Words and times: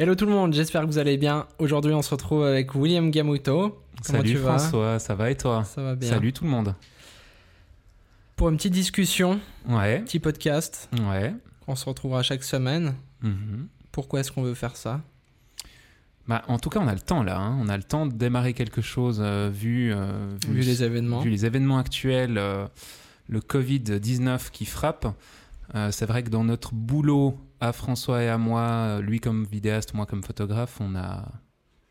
Hello 0.00 0.14
tout 0.14 0.24
le 0.24 0.32
monde, 0.32 0.54
j'espère 0.54 0.80
que 0.80 0.86
vous 0.86 0.96
allez 0.96 1.18
bien. 1.18 1.46
Aujourd'hui, 1.58 1.92
on 1.92 2.00
se 2.00 2.08
retrouve 2.08 2.42
avec 2.46 2.74
William 2.74 3.10
Gamuto. 3.10 3.82
Comment 4.06 4.18
Salut 4.20 4.30
tu 4.30 4.38
vas 4.38 4.56
François, 4.58 4.98
ça 4.98 5.14
va 5.14 5.30
et 5.30 5.36
toi 5.36 5.62
Ça 5.64 5.82
va 5.82 5.94
bien. 5.94 6.08
Salut 6.08 6.32
tout 6.32 6.44
le 6.44 6.48
monde. 6.50 6.74
Pour 8.36 8.48
une 8.48 8.56
petite 8.56 8.72
discussion, 8.72 9.38
Ouais, 9.68 10.00
petit 10.00 10.18
podcast, 10.18 10.88
ouais. 11.10 11.34
on 11.66 11.74
se 11.76 11.84
retrouvera 11.84 12.22
chaque 12.22 12.42
semaine. 12.44 12.94
mhm. 13.20 13.68
Pourquoi 13.92 14.20
est-ce 14.20 14.32
qu'on 14.32 14.42
veut 14.42 14.54
faire 14.54 14.74
ça? 14.76 15.02
Bah, 16.26 16.44
en 16.48 16.58
tout 16.58 16.70
cas, 16.70 16.80
on 16.80 16.88
a 16.88 16.94
le 16.94 17.00
temps 17.00 17.22
là. 17.22 17.36
hein. 17.38 17.58
On 17.60 17.68
a 17.68 17.76
le 17.76 17.82
temps 17.82 18.06
de 18.06 18.14
démarrer 18.14 18.54
quelque 18.54 18.80
chose 18.80 19.20
euh, 19.22 19.50
vu, 19.52 19.92
euh, 19.92 20.30
Vu 20.48 20.60
les 20.62 20.82
événements. 20.82 21.20
vu 21.20 21.28
les 21.28 21.44
événements 21.44 21.76
actuels, 21.76 22.38
euh, 22.38 22.66
le 23.28 23.40
Covid-19 23.40 24.50
qui 24.50 24.64
frappe. 24.64 25.08
Euh, 25.74 25.90
c'est 25.90 26.06
vrai 26.06 26.22
que 26.22 26.30
dans 26.30 26.44
notre 26.44 26.74
boulot 26.74 27.38
à 27.60 27.72
François 27.72 28.22
et 28.22 28.28
à 28.28 28.38
moi, 28.38 28.60
euh, 28.62 29.00
lui 29.00 29.20
comme 29.20 29.44
vidéaste, 29.44 29.94
moi 29.94 30.06
comme 30.06 30.22
photographe, 30.22 30.78
on 30.80 30.96
a 30.96 31.28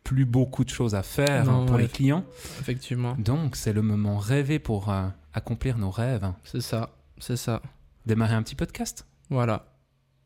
plus 0.03 0.25
beaucoup 0.25 0.63
de 0.63 0.69
choses 0.69 0.95
à 0.95 1.03
faire 1.03 1.45
Non, 1.45 1.61
hein, 1.61 1.65
pour 1.65 1.75
ouais. 1.75 1.83
les 1.83 1.87
clients. 1.87 2.25
Effectivement. 2.59 3.15
Donc, 3.19 3.55
c'est 3.55 3.73
le 3.73 3.81
moment 3.81 4.17
rêvé 4.17 4.57
pour 4.59 4.89
euh, 4.89 5.07
accomplir 5.33 5.77
nos 5.77 5.91
rêves. 5.91 6.31
C'est 6.43 6.61
ça, 6.61 6.89
c'est 7.19 7.37
ça. 7.37 7.61
Démarrer 8.05 8.33
un 8.35 8.41
petit 8.43 8.55
podcast? 8.55 9.05
Voilà. 9.29 9.65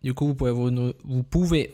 Du 0.03 0.13
coup, 0.13 0.27
vous 0.27 0.35
pouvez, 0.35 0.51
vous, 0.51 1.23
pouvez, 1.23 1.71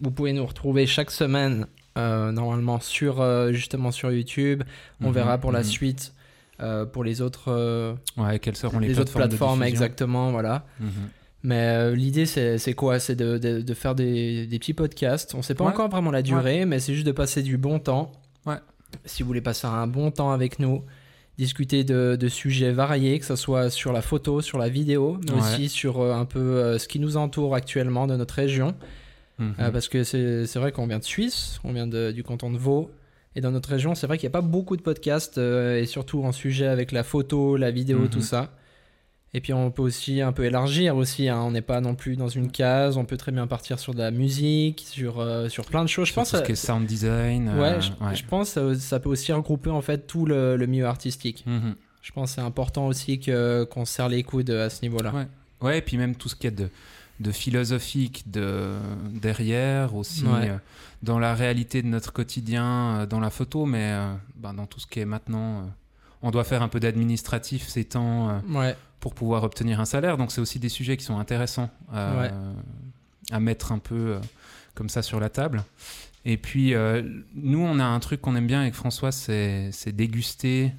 vous 0.00 0.10
pouvez 0.10 0.32
nous 0.32 0.44
retrouver 0.46 0.86
chaque 0.86 1.10
semaine, 1.10 1.66
euh, 1.96 2.32
normalement, 2.32 2.80
sur, 2.80 3.20
euh, 3.20 3.52
justement 3.52 3.92
sur 3.92 4.10
YouTube. 4.10 4.62
On 5.00 5.08
Mhm, 5.08 5.12
verra 5.14 5.38
pour 5.38 5.52
la 5.52 5.60
mhm. 5.60 5.64
suite, 5.64 6.13
euh, 6.60 6.84
pour 6.86 7.04
les 7.04 7.20
autres, 7.20 7.44
euh, 7.48 7.94
Ouais, 8.16 8.38
quelles 8.38 8.56
seront 8.56 8.78
les, 8.78 8.88
les 8.88 8.98
autres 9.00 9.12
plateformes 9.12 9.28
de 9.30 9.36
plateformes, 9.36 9.62
exactement, 9.64 10.30
voilà. 10.30 10.64
Mhm. 10.80 10.88
Mais 11.42 11.60
euh, 11.60 11.94
l'idée, 11.94 12.24
c'est 12.26 12.74
quoi? 12.74 12.98
C'est 12.98 13.16
de, 13.16 13.36
de- 13.38 13.60
de 13.60 13.74
faire 13.74 13.94
des, 13.94 14.46
des 14.46 14.58
petits 14.58 14.72
podcasts. 14.72 15.34
On 15.34 15.42
sait 15.42 15.54
pas 15.54 15.64
Ouais. 15.64 15.70
encore 15.72 15.90
vraiment 15.90 16.10
la 16.10 16.22
durée, 16.22 16.64
mais 16.64 16.80
c'est 16.80 16.94
juste 16.94 17.06
de 17.06 17.12
passer 17.12 17.42
du 17.42 17.58
bon 17.58 17.78
temps. 17.78 18.12
Ouais. 18.46 18.56
Si 19.04 19.22
vous 19.22 19.26
voulez 19.26 19.42
passer 19.42 19.66
un 19.66 19.86
bon 19.86 20.10
temps 20.10 20.30
avec 20.30 20.58
nous, 20.58 20.82
discuter 21.36 21.84
de, 21.84 22.16
de 22.18 22.28
sujets 22.28 22.70
variés, 22.72 23.18
que 23.18 23.26
ce 23.26 23.36
soit 23.36 23.68
sur 23.68 23.92
la 23.92 24.00
photo, 24.00 24.40
sur 24.40 24.56
la 24.56 24.68
vidéo, 24.70 25.18
mais 25.26 25.32
aussi 25.32 25.68
sur 25.68 26.00
euh, 26.00 26.14
un 26.14 26.24
peu 26.24 26.38
euh, 26.38 26.78
ce 26.78 26.88
qui 26.88 26.98
nous 26.98 27.16
entoure 27.18 27.54
actuellement 27.54 28.06
de 28.06 28.16
notre 28.16 28.34
région. 28.34 28.74
Mhm. 29.38 29.54
Parce 29.72 29.88
que 29.88 30.02
c'est 30.04 30.46
vrai 30.56 30.70
qu'on 30.72 30.86
vient 30.86 31.00
de 31.00 31.04
Suisse, 31.04 31.58
on 31.64 31.72
vient 31.72 31.88
du 31.88 32.22
canton 32.22 32.50
de 32.52 32.56
Vaud. 32.56 32.90
Et 33.36 33.40
dans 33.40 33.50
notre 33.50 33.68
région, 33.68 33.94
c'est 33.94 34.06
vrai 34.06 34.16
qu'il 34.18 34.26
n'y 34.28 34.32
a 34.32 34.38
pas 34.40 34.46
beaucoup 34.46 34.76
de 34.76 34.82
podcasts, 34.82 35.38
euh, 35.38 35.80
et 35.80 35.86
surtout 35.86 36.22
en 36.24 36.32
sujet 36.32 36.66
avec 36.66 36.92
la 36.92 37.02
photo, 37.02 37.56
la 37.56 37.70
vidéo, 37.70 38.00
Mhm. 38.00 38.08
tout 38.08 38.20
ça. 38.20 38.52
Et 39.36 39.40
puis 39.40 39.52
on 39.52 39.72
peut 39.72 39.82
aussi 39.82 40.20
un 40.20 40.30
peu 40.32 40.44
élargir 40.44 40.94
aussi, 40.96 41.28
hein. 41.28 41.40
on 41.42 41.50
n'est 41.50 41.60
pas 41.60 41.80
non 41.80 41.96
plus 41.96 42.14
dans 42.14 42.28
une 42.28 42.52
case, 42.52 42.96
on 42.96 43.04
peut 43.04 43.16
très 43.16 43.32
bien 43.32 43.48
partir 43.48 43.80
sur 43.80 43.92
de 43.92 43.98
la 43.98 44.12
musique, 44.12 44.84
sur, 44.88 45.18
euh, 45.18 45.48
sur 45.48 45.64
plein 45.64 45.82
de 45.82 45.88
choses. 45.88 46.06
Je 46.06 46.12
Sur 46.12 46.20
pense, 46.22 46.30
tout 46.30 46.36
ce 46.36 46.42
qui 46.42 46.52
est 46.52 46.54
sound 46.54 46.86
design. 46.86 47.48
ouais, 47.48 47.54
euh, 47.64 47.80
je, 47.80 47.90
ouais. 48.04 48.14
je 48.14 48.24
pense 48.24 48.54
que 48.54 48.74
ça 48.76 49.00
peut 49.00 49.08
aussi 49.08 49.32
regrouper 49.32 49.70
en 49.70 49.80
fait 49.82 50.06
tout 50.06 50.24
le, 50.24 50.56
le 50.56 50.66
milieu 50.68 50.86
artistique. 50.86 51.42
Mhm. 51.46 51.74
Je 52.02 52.12
pense 52.12 52.30
que 52.30 52.34
c'est 52.36 52.46
important 52.46 52.86
aussi 52.86 53.18
qu'on 53.18 53.84
se 53.84 53.92
serre 53.92 54.08
les 54.08 54.22
coudes 54.22 54.50
à 54.50 54.70
ce 54.70 54.82
niveau-là. 54.82 55.12
Ouais. 55.12 55.26
Ouais, 55.62 55.78
et 55.78 55.82
puis 55.82 55.96
même 55.96 56.14
tout 56.14 56.28
ce 56.28 56.36
qui 56.36 56.46
est 56.46 56.50
de, 56.52 56.68
de 57.20 57.30
philosophique 57.30 58.30
de, 58.30 58.72
derrière 59.12 59.94
aussi, 59.94 60.24
Ouais. 60.24 60.50
euh, 60.50 60.56
dans 61.02 61.18
la 61.18 61.34
réalité 61.34 61.80
de 61.82 61.86
notre 61.86 62.12
quotidien, 62.12 62.64
euh, 63.00 63.06
dans 63.06 63.20
la 63.20 63.30
photo, 63.30 63.66
mais 63.66 63.92
euh, 63.92 64.12
ben, 64.36 64.52
dans 64.54 64.66
tout 64.66 64.80
ce 64.80 64.86
qui 64.86 65.00
est 65.00 65.04
maintenant. 65.04 65.70
on 66.22 66.30
doit 66.30 66.44
faire 66.44 66.62
un 66.62 66.68
peu 66.68 66.80
d'administratif 66.80 67.68
ces 67.68 67.84
temps 67.84 68.40
Ouais, 68.48 68.74
pour 69.00 69.14
pouvoir 69.14 69.44
obtenir 69.44 69.78
un 69.80 69.84
salaire, 69.84 70.16
donc 70.16 70.32
c'est 70.32 70.40
aussi 70.40 70.58
des 70.58 70.70
sujets 70.70 70.96
qui 70.96 71.04
sont 71.04 71.18
intéressants 71.18 71.70
Ouais. 71.92 72.30
à 73.30 73.40
mettre 73.40 73.72
un 73.72 73.78
peu 73.78 74.18
comme 74.74 74.88
ça 74.88 75.02
sur 75.02 75.20
la 75.20 75.28
table. 75.28 75.62
Et 76.24 76.36
puis, 76.38 76.74
nous, 77.34 77.58
on 77.60 77.78
a 77.78 77.84
un 77.84 78.00
truc 78.00 78.22
qu'on 78.22 78.34
aime 78.36 78.46
bien 78.46 78.62
avec 78.62 78.74
François, 78.74 79.12
c'est 79.12 79.68
c'est 79.72 79.92
déguster 79.92 80.72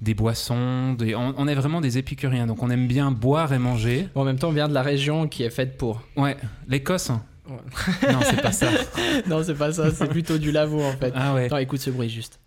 des 0.00 0.14
boissons. 0.14 0.94
des- 0.94 1.14
on, 1.14 1.34
on 1.36 1.46
est 1.48 1.54
vraiment 1.54 1.80
des 1.80 1.98
épicuriens, 1.98 2.46
donc 2.46 2.62
on 2.62 2.70
aime 2.70 2.86
bien 2.86 3.10
boire 3.10 3.52
et 3.52 3.58
manger. 3.58 4.08
Bon, 4.14 4.22
en 4.22 4.24
même 4.24 4.38
temps, 4.38 4.48
on 4.48 4.52
vient 4.52 4.68
de 4.68 4.74
la 4.74 4.82
région 4.82 5.28
qui 5.28 5.42
est 5.42 5.50
faite 5.50 5.76
pour. 5.76 6.02
Ouais, 6.16 6.36
l'Écosse. 6.68 7.10
Ouais. 7.10 7.56
Non, 8.12 8.20
c'est 8.22 8.40
pas 8.40 8.52
ça. 8.52 8.68
non, 9.26 9.42
c'est 9.42 9.54
pas 9.56 9.72
ça, 9.72 9.90
c'est 9.90 10.06
plutôt 10.08 10.38
du 10.38 10.52
lavo 10.52 10.80
en 10.82 10.92
fait. 10.92 11.12
Ah 11.16 11.34
ouais. 11.34 11.46
Attends, 11.46 11.56
écoute 11.58 11.80
ce 11.80 11.90
bruit 11.90 12.08
juste. 12.08 12.38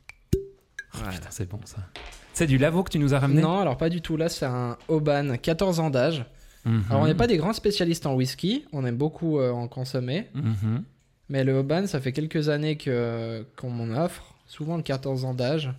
Putain, 0.93 1.27
c'est 1.29 1.49
bon 1.49 1.59
ça. 1.65 1.77
C'est 2.33 2.47
du 2.47 2.57
lavo 2.57 2.83
que 2.83 2.89
tu 2.91 2.99
nous 2.99 3.13
as 3.13 3.19
ramené? 3.19 3.41
Non, 3.41 3.59
alors 3.59 3.77
pas 3.77 3.89
du 3.89 4.01
tout. 4.01 4.15
Là, 4.17 4.29
c'est 4.29 4.45
un 4.45 4.77
Oban, 4.87 5.35
14 5.41 5.79
ans 5.79 5.89
d'âge. 5.89 6.25
Mhm. 6.65 6.83
Alors, 6.89 7.01
on 7.01 7.05
n'est 7.05 7.15
pas 7.15 7.27
des 7.27 7.37
grands 7.37 7.53
spécialistes 7.53 8.05
en 8.05 8.13
whisky. 8.15 8.65
On 8.71 8.85
aime 8.85 8.95
beaucoup 8.95 9.39
euh, 9.39 9.51
en 9.51 9.67
consommer. 9.67 10.27
Mhm. 10.33 10.83
Mais 11.29 11.43
le 11.43 11.53
Oban, 11.57 11.85
ça 11.87 11.99
fait 11.99 12.11
quelques 12.13 12.49
années 12.49 12.77
qu'on 12.77 13.69
m'en 13.69 14.03
offre. 14.03 14.33
Souvent 14.47 14.77
le 14.77 14.83
14 14.83 15.25
ans 15.25 15.33
d'âge. 15.33 15.71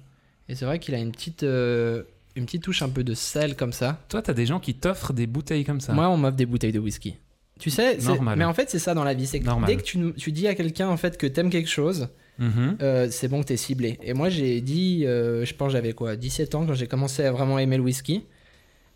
Et 0.48 0.54
c'est 0.54 0.64
vrai 0.64 0.78
qu'il 0.78 0.94
a 0.94 0.98
une 0.98 1.12
petite, 1.12 1.42
euh, 1.42 2.02
une 2.36 2.44
petite 2.46 2.62
touche 2.62 2.82
un 2.82 2.88
peu 2.88 3.02
de 3.04 3.14
sel 3.14 3.56
comme 3.56 3.72
ça. 3.72 4.00
Toi, 4.08 4.22
t'as 4.22 4.34
des 4.34 4.46
gens 4.46 4.60
qui 4.60 4.74
t'offrent 4.74 5.12
des 5.12 5.26
bouteilles 5.26 5.64
comme 5.64 5.80
ça. 5.80 5.92
Moi, 5.92 6.08
on 6.08 6.16
m'offre 6.16 6.36
des 6.36 6.46
bouteilles 6.46 6.72
de 6.72 6.78
whisky. 6.80 7.16
Tu 7.60 7.70
sais, 7.70 7.98
c'est- 8.00 8.08
Normal. 8.08 8.36
mais 8.38 8.44
en 8.44 8.52
fait, 8.52 8.68
c'est 8.68 8.78
ça 8.80 8.94
dans 8.94 9.04
la 9.04 9.14
vie. 9.14 9.26
C'est 9.26 9.38
que 9.40 9.44
Normal. 9.46 9.68
dès 9.68 9.76
que 9.76 9.82
tu, 9.82 10.12
tu 10.16 10.32
dis 10.32 10.48
à 10.48 10.54
quelqu'un 10.54 10.88
en 10.88 10.96
fait 10.96 11.16
que 11.16 11.26
t'aimes 11.26 11.50
quelque 11.50 11.70
chose, 11.70 12.08
Mhm. 12.40 12.78
euh, 12.82 13.08
c'est 13.10 13.28
bon 13.28 13.40
que 13.42 13.46
t'es 13.46 13.56
ciblé. 13.56 13.98
Et 14.02 14.12
moi, 14.12 14.28
j'ai 14.28 14.60
dit, 14.60 15.04
euh, 15.06 15.44
je 15.44 15.54
pense 15.54 15.70
j'avais 15.72 15.92
quoi, 15.92 16.16
17 16.16 16.54
ans 16.56 16.66
quand 16.66 16.74
j'ai 16.74 16.88
commencé 16.88 17.24
à 17.24 17.30
vraiment 17.30 17.58
aimer 17.60 17.76
le 17.76 17.84
whisky. 17.84 18.24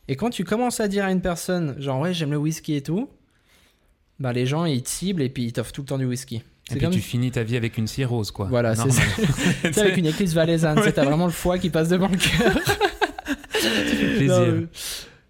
Et 0.08 0.16
quand 0.16 0.30
tu 0.30 0.42
commences 0.42 0.80
à 0.80 0.88
dire 0.88 1.04
à 1.04 1.12
une 1.12 1.20
personne, 1.20 1.80
genre, 1.80 2.00
ouais, 2.00 2.12
j'aime 2.12 2.32
le 2.32 2.36
whisky 2.38 2.74
et 2.74 2.82
tout, 2.82 3.08
bah, 4.18 4.32
les 4.32 4.46
gens, 4.46 4.64
ils 4.64 4.82
te 4.82 4.88
ciblent 4.88 5.22
et 5.22 5.28
puis 5.28 5.44
ils 5.44 5.52
t'offrent 5.52 5.70
tout 5.72 5.82
le 5.82 5.86
temps 5.86 5.98
du 5.98 6.06
whisky. 6.06 6.42
Et 6.70 6.72
C'est 6.72 6.76
puis 6.76 6.84
comme 6.84 6.94
tu 6.94 7.00
finis 7.00 7.30
ta 7.30 7.42
vie 7.42 7.56
avec 7.56 7.78
une 7.78 7.86
cirrhose, 7.86 8.30
quoi. 8.30 8.46
Voilà, 8.46 8.74
c'est. 8.74 8.88
Tu 9.62 9.72
sais, 9.72 9.80
avec 9.80 9.96
une 9.96 10.06
éclipse 10.06 10.32
valaisanne, 10.34 10.76
tu 10.78 10.82
sais, 10.84 10.92
t'as 10.92 11.04
vraiment 11.04 11.24
le 11.26 11.32
foie 11.32 11.58
qui 11.58 11.70
passe 11.70 11.88
devant 11.88 12.08
le 12.08 12.16
cœur. 12.18 12.58
plaisir. 14.16 14.52
Non, 14.54 14.66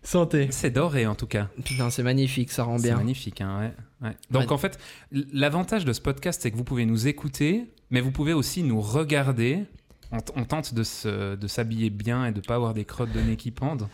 Santé. 0.03 0.49
C'est 0.51 0.71
doré 0.71 1.07
en 1.07 1.15
tout 1.15 1.27
cas. 1.27 1.49
Putain, 1.65 1.91
c'est 1.91 2.03
magnifique, 2.03 2.51
ça 2.51 2.65
rend 2.65 2.79
C'est 2.79 2.89
bien. 2.89 2.97
magnifique, 2.97 3.41
hein, 3.43 3.73
ouais. 4.01 4.09
ouais. 4.09 4.17
Donc 4.31 4.45
Ouais. 4.45 4.53
en 4.53 4.59
fait, 4.59 4.79
l'avantage 5.33 5.85
de 5.85 5.93
ce 5.93 6.01
podcast, 6.01 6.41
c'est 6.43 6.51
que 6.51 6.57
vous 6.57 6.65
pouvez 6.65 6.87
nous 6.87 7.09
écouter, 7.09 7.67
mais 7.91 8.01
vous 8.01 8.11
pouvez 8.11 8.33
aussi 8.33 8.63
nous 8.63 8.81
regarder. 8.81 9.65
On, 10.11 10.19
on 10.37 10.45
tente 10.45 10.73
de 10.75 10.83
s'habiller 11.47 11.91
bien 11.91 12.25
et 12.27 12.33
de 12.33 12.41
pas 12.41 12.55
avoir 12.55 12.73
des 12.73 12.87
crottes 12.87 13.13
de 13.13 13.21
nez 13.21 13.37
qui 13.37 13.51
pendent. 13.51 13.89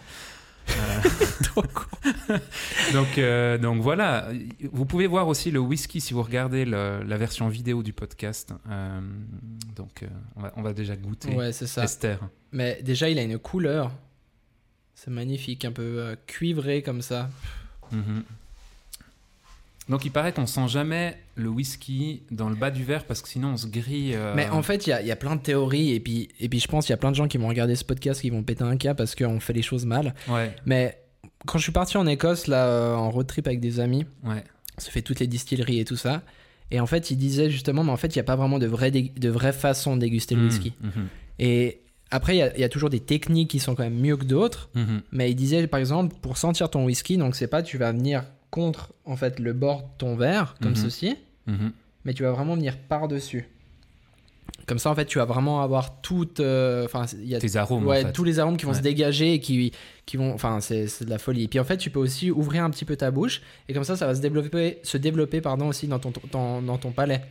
Donc, 2.92 3.18
euh, 3.18 3.58
donc 3.58 3.82
voilà, 3.82 4.28
vous 4.72 4.84
pouvez 4.84 5.06
voir 5.06 5.28
aussi 5.28 5.50
le 5.50 5.58
whisky 5.58 6.00
si 6.00 6.14
vous 6.14 6.22
regardez 6.22 6.64
le- 6.64 7.02
la 7.02 7.16
version 7.16 7.48
vidéo 7.48 7.82
du 7.82 7.92
podcast. 7.92 8.52
Euh, 8.70 9.00
donc 9.76 10.02
euh, 10.02 10.06
on, 10.36 10.42
va, 10.42 10.52
on 10.56 10.62
va 10.62 10.72
déjà 10.72 10.96
goûter. 10.96 11.34
Ouais, 11.34 11.52
c'est 11.52 11.66
ça. 11.66 11.84
Esther. 11.84 12.18
Mais 12.52 12.80
déjà, 12.82 13.08
il 13.08 13.18
a 13.18 13.22
une 13.22 13.38
couleur. 13.38 13.90
C'est 14.94 15.10
magnifique, 15.10 15.64
un 15.64 15.72
peu 15.72 16.16
cuivré 16.26 16.82
comme 16.82 17.02
ça. 17.02 17.28
Mhm. 17.92 18.22
Donc 19.88 20.04
il 20.06 20.10
paraît 20.10 20.32
qu'on 20.32 20.46
sent 20.46 20.68
jamais 20.68 21.16
le 21.34 21.48
whisky 21.48 22.22
dans 22.30 22.48
le 22.48 22.54
bas 22.54 22.70
du 22.70 22.84
verre 22.84 23.04
parce 23.04 23.20
que 23.20 23.28
sinon 23.28 23.48
on 23.48 23.56
se 23.56 23.66
grille. 23.66 24.12
euh, 24.14 24.32
Mais 24.34 24.48
en 24.48 24.62
fait, 24.62 24.86
il 24.86 24.90
y 24.90 24.92
a, 24.94 25.02
il 25.02 25.06
y 25.06 25.10
a 25.12 25.16
plein 25.16 25.36
de 25.36 25.42
théories. 25.42 25.92
Et 25.92 26.00
puis, 26.00 26.28
et 26.40 26.48
puis 26.48 26.58
je 26.60 26.68
pense 26.68 26.86
qu'il 26.86 26.92
y 26.92 26.94
a 26.94 26.98
plein 26.98 27.10
de 27.10 27.16
gens 27.16 27.28
qui 27.28 27.36
vont 27.36 27.48
regarder 27.48 27.76
ce 27.76 27.84
podcast 27.84 28.20
qui 28.22 28.30
vont 28.30 28.42
péter 28.42 28.64
un 28.64 28.76
cas 28.78 28.94
parce 28.94 29.14
qu'on 29.14 29.40
fait 29.40 29.52
les 29.52 29.62
choses 29.62 29.84
mal. 29.84 30.14
Ouais, 30.28 30.54
Mais 30.64 30.98
quand 31.46 31.58
je 31.58 31.64
suis 31.64 31.72
parti 31.72 31.96
en 31.98 32.06
Écosse, 32.06 32.46
là, 32.46 32.66
euh, 32.66 32.94
en 32.94 33.10
road 33.10 33.26
trip 33.26 33.46
avec 33.46 33.60
des 33.60 33.78
amis, 33.80 34.06
ouais. 34.24 34.42
on 34.78 34.80
se 34.80 34.90
fait 34.90 35.02
toutes 35.02 35.20
les 35.20 35.26
distilleries 35.26 35.80
et 35.80 35.84
tout 35.84 35.96
ça. 35.96 36.22
Et 36.70 36.80
en 36.80 36.86
fait, 36.86 37.10
ils 37.10 37.16
disaient 37.18 37.50
justement, 37.50 37.84
mais 37.84 37.92
en 37.92 37.98
fait, 37.98 38.14
il 38.14 38.18
n'y 38.18 38.20
a 38.22 38.24
pas 38.24 38.36
vraiment 38.36 38.58
de 38.58 38.66
vraie, 38.66 38.90
de 38.90 39.28
vraie 39.28 39.52
façon 39.52 39.96
de 39.96 40.00
déguster 40.00 40.34
le 40.34 40.40
Mhm, 40.42 40.46
whisky. 40.48 40.72
mhm, 40.80 41.08
Et 41.38 41.82
après, 42.10 42.36
il 42.36 42.38
y 42.38 42.42
a- 42.42 42.54
il 42.56 42.60
y, 42.60 42.64
a 42.64 42.68
toujours 42.70 42.88
des 42.90 43.00
techniques 43.00 43.50
qui 43.50 43.58
sont 43.60 43.74
quand 43.74 43.82
même 43.82 43.98
mieux 44.00 44.16
que 44.16 44.24
d'autres. 44.24 44.70
mhm. 44.74 45.02
Mais 45.12 45.30
il 45.30 45.34
disait, 45.34 45.66
par 45.66 45.78
exemple, 45.80 46.16
pour 46.22 46.38
sentir 46.38 46.70
ton 46.70 46.86
whisky, 46.86 47.18
donc 47.18 47.36
c'est 47.36 47.48
pas 47.48 47.62
tu 47.62 47.76
vas 47.76 47.92
venir 47.92 48.24
contre 48.54 48.92
en 49.04 49.16
fait 49.16 49.40
le 49.40 49.52
bord 49.52 49.82
de 49.82 49.88
ton 49.98 50.14
verre, 50.16 50.54
comme 50.62 50.76
ceci, 50.76 51.16
Mhm. 51.48 51.72
mais 52.04 52.14
tu 52.14 52.22
vas 52.22 52.30
vraiment 52.30 52.54
venir 52.54 52.78
par-dessus. 52.78 53.48
Comme 54.66 54.78
ça, 54.78 54.90
en 54.90 54.94
fait, 54.94 55.04
tu 55.06 55.18
vas 55.18 55.24
vraiment 55.24 55.60
avoir 55.62 56.00
toutes. 56.00 56.38
euh, 56.40 56.84
Enfin, 56.84 57.04
il 57.20 57.26
y 57.28 57.34
a 57.34 57.38
Tes 57.40 57.56
arômes. 57.56 57.86
ouais, 57.86 58.02
en 58.04 58.06
fait. 58.06 58.12
tous 58.12 58.24
les 58.24 58.38
arômes 58.38 58.56
qui 58.56 58.64
vont 58.64 58.70
Ouais. 58.72 58.78
se 58.78 58.82
dégager 58.82 59.34
et 59.34 59.40
qui, 59.40 59.72
qui 60.06 60.16
vont. 60.16 60.32
Enfin, 60.32 60.60
c'est 60.60 60.86
c'est 60.86 61.04
de 61.04 61.10
la 61.10 61.18
folie. 61.18 61.42
Et 61.44 61.48
puis 61.48 61.58
en 61.58 61.64
fait, 61.64 61.76
tu 61.76 61.90
peux 61.90 61.98
aussi 61.98 62.30
ouvrir 62.30 62.62
un 62.64 62.70
petit 62.70 62.84
peu 62.86 62.96
ta 62.96 63.10
bouche 63.10 63.42
et 63.68 63.74
comme 63.74 63.84
ça, 63.84 63.96
ça 63.96 64.06
va 64.06 64.14
se 64.14 64.20
développer, 64.22 64.78
se 64.82 64.96
développer 64.96 65.40
pardon, 65.40 65.66
aussi 65.68 65.86
dans 65.88 65.98
ton, 65.98 66.12
ton- 66.12 66.62
dans 66.62 66.78
ton 66.78 66.92
palais. 66.92 67.22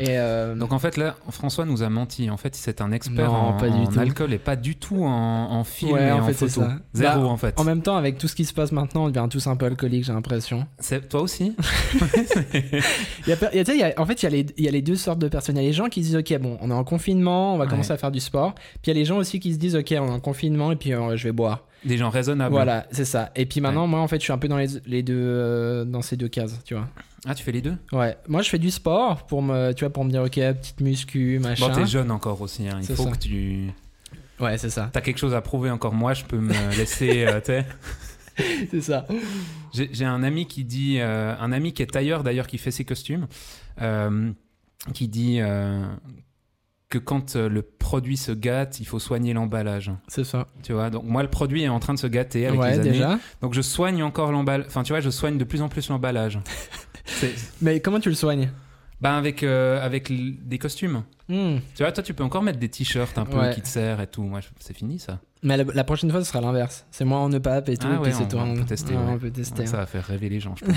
Et 0.00 0.18
euh, 0.18 0.54
Donc 0.54 0.72
en 0.72 0.78
fait 0.78 0.96
là, 0.96 1.16
François 1.30 1.64
nous 1.64 1.82
a 1.82 1.88
menti. 1.88 2.30
En 2.30 2.36
fait, 2.36 2.54
c'est 2.54 2.80
un 2.80 2.92
expert 2.92 3.26
Non, 3.30 3.34
en, 3.34 3.52
pas 3.54 3.68
du 3.68 3.74
en 3.76 3.86
tout. 3.86 3.98
alcool 3.98 4.32
et 4.32 4.38
pas 4.38 4.54
du 4.56 4.76
tout 4.76 5.02
en, 5.04 5.08
en 5.52 5.64
film 5.64 5.92
Ouais, 5.92 6.08
et 6.08 6.12
en 6.12 6.22
fait, 6.24 6.32
photo. 6.34 6.60
ça. 6.60 6.76
Zéro 6.94 7.22
Bah, 7.22 7.26
en 7.26 7.36
fait. 7.36 7.58
en 7.58 7.64
même 7.64 7.82
temps, 7.82 7.96
avec 7.96 8.18
tout 8.18 8.28
ce 8.28 8.36
qui 8.36 8.44
se 8.44 8.52
passe 8.54 8.70
maintenant, 8.72 9.04
on 9.06 9.08
devient 9.10 9.26
tous 9.28 9.46
un 9.48 9.56
peu 9.56 9.66
alcooliques, 9.66 10.04
j'ai 10.04 10.12
l'impression. 10.12 10.66
C'est 10.78 11.08
toi 11.08 11.20
aussi 11.22 11.56
Il 12.54 13.28
y 13.28 13.32
a, 13.32 13.36
il 13.52 13.56
y 13.56 13.60
a- 13.60 13.64
tu 13.64 13.72
sais, 13.72 13.76
il 13.76 13.80
y 13.80 13.84
a- 13.84 13.94
en 13.96 14.06
fait, 14.06 14.22
il 14.22 14.24
y, 14.24 14.26
a 14.26 14.30
les, 14.30 14.46
il 14.56 14.64
y 14.64 14.68
a 14.68 14.70
les 14.70 14.82
deux 14.82 14.96
sortes 14.96 15.18
de 15.18 15.28
personnes. 15.28 15.56
Il 15.56 15.62
y 15.62 15.64
a 15.64 15.68
les 15.68 15.72
gens 15.72 15.88
qui 15.88 16.02
se 16.02 16.08
disent, 16.08 16.16
OK, 16.16 16.38
bon, 16.40 16.58
on 16.60 16.70
est 16.70 16.74
en 16.74 16.84
confinement, 16.84 17.54
on 17.54 17.58
va 17.58 17.64
Ouais. 17.64 17.70
commencer 17.70 17.92
à 17.92 17.96
faire 17.96 18.10
du 18.10 18.20
sport. 18.20 18.54
Puis 18.54 18.62
il 18.86 18.88
y 18.88 18.90
a 18.92 18.94
les 18.94 19.04
gens 19.04 19.16
aussi 19.16 19.40
qui 19.40 19.52
se 19.52 19.58
disent, 19.58 19.76
OK, 19.76 19.88
on 19.92 20.06
est 20.06 20.10
en 20.10 20.20
confinement 20.20 20.72
et 20.72 20.76
puis 20.76 20.92
euh, 20.92 21.16
je 21.16 21.24
vais 21.24 21.32
boire. 21.32 21.64
Des 21.84 21.96
gens 21.96 22.10
raisonnables. 22.10 22.54
Voilà, 22.54 22.86
c'est 22.92 23.04
ça. 23.04 23.30
Et 23.34 23.44
puis 23.46 23.60
maintenant, 23.60 23.86
moi, 23.88 24.00
en 24.00 24.06
fait, 24.08 24.16
je 24.18 24.22
suis 24.22 24.32
un 24.32 24.38
peu 24.38 24.46
dans 24.48 24.56
les, 24.58 24.68
les 24.86 25.02
deux, 25.02 25.14
euh, 25.18 25.84
dans 25.84 26.00
ces 26.02 26.16
deux 26.16 26.28
cases, 26.28 26.60
tu 26.64 26.74
vois. 26.74 26.86
Ah, 27.26 27.34
tu 27.34 27.44
fais 27.44 27.52
les 27.52 27.62
deux? 27.62 27.76
Ouais, 27.92 28.16
moi 28.28 28.42
je 28.42 28.48
fais 28.48 28.58
du 28.58 28.70
sport 28.70 29.26
pour 29.26 29.42
me, 29.42 29.72
tu 29.72 29.84
vois, 29.84 29.92
pour 29.92 30.04
me 30.04 30.10
dire 30.10 30.22
ok, 30.22 30.32
petite 30.34 30.80
muscu, 30.80 31.38
machin. 31.38 31.68
Bon, 31.68 31.74
t'es 31.74 31.86
jeune 31.86 32.10
encore 32.10 32.40
aussi. 32.40 32.68
hein. 32.68 32.80
Il 32.80 32.94
faut 32.96 33.04
ça. 33.04 33.10
que 33.10 33.18
tu. 33.18 33.70
Ouais, 34.40 34.58
c'est 34.58 34.70
ça. 34.70 34.90
T'as 34.92 35.00
quelque 35.00 35.18
chose 35.18 35.34
à 35.34 35.40
prouver 35.40 35.70
encore. 35.70 35.94
Moi, 35.94 36.14
je 36.14 36.24
peux 36.24 36.38
me 36.38 36.52
laisser. 36.76 37.24
euh, 37.26 37.40
c'est 38.70 38.80
ça. 38.80 39.06
J'ai 39.72 40.04
un 40.04 40.22
ami 40.24 40.46
qui 40.46 40.64
dit, 40.64 40.96
euh, 40.98 41.34
un 41.38 41.52
ami 41.52 41.72
qui 41.72 41.82
est 41.82 41.86
tailleur 41.86 42.24
d'ailleurs, 42.24 42.46
qui 42.48 42.58
fait 42.58 42.70
ses 42.72 42.84
costumes, 42.84 43.28
euh, 43.80 44.32
qui 44.94 45.06
dit 45.06 45.36
euh, 45.40 45.86
que 46.88 46.98
quand 46.98 47.36
le 47.36 47.62
produit 47.92 48.16
se 48.16 48.32
gâte, 48.32 48.80
il 48.80 48.86
faut 48.86 48.98
soigner 48.98 49.34
l'emballage. 49.34 49.90
C'est 50.08 50.24
ça. 50.24 50.46
Tu 50.62 50.72
vois, 50.72 50.88
donc 50.88 51.04
moi 51.04 51.22
le 51.22 51.28
produit 51.28 51.62
est 51.62 51.68
en 51.68 51.78
train 51.78 51.92
de 51.92 51.98
se 51.98 52.06
gâter 52.06 52.46
avec 52.46 52.58
ouais, 52.58 52.70
les 52.72 52.78
années. 52.80 52.90
déjà. 52.92 53.18
Donc 53.42 53.52
je 53.52 53.60
soigne 53.60 54.02
encore 54.02 54.32
l'emballage. 54.32 54.66
Enfin, 54.68 54.82
tu 54.82 54.92
vois, 54.94 55.00
je 55.00 55.10
soigne 55.10 55.36
de 55.36 55.44
plus 55.44 55.60
en 55.60 55.68
plus 55.68 55.90
l'emballage. 55.90 56.38
Mais 57.60 57.80
comment 57.80 58.00
tu 58.00 58.08
le 58.08 58.14
soignes? 58.14 58.50
Ben 59.02 59.12
avec 59.14 59.42
euh, 59.42 59.84
avec 59.84 60.10
des 60.48 60.58
costumes. 60.58 61.02
Hmm. 61.28 61.56
Tu 61.74 61.82
vois, 61.82 61.92
toi 61.92 62.02
tu 62.02 62.14
peux 62.14 62.24
encore 62.24 62.42
mettre 62.42 62.58
des 62.58 62.68
t-shirts 62.70 63.18
un 63.18 63.24
peu 63.26 63.36
Ouais. 63.38 63.52
qui 63.54 63.60
te 63.60 63.68
serrent 63.68 64.00
et 64.00 64.06
tout. 64.06 64.22
Moi, 64.22 64.40
c'est 64.60 64.74
fini 64.76 64.98
ça. 64.98 65.18
Mais 65.42 65.56
la, 65.58 65.64
la 65.64 65.84
prochaine 65.84 66.10
fois, 66.10 66.24
ce 66.24 66.30
sera 66.30 66.40
l'inverse. 66.40 66.86
C'est 66.90 67.04
moi 67.04 67.18
en 67.18 67.30
EPAP 67.30 67.68
et 67.68 67.76
tout. 67.76 67.88
Ah 67.90 67.96
et 67.96 67.98
ouais, 67.98 68.14
on- 68.18 68.26
toi 68.26 68.42
on 68.46 68.54
peut 68.54 68.64
tester, 68.64 68.94
ouais. 68.94 69.00
On 69.06 69.18
peut 69.18 69.30
tester. 69.30 69.66
Ça 69.66 69.76
va 69.76 69.86
faire 69.86 70.04
rêver 70.06 70.28
les 70.30 70.40
gens, 70.40 70.54
je 70.56 70.64
pense. 70.66 70.76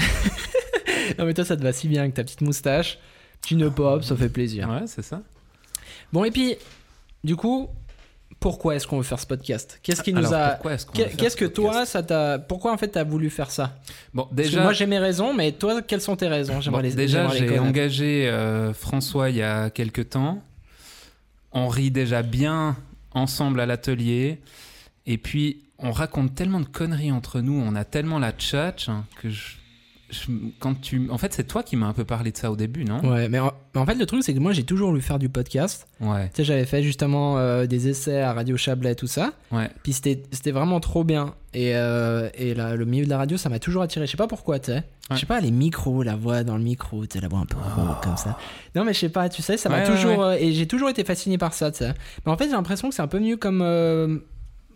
Non, 1.18 1.26
mais 1.26 1.34
toi, 1.34 1.46
ça 1.46 1.56
te 1.56 1.62
va 1.64 1.72
si 1.72 1.88
bien 1.88 2.02
avec 2.02 2.14
ta 2.16 2.24
petite 2.24 2.42
moustache. 2.42 2.98
Tu 3.46 3.56
ne 3.56 3.70
pop, 3.70 4.04
ça 4.04 4.16
fait 4.18 4.28
plaisir. 4.30 4.68
ouais, 4.70 4.88
c'est 4.88 5.04
ça. 5.04 5.22
Bon, 6.12 6.24
et 6.26 6.32
puis, 6.32 6.56
du 7.26 7.36
coup, 7.36 7.70
pourquoi 8.40 8.76
est-ce 8.76 8.88
qu'on 8.88 8.98
veut 8.98 9.04
faire 9.04 9.20
ce 9.20 9.26
podcast? 9.26 9.80
Qu'est-ce 9.82 10.04
qui 10.04 10.14
nous 10.14 10.34
Alors, 10.34 10.34
a. 10.34 10.78
Qu'est-ce 10.94 11.30
ce 11.32 11.36
que 11.36 11.46
toi, 11.46 11.86
ça 11.86 12.04
t'a. 12.04 12.38
Pourquoi 12.40 12.72
en 12.72 12.78
fait 12.78 12.90
t'as 12.90 13.04
voulu 13.04 13.30
faire 13.30 13.50
ça? 13.50 13.76
Bon, 14.14 14.28
déjà, 14.32 14.62
moi 14.62 14.74
j'ai 14.74 14.86
mes 14.86 15.00
raisons, 15.00 15.34
mais 15.34 15.52
toi, 15.52 15.82
quelles 15.82 16.02
sont 16.02 16.16
tes 16.16 16.28
raisons? 16.28 16.62
J'aimerais 16.62 16.84
Bon, 16.84 16.88
les 16.88 16.96
déjà, 16.96 17.28
j'ai 17.30 17.60
engagé 17.60 18.28
euh, 18.30 18.74
François 18.74 19.30
il 19.32 19.38
y 19.38 19.42
a 19.42 19.70
quelques 19.70 20.10
temps. 20.10 20.44
On 21.52 21.68
rit 21.68 21.92
déjà 21.92 22.22
bien 22.22 22.76
ensemble 23.14 23.60
à 23.60 23.66
l'atelier. 23.66 24.40
Et 25.08 25.18
puis, 25.18 25.64
on 25.80 25.92
raconte 25.92 26.36
tellement 26.36 26.60
de 26.60 26.66
conneries 26.66 27.12
entre 27.12 27.42
nous, 27.42 27.60
on 27.60 27.76
a 27.76 27.84
tellement 27.84 28.20
la 28.20 28.32
tchatch 28.32 28.90
hein, 28.90 29.06
que 29.22 29.30
je, 29.30 29.56
je- 30.10 30.32
quand 30.60 30.80
tu, 30.80 31.10
en 31.10 31.18
fait, 31.18 31.34
c'est 31.34 31.46
toi 31.46 31.64
qui 31.64 31.76
m'as 31.76 31.88
un 31.88 31.94
peu 31.94 32.06
parlé 32.06 32.32
de 32.32 32.38
ça 32.38 32.52
au 32.52 32.56
début, 32.56 32.86
non? 32.86 33.00
Ouais, 33.02 33.28
mais 33.30 33.40
en, 33.40 33.86
fait, 33.86 33.96
le 33.96 34.06
truc, 34.06 34.24
c'est 34.24 34.34
que 34.34 34.40
moi 34.40 34.54
j'ai 34.54 34.64
toujours 34.64 34.90
voulu 34.90 35.02
faire 35.02 35.20
du 35.20 35.30
podcast. 35.30 35.88
Ouais, 36.00 36.28
Tu 36.30 36.38
sais, 36.38 36.44
j'avais 36.44 36.66
fait 36.66 36.84
justement 36.84 37.38
euh, 37.38 37.66
des 37.66 37.88
essais 37.88 38.22
à 38.22 38.34
Radio 38.34 38.56
Chablais, 38.58 38.96
tout 38.96 39.08
ça. 39.08 39.34
ouais. 39.52 39.70
Puis 39.84 39.94
c'était 39.94 40.52
vraiment 40.52 40.80
trop 40.80 41.04
bien. 41.04 41.34
Et, 41.54 41.76
euh, 41.76 42.30
et 42.36 42.54
la- 42.54 42.76
le 42.76 42.86
milieu 42.86 43.06
de 43.06 43.10
la 43.10 43.18
radio, 43.18 43.38
ça 43.38 43.50
m'a 43.50 43.60
toujours 43.60 43.82
attiré. 43.82 44.06
Je 44.06 44.12
sais 44.12 44.18
pas 44.18 44.28
pourquoi, 44.28 44.60
tu 44.60 44.72
sais. 44.72 44.84
Je 45.12 45.18
sais 45.18 45.26
pas, 45.26 45.40
les 45.40 45.52
micros, 45.52 46.04
la 46.04 46.16
voix 46.16 46.44
dans 46.44 46.58
le 46.58 46.64
micro, 46.64 47.06
tu 47.06 47.14
sais, 47.14 47.22
la 47.22 47.28
voix 47.28 47.40
un 47.40 47.46
peu 47.46 47.58
rauque 47.58 48.02
comme 48.04 48.18
ça. 48.18 48.38
Non, 48.76 48.84
mais 48.84 48.94
je 48.94 49.00
sais 49.00 49.10
pas, 49.10 49.30
tu 49.30 49.42
sais, 49.42 49.56
ça 49.58 49.70
m'a 49.70 49.84
Ouais, 49.84 49.86
toujours. 49.86 50.18
ouais. 50.20 50.36
euh, 50.36 50.38
et 50.40 50.52
j'ai 50.52 50.68
toujours 50.68 50.90
été 50.90 51.04
fasciné 51.04 51.38
par 51.38 51.54
ça, 51.54 51.72
tu 51.72 51.80
sais. 51.80 51.94
Mais 52.26 52.32
en 52.32 52.38
fait, 52.38 52.46
j'ai 52.46 52.52
l'impression 52.52 52.90
que 52.90 52.96
c'est 52.96 53.02
un 53.04 53.08
peu 53.08 53.20
mieux 53.20 53.38
comme, 53.38 53.62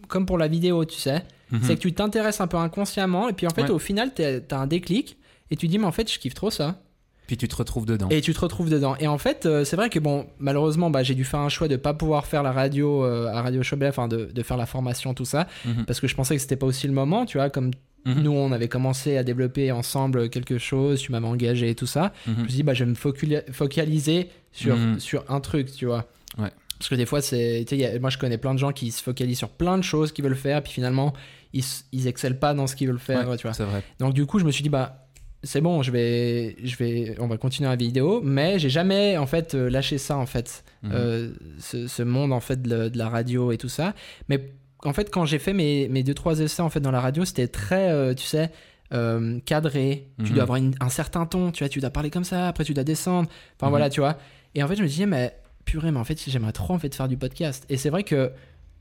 comme 0.08 0.26
pour 0.26 0.38
la 0.38 0.48
vidéo, 0.48 0.86
tu 0.86 0.98
sais. 0.98 1.24
Mhm. 1.52 1.60
C'est 1.64 1.76
que 1.76 1.82
tu 1.82 1.94
t'intéresses 1.94 2.42
un 2.42 2.48
peu 2.48 2.58
inconsciemment. 2.58 3.28
Et 3.28 3.34
puis 3.34 3.48
en 3.48 3.50
fait, 3.50 3.70
au 3.70 3.80
final, 3.80 4.12
t'as 4.14 4.58
un 4.58 4.68
déclic. 4.68 5.18
Et 5.52 5.56
tu 5.56 5.68
dis, 5.68 5.78
mais 5.80 5.86
en 5.86 5.92
fait, 5.92 6.12
je 6.12 6.20
kiffe 6.20 6.34
trop 6.34 6.50
ça. 6.52 6.82
Puis 7.28 7.38
tu 7.38 7.48
te 7.48 7.56
retrouves 7.56 7.86
dedans. 7.86 8.08
Et 8.10 8.22
tu 8.22 8.34
te 8.34 8.40
retrouves 8.40 8.70
dedans. 8.72 8.96
Et 9.00 9.08
en 9.08 9.20
fait, 9.20 9.46
euh, 9.46 9.64
c'est 9.64 9.76
vrai 9.76 9.90
que 9.92 10.00
bon, 10.00 10.26
malheureusement, 10.40 10.90
bah, 10.90 11.04
j'ai 11.04 11.14
dû 11.14 11.24
faire 11.24 11.42
un 11.42 11.50
choix 11.50 11.68
de 11.68 11.76
pas 11.76 11.94
pouvoir 11.94 12.26
faire 12.26 12.42
la 12.42 12.52
radio 12.52 13.04
euh, 13.06 13.28
à 13.28 13.42
Radio 13.44 13.62
Chablais, 13.62 13.88
enfin 13.90 14.08
de, 14.08 14.26
de 14.34 14.44
faire 14.44 14.58
la 14.58 14.66
formation, 14.66 15.14
tout 15.14 15.26
ça, 15.26 15.48
Mhm. 15.66 15.86
parce 15.86 16.00
que 16.00 16.08
je 16.08 16.16
pensais 16.16 16.36
que 16.36 16.42
c'était 16.42 16.56
pas 16.56 16.66
aussi 16.66 16.88
le 16.88 16.94
moment, 16.94 17.26
tu 17.28 17.38
vois, 17.38 17.52
comme 17.52 17.70
Mhm. 18.06 18.22
nous, 18.24 18.32
on 18.32 18.52
avait 18.52 18.68
commencé 18.70 19.16
à 19.18 19.24
développer 19.24 19.72
ensemble 19.72 20.30
quelque 20.32 20.58
chose, 20.58 21.02
tu 21.02 21.12
m'avais 21.12 21.28
engagé 21.28 21.70
et 21.70 21.76
tout 21.76 21.86
ça. 21.86 22.14
Mhm. 22.26 22.34
Je 22.38 22.42
me 22.42 22.48
suis 22.48 22.56
dit, 22.56 22.64
bah, 22.64 22.74
je 22.74 22.84
vais 22.84 22.90
me 22.90 22.96
focaliser 23.52 24.30
sur, 24.52 24.76
sur 25.00 25.24
un 25.30 25.40
truc, 25.40 25.72
tu 25.72 25.86
vois. 25.86 26.06
Ouais. 26.38 26.50
Parce 26.80 26.90
que 26.90 26.96
des 26.96 27.06
fois, 27.06 27.22
c'est, 27.22 27.66
moi, 28.00 28.10
je 28.10 28.18
connais 28.18 28.38
plein 28.38 28.54
de 28.54 28.60
gens 28.60 28.72
qui 28.72 28.92
se 28.92 29.04
focalisent 29.04 29.38
sur 29.38 29.50
plein 29.50 29.78
de 29.78 29.84
choses 29.84 30.12
qu'ils 30.14 30.24
veulent 30.24 30.36
faire, 30.36 30.64
puis 30.64 30.72
finalement, 30.74 31.14
ils, 31.54 31.64
ils 31.92 32.08
excellent 32.08 32.38
pas 32.40 32.54
dans 32.54 32.68
ce 32.68 32.76
qu'ils 32.76 32.88
veulent 32.88 33.00
faire, 33.00 33.28
Ouais, 33.30 33.36
tu 33.38 33.44
vois. 33.48 33.54
c'est 33.54 33.66
vrai. 33.66 33.84
Donc 34.00 34.14
du 34.14 34.26
coup, 34.26 34.40
je 34.40 34.46
me 34.46 34.52
suis 34.52 34.64
dit 34.64 34.70
bah 34.70 35.06
c'est 35.44 35.62
bon, 35.62 35.82
je 35.84 35.92
vais, 35.92 36.56
je 36.64 36.76
vais, 36.78 37.16
on 37.20 37.28
va 37.28 37.38
continuer 37.38 37.70
la 37.70 37.76
vidéo, 37.76 38.22
mais 38.24 38.60
j'ai 38.60 38.70
jamais 38.70 39.18
en 39.18 39.26
fait 39.26 39.56
euh, 39.56 39.70
lâché 39.70 39.98
ça 39.98 40.18
en 40.18 40.26
fait, 40.26 40.64
Mhm. 40.84 40.92
euh, 40.94 41.30
ce, 41.60 41.88
ce 41.88 42.04
monde 42.04 42.34
en 42.34 42.40
fait 42.40 42.62
de, 42.62 42.70
la- 42.76 42.90
de 42.90 42.98
la 42.98 43.10
radio 43.10 43.52
et 43.52 43.58
tout 43.58 43.70
ça. 43.70 43.94
Mais 44.28 44.52
en 44.84 44.94
fait, 44.94 45.10
quand 45.12 45.26
j'ai 45.26 45.40
fait 45.40 45.54
mes, 45.54 45.88
mes 45.90 46.04
deux 46.04 46.14
trois 46.14 46.40
essais 46.40 46.62
en 46.62 46.70
fait 46.70 46.80
dans 46.80 46.92
la 46.92 47.02
radio, 47.02 47.26
c'était 47.26 47.48
très, 47.48 47.90
euh, 47.92 48.14
tu 48.14 48.26
sais. 48.26 48.52
euh, 48.92 49.38
cadré, 49.46 50.08
tu 50.18 50.24
Mhm. 50.30 50.34
dois 50.34 50.42
avoir 50.44 50.56
une- 50.58 50.74
un 50.80 50.90
certain 50.90 51.28
ton, 51.28 51.52
tu 51.52 51.64
vois, 51.64 51.70
tu 51.70 51.80
dois 51.80 51.92
parler 51.92 52.10
comme 52.10 52.24
ça, 52.24 52.48
après 52.48 52.64
tu 52.64 52.74
dois 52.74 52.84
descendre, 52.84 53.30
enfin 53.56 53.68
Mhm. 53.68 53.70
voilà, 53.70 53.90
tu 53.92 54.00
vois. 54.00 54.18
Et 54.56 54.64
en 54.64 54.68
fait, 54.68 54.76
je 54.76 54.82
me 54.82 54.88
disais, 54.88 55.06
mais 55.06 55.32
purée, 55.64 55.92
mais 55.92 56.00
en 56.00 56.04
fait, 56.04 56.20
j'aimerais 56.28 56.54
trop 56.54 56.74
en 56.74 56.80
fait 56.80 56.96
faire 56.96 57.08
du 57.08 57.16
podcast. 57.16 57.66
Et 57.70 57.78
c'est 57.78 57.92
vrai 57.92 58.02
que 58.04 58.32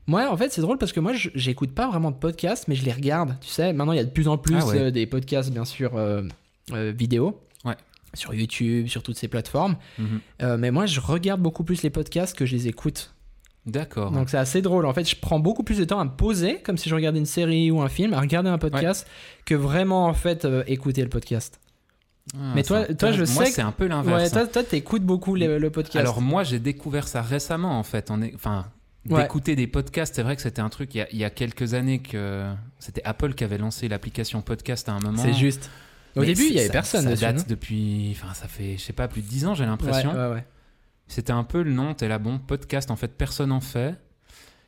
moi, 0.07 0.31
en 0.31 0.35
fait, 0.35 0.51
c'est 0.51 0.61
drôle 0.61 0.79
parce 0.79 0.93
que 0.93 0.99
moi, 0.99 1.11
j'écoute 1.13 1.75
pas 1.75 1.87
vraiment 1.87 2.09
de 2.09 2.15
podcasts, 2.15 2.67
mais 2.67 2.73
je 2.73 2.83
les 2.85 2.91
regarde. 2.91 3.35
Tu 3.39 3.49
sais, 3.49 3.71
maintenant, 3.71 3.93
il 3.93 3.97
y 3.97 3.99
a 3.99 4.03
de 4.03 4.09
plus 4.09 4.27
en 4.27 4.39
plus 4.39 4.55
Ah 4.59 4.65
ouais. 4.65 4.91
des 4.91 5.05
podcasts, 5.05 5.51
bien 5.51 5.63
sûr, 5.65 5.91
vidéo. 6.77 7.39
Ouais. 7.65 7.75
Sur 8.13 8.33
YouTube, 8.33 8.87
sur 8.87 9.03
toutes 9.03 9.17
ces 9.17 9.27
plateformes. 9.27 9.75
Mhm. 9.97 10.19
Euh, 10.41 10.57
mais 10.57 10.71
moi, 10.71 10.85
je 10.85 10.99
regarde 10.99 11.41
beaucoup 11.41 11.63
plus 11.63 11.83
les 11.83 11.89
podcasts 11.89 12.35
que 12.35 12.45
je 12.45 12.55
les 12.55 12.67
écoute. 12.67 13.13
D'accord. 13.65 14.11
Donc, 14.11 14.29
c'est 14.29 14.37
assez 14.37 14.61
drôle. 14.61 14.85
En 14.85 14.93
fait, 14.93 15.07
je 15.07 15.15
prends 15.15 15.39
beaucoup 15.39 15.63
plus 15.63 15.77
de 15.77 15.83
temps 15.83 15.99
à 15.99 16.05
me 16.05 16.09
poser, 16.09 16.59
comme 16.61 16.77
si 16.77 16.89
je 16.89 16.95
regardais 16.95 17.19
une 17.19 17.25
série 17.27 17.69
ou 17.69 17.81
un 17.81 17.89
film, 17.89 18.13
à 18.13 18.19
regarder 18.19 18.49
un 18.49 18.57
podcast, 18.57 19.05
que 19.45 19.53
vraiment, 19.53 20.05
en 20.05 20.13
fait, 20.13 20.45
euh, 20.45 20.63
écouter 20.65 21.03
le 21.03 21.09
podcast. 21.09 21.59
Ah, 22.33 22.53
mais 22.55 22.63
toi- 22.63 22.85
toi, 22.95 23.11
je. 23.11 23.17
Moi, 23.17 23.25
sais 23.27 23.43
que- 23.45 23.49
c'est 23.55 23.61
un 23.61 23.71
peu 23.71 23.83
Ouais, 23.85 23.89
l'inverse. 23.89 24.33
hein. 24.33 24.39
toi, 24.45 24.47
toi, 24.47 24.63
t'écoutes 24.63 25.03
beaucoup 25.03 25.35
le, 25.35 25.57
le 25.59 25.69
podcast. 25.69 25.97
Alors 25.97 26.21
moi, 26.21 26.43
j'ai 26.43 26.59
découvert 26.59 27.07
ça 27.07 27.21
récemment 27.23 27.77
en 27.79 27.83
fait. 27.83 28.09
On 28.11 28.21
est, 28.21 28.33
enfin, 28.35 28.67
Ouais. 29.09 29.23
d'écouter 29.23 29.55
des 29.55 29.65
podcasts. 29.67 30.13
C'est 30.15 30.21
vrai 30.23 30.35
que 30.35 30.41
c'était 30.43 30.61
un 30.61 30.69
truc 30.69 30.93
il 30.93 30.99
y, 30.99 31.01
a, 31.01 31.07
il 31.11 31.17
y 31.17 31.23
a 31.23 31.29
quelques 31.31 31.73
années 31.73 31.99
que 31.99 32.45
c'était 32.77 33.01
Apple 33.03 33.33
qui 33.33 33.43
avait 33.43 33.57
lancé 33.57 33.87
l'application 33.87 34.41
podcast 34.43 34.87
à 34.89 34.93
un 34.93 34.99
moment. 34.99 35.21
c'est 35.21 35.33
juste. 35.33 35.69
Au 36.19 36.25
début, 36.25 36.45
il 36.47 36.53
y 36.53 36.59
avait 36.59 36.69
personne 36.69 37.03
Ça 37.03 37.09
dessus. 37.11 37.21
date 37.21 37.37
non 37.37 37.43
depuis, 37.47 38.09
enfin, 38.19 38.33
ça 38.33 38.47
fait, 38.47 38.77
je 38.77 38.81
sais 38.83 38.93
pas, 38.93 39.07
plus 39.07 39.21
de 39.21 39.27
10 39.27 39.45
ans, 39.47 39.53
j'ai 39.55 39.65
l'impression. 39.65 40.11
Ouais, 40.11 40.17
ouais, 40.27 40.33
ouais. 40.35 40.45
C'était 41.07 41.31
un 41.33 41.43
peu 41.43 41.63
le 41.63 41.71
nom. 41.71 41.93
T'es 41.95 42.07
là, 42.07 42.19
bon, 42.19 42.37
podcast. 42.39 42.91
En 42.91 42.95
fait, 42.95 43.07
personne 43.17 43.51
en 43.51 43.61
fait. 43.61 43.95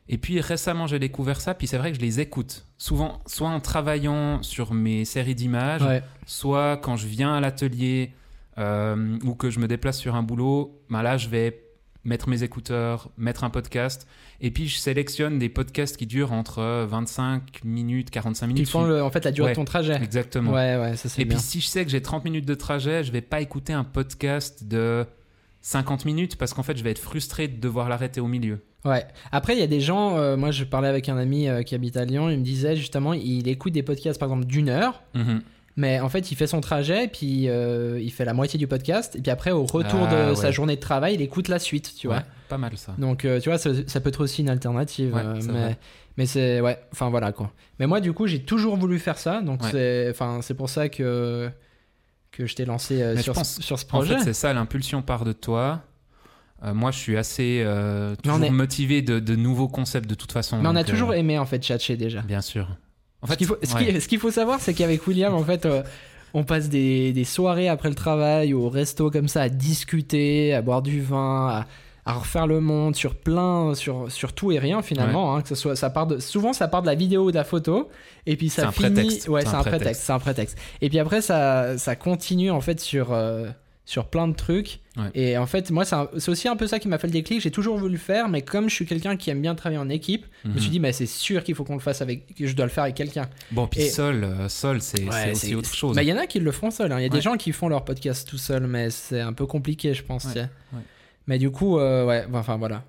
Et 0.10 0.18
puis 0.18 0.42
récemment, 0.42 0.88
j'ai 0.88 0.98
découvert 1.00 1.40
ça. 1.40 1.54
Puis 1.54 1.68
c'est 1.68 1.78
vrai 1.78 1.92
que 1.92 1.98
je 1.98 2.02
les 2.02 2.20
écoute 2.20 2.66
souvent, 2.78 3.22
soit 3.28 3.50
en 3.50 3.60
travaillant 3.60 4.42
sur 4.42 4.74
mes 4.74 5.06
séries 5.06 5.36
d'images, 5.36 5.84
Ouais. 5.84 6.02
soit 6.26 6.78
quand 6.78 6.98
je 6.98 7.06
viens 7.08 7.34
à 7.36 7.40
l'atelier 7.40 8.12
euh, 8.58 9.18
ou 9.24 9.36
que 9.36 9.50
je 9.52 9.60
me 9.60 9.68
déplace 9.68 9.98
sur 10.00 10.16
un 10.16 10.24
boulot, 10.24 10.82
ben 10.90 11.02
là 11.04 11.18
je 11.18 11.30
vais 11.30 11.61
mettre 12.04 12.30
mes 12.30 12.42
écouteurs, 12.44 13.10
mettre 13.18 13.44
un 13.44 13.50
podcast, 13.52 14.08
et 14.40 14.50
puis 14.52 14.68
je 14.68 14.78
sélectionne 14.80 15.38
des 15.38 15.50
podcasts 15.50 15.98
qui 15.98 16.08
durent 16.08 16.32
entre 16.34 16.86
25 16.90 17.64
minutes, 17.64 18.10
45 18.10 18.48
minutes. 18.48 18.66
Qui 18.66 18.72
font 18.72 18.86
le- 18.86 19.04
en 19.04 19.12
fait 19.12 19.24
la 19.24 19.32
durée 19.32 19.48
Ouais, 19.50 19.52
de 19.54 19.56
ton 19.58 19.66
trajet. 19.66 19.96
Exactement. 20.02 20.52
Ouais, 20.52 20.78
ouais, 20.78 20.96
ça 20.96 21.10
c'est 21.10 21.22
et 21.22 21.26
bien. 21.26 21.38
puis 21.38 21.46
si 21.46 21.62
je 21.62 21.68
sais 21.68 21.86
que 21.86 21.92
j'ai 21.92 22.02
30 22.02 22.26
minutes 22.26 22.46
de 22.46 22.56
trajet, 22.56 23.04
je 23.04 23.12
vais 23.12 23.22
pas 23.22 23.40
écouter 23.42 23.74
un 23.74 23.84
podcast 23.84 24.64
de 24.64 25.06
50 25.62 26.06
minutes 26.06 26.38
parce 26.38 26.54
qu'en 26.54 26.64
fait 26.64 26.76
je 26.78 26.84
vais 26.84 26.90
être 26.92 27.00
frustré 27.00 27.48
de 27.48 27.60
devoir 27.60 27.88
l'arrêter 27.88 28.20
au 28.20 28.28
milieu. 28.28 28.62
Ouais. 28.84 29.06
Après, 29.32 29.54
il 29.54 29.60
y 29.60 29.64
a 29.64 29.68
des 29.68 29.80
gens. 29.80 30.18
euh, 30.18 30.36
moi, 30.36 30.50
je 30.50 30.64
parlais 30.64 30.88
avec 30.88 31.08
un 31.08 31.16
ami 31.18 31.48
euh, 31.48 31.62
qui 31.62 31.76
habite 31.76 31.98
à 31.98 32.04
Lyon. 32.06 32.32
Il 32.32 32.40
me 32.40 32.44
disait 32.44 32.76
justement, 32.76 33.14
il 33.14 33.48
écoute 33.48 33.74
des 33.74 33.84
podcasts 33.84 34.20
par 34.20 34.28
exemple 34.30 34.48
d'une 34.48 34.70
heure, 34.70 35.04
Mhm. 35.14 35.42
Mais 35.78 36.00
en 36.00 36.10
fait, 36.10 36.32
il 36.32 36.36
fait 36.36 36.48
son 36.48 36.62
trajet, 36.62 37.08
puis 37.08 37.48
euh, 37.50 38.00
il 38.02 38.12
fait 38.12 38.26
la 38.26 38.34
moitié 38.34 38.58
du 38.60 38.68
podcast, 38.68 39.16
et 39.16 39.22
puis 39.22 39.32
après, 39.32 39.52
au 39.52 39.64
retour 39.66 40.08
Ah, 40.10 40.30
de 40.32 40.36
sa 40.36 40.52
journée 40.52 40.76
de 40.76 40.82
travail, 40.82 41.16
il 41.16 41.22
écoute 41.22 41.48
la 41.48 41.60
suite, 41.60 41.94
tu 41.98 42.08
vois. 42.08 42.18
Ouais, 42.18 42.22
pas 42.50 42.58
mal 42.58 42.78
ça. 42.78 42.94
Donc, 42.98 43.24
euh, 43.26 43.40
tu 43.40 43.50
vois, 43.50 43.58
ça, 43.58 43.70
ça 43.88 44.00
peut 44.02 44.10
être 44.10 44.22
aussi 44.22 44.42
une 44.42 44.50
alternative. 44.50 45.14
Ouais, 45.14 45.22
euh, 45.24 45.72
mais 46.18 46.26
c'est. 46.26 46.60
Ouais, 46.62 46.78
enfin 46.92 47.10
voilà 47.10 47.32
quoi. 47.32 47.52
Mais 47.80 47.88
moi, 47.88 48.02
du 48.02 48.12
coup, 48.14 48.28
j'ai 48.28 48.44
toujours 48.44 48.76
voulu 48.78 49.00
faire 49.00 49.18
ça, 49.18 49.42
donc 49.42 49.62
c'est 49.72 50.14
c'est 50.42 50.54
pour 50.56 50.70
ça 50.70 50.90
que, 50.90 51.50
que 52.32 52.46
je 52.46 52.56
t'ai 52.56 52.66
lancé 52.66 53.16
sur, 53.22 53.34
pense- 53.34 53.60
sur 53.62 53.80
ce 53.80 53.86
En 53.86 53.88
projet. 53.88 54.18
fait, 54.18 54.24
c'est 54.26 54.34
ça, 54.34 54.54
l'impulsion 54.54 55.02
part 55.02 55.24
de 55.26 55.32
toi. 55.34 55.82
Moi, 56.64 56.92
je 56.92 56.98
suis 57.00 57.18
assez 57.18 57.64
euh, 57.66 58.16
toujours 58.22 58.44
est- 58.44 58.50
motivé 58.52 59.02
de, 59.02 59.20
de 59.20 59.36
nouveaux 59.36 59.68
concepts 59.68 60.08
de 60.08 60.14
toute 60.14 60.32
façon. 60.32 60.62
mais 60.62 60.70
on 60.70 60.76
a 60.76 60.82
euh, 60.82 60.84
toujours 60.84 61.14
aimé 61.16 61.40
en 61.40 61.46
fait 61.48 61.58
tchatcher 61.58 61.98
déjà. 61.98 62.22
Bien 62.22 62.42
sûr. 62.42 62.68
En 63.22 63.28
Ce 63.28 63.32
fait, 63.32 63.38
qu'il 63.38 63.48
faut, 63.48 63.58
ce 63.62 63.74
ouais. 63.76 63.94
qui- 63.94 64.02
ce 64.02 64.08
qu'il 64.08 64.20
faut 64.20 64.32
savoir, 64.32 64.60
c'est 64.60 64.74
qu'avec 64.74 65.06
William, 65.08 65.34
en 65.34 65.44
fait, 65.44 65.66
euh, 65.66 65.84
on 66.34 66.44
passe 66.44 66.70
des, 66.70 67.14
des 67.14 67.24
soirées 67.26 67.68
après 67.70 67.90
le 67.90 67.96
travail 67.96 68.54
au 68.54 68.70
resto 68.70 69.12
comme 69.12 69.28
ça 69.28 69.42
à 69.44 69.50
discuter, 69.50 70.54
à 70.54 70.62
boire 70.62 70.82
du 70.82 71.02
vin, 71.02 71.48
à, 71.50 71.66
à 72.06 72.14
refaire 72.14 72.48
le 72.48 72.62
monde 72.62 72.96
sur 72.96 73.14
plein, 73.16 73.76
sur, 73.76 74.12
sur 74.12 74.34
tout 74.34 74.52
et 74.52 74.58
rien 74.60 74.82
finalement. 74.82 75.36
hein, 75.36 75.42
que 75.44 75.50
ce 75.50 75.56
soit, 75.56 75.76
ça 75.76 75.90
part 75.92 76.08
de, 76.08 76.20
souvent, 76.20 76.52
ça 76.54 76.68
part 76.68 76.82
de 76.82 76.88
la 76.88 76.96
vidéo 76.96 77.26
ou 77.26 77.32
de 77.32 77.36
la 77.36 77.44
photo, 77.44 77.90
et 78.26 78.36
puis 78.38 78.50
ça 78.50 78.64
C'est 78.64 78.68
un 78.70 78.72
finit. 78.72 78.90
prétexte, 78.94 79.28
Ouais, 79.28 79.42
c'est 79.42 79.50
c'est 79.50 79.56
un 79.56 79.60
un 79.60 79.62
prétexte. 79.62 79.80
prétexte. 79.82 80.04
C'est 80.06 80.14
un 80.14 80.20
prétexte. 80.20 80.58
Et 80.82 80.90
puis 80.90 80.98
après, 81.00 81.22
ça, 81.22 81.78
ça 81.78 81.96
continue 81.96 82.50
en 82.50 82.62
fait 82.62 82.80
sur. 82.80 83.12
euh, 83.14 83.48
sur 83.86 84.06
plein 84.10 84.28
de 84.28 84.36
trucs. 84.36 84.80
Ouais. 84.96 85.10
Et 85.16 85.38
en 85.38 85.46
fait, 85.48 85.70
moi, 85.72 85.84
c'est 85.86 86.30
aussi 86.30 86.48
un 86.48 86.56
peu 86.56 86.68
ça 86.68 86.80
qui 86.80 86.88
m'a 86.88 86.98
fait 86.98 87.08
le 87.08 87.14
déclic. 87.14 87.42
J'ai 87.42 87.52
toujours 87.52 87.78
voulu 87.78 87.94
le 87.94 87.98
faire, 88.00 88.30
mais 88.30 88.42
comme 88.42 88.70
je 88.70 88.76
suis 88.76 88.86
quelqu'un 88.86 89.18
qui 89.18 89.30
aime 89.32 89.42
bien 89.42 89.56
travailler 89.56 89.80
en 89.82 89.90
équipe, 89.90 90.26
je 90.44 90.50
me 90.50 90.54
Mhm. 90.54 90.60
suis 90.60 90.70
dit, 90.70 90.80
mais 90.80 90.94
c'est 90.94 91.06
sûr 91.08 91.44
qu'il 91.44 91.56
faut 91.56 91.64
qu'on 91.64 91.74
le 91.74 91.80
fasse 91.82 92.02
avec, 92.02 92.36
que 92.36 92.46
je 92.48 92.56
dois 92.56 92.66
le 92.66 92.72
faire 92.72 92.84
avec 92.84 92.96
quelqu'un. 92.96 93.28
Bon, 93.52 93.68
puis 93.68 93.82
Et- 93.82 94.00
euh, 94.00 94.48
Sol, 94.50 94.82
c'est 94.82 95.04
Ouais, 95.10 95.32
aussi 95.32 95.56
autre 95.56 95.74
chose. 95.74 95.96
Bah, 95.96 96.04
il 96.04 96.10
y 96.10 96.14
en 96.14 96.18
a 96.18 96.28
qui 96.28 96.40
le 96.40 96.52
font 96.52 96.72
seul. 96.72 96.92
hein. 96.92 97.00
Il 97.00 97.04
y 97.04 97.06
a 97.06 97.10
des 97.10 97.22
gens 97.22 97.36
qui 97.38 97.52
font 97.52 97.68
leur 97.68 97.84
podcast 97.84 98.28
tout 98.28 98.38
seul, 98.38 98.68
mais 98.68 98.90
c'est 98.92 99.20
un 99.22 99.34
peu 99.34 99.46
compliqué, 99.46 99.94
je 99.94 100.04
pense. 100.04 100.28
Mais 101.28 101.38
du 101.38 101.50
coup, 101.52 101.78
euh, 101.80 102.06
ouais, 102.06 102.26
enfin 102.34 102.58
voilà. 102.58 102.84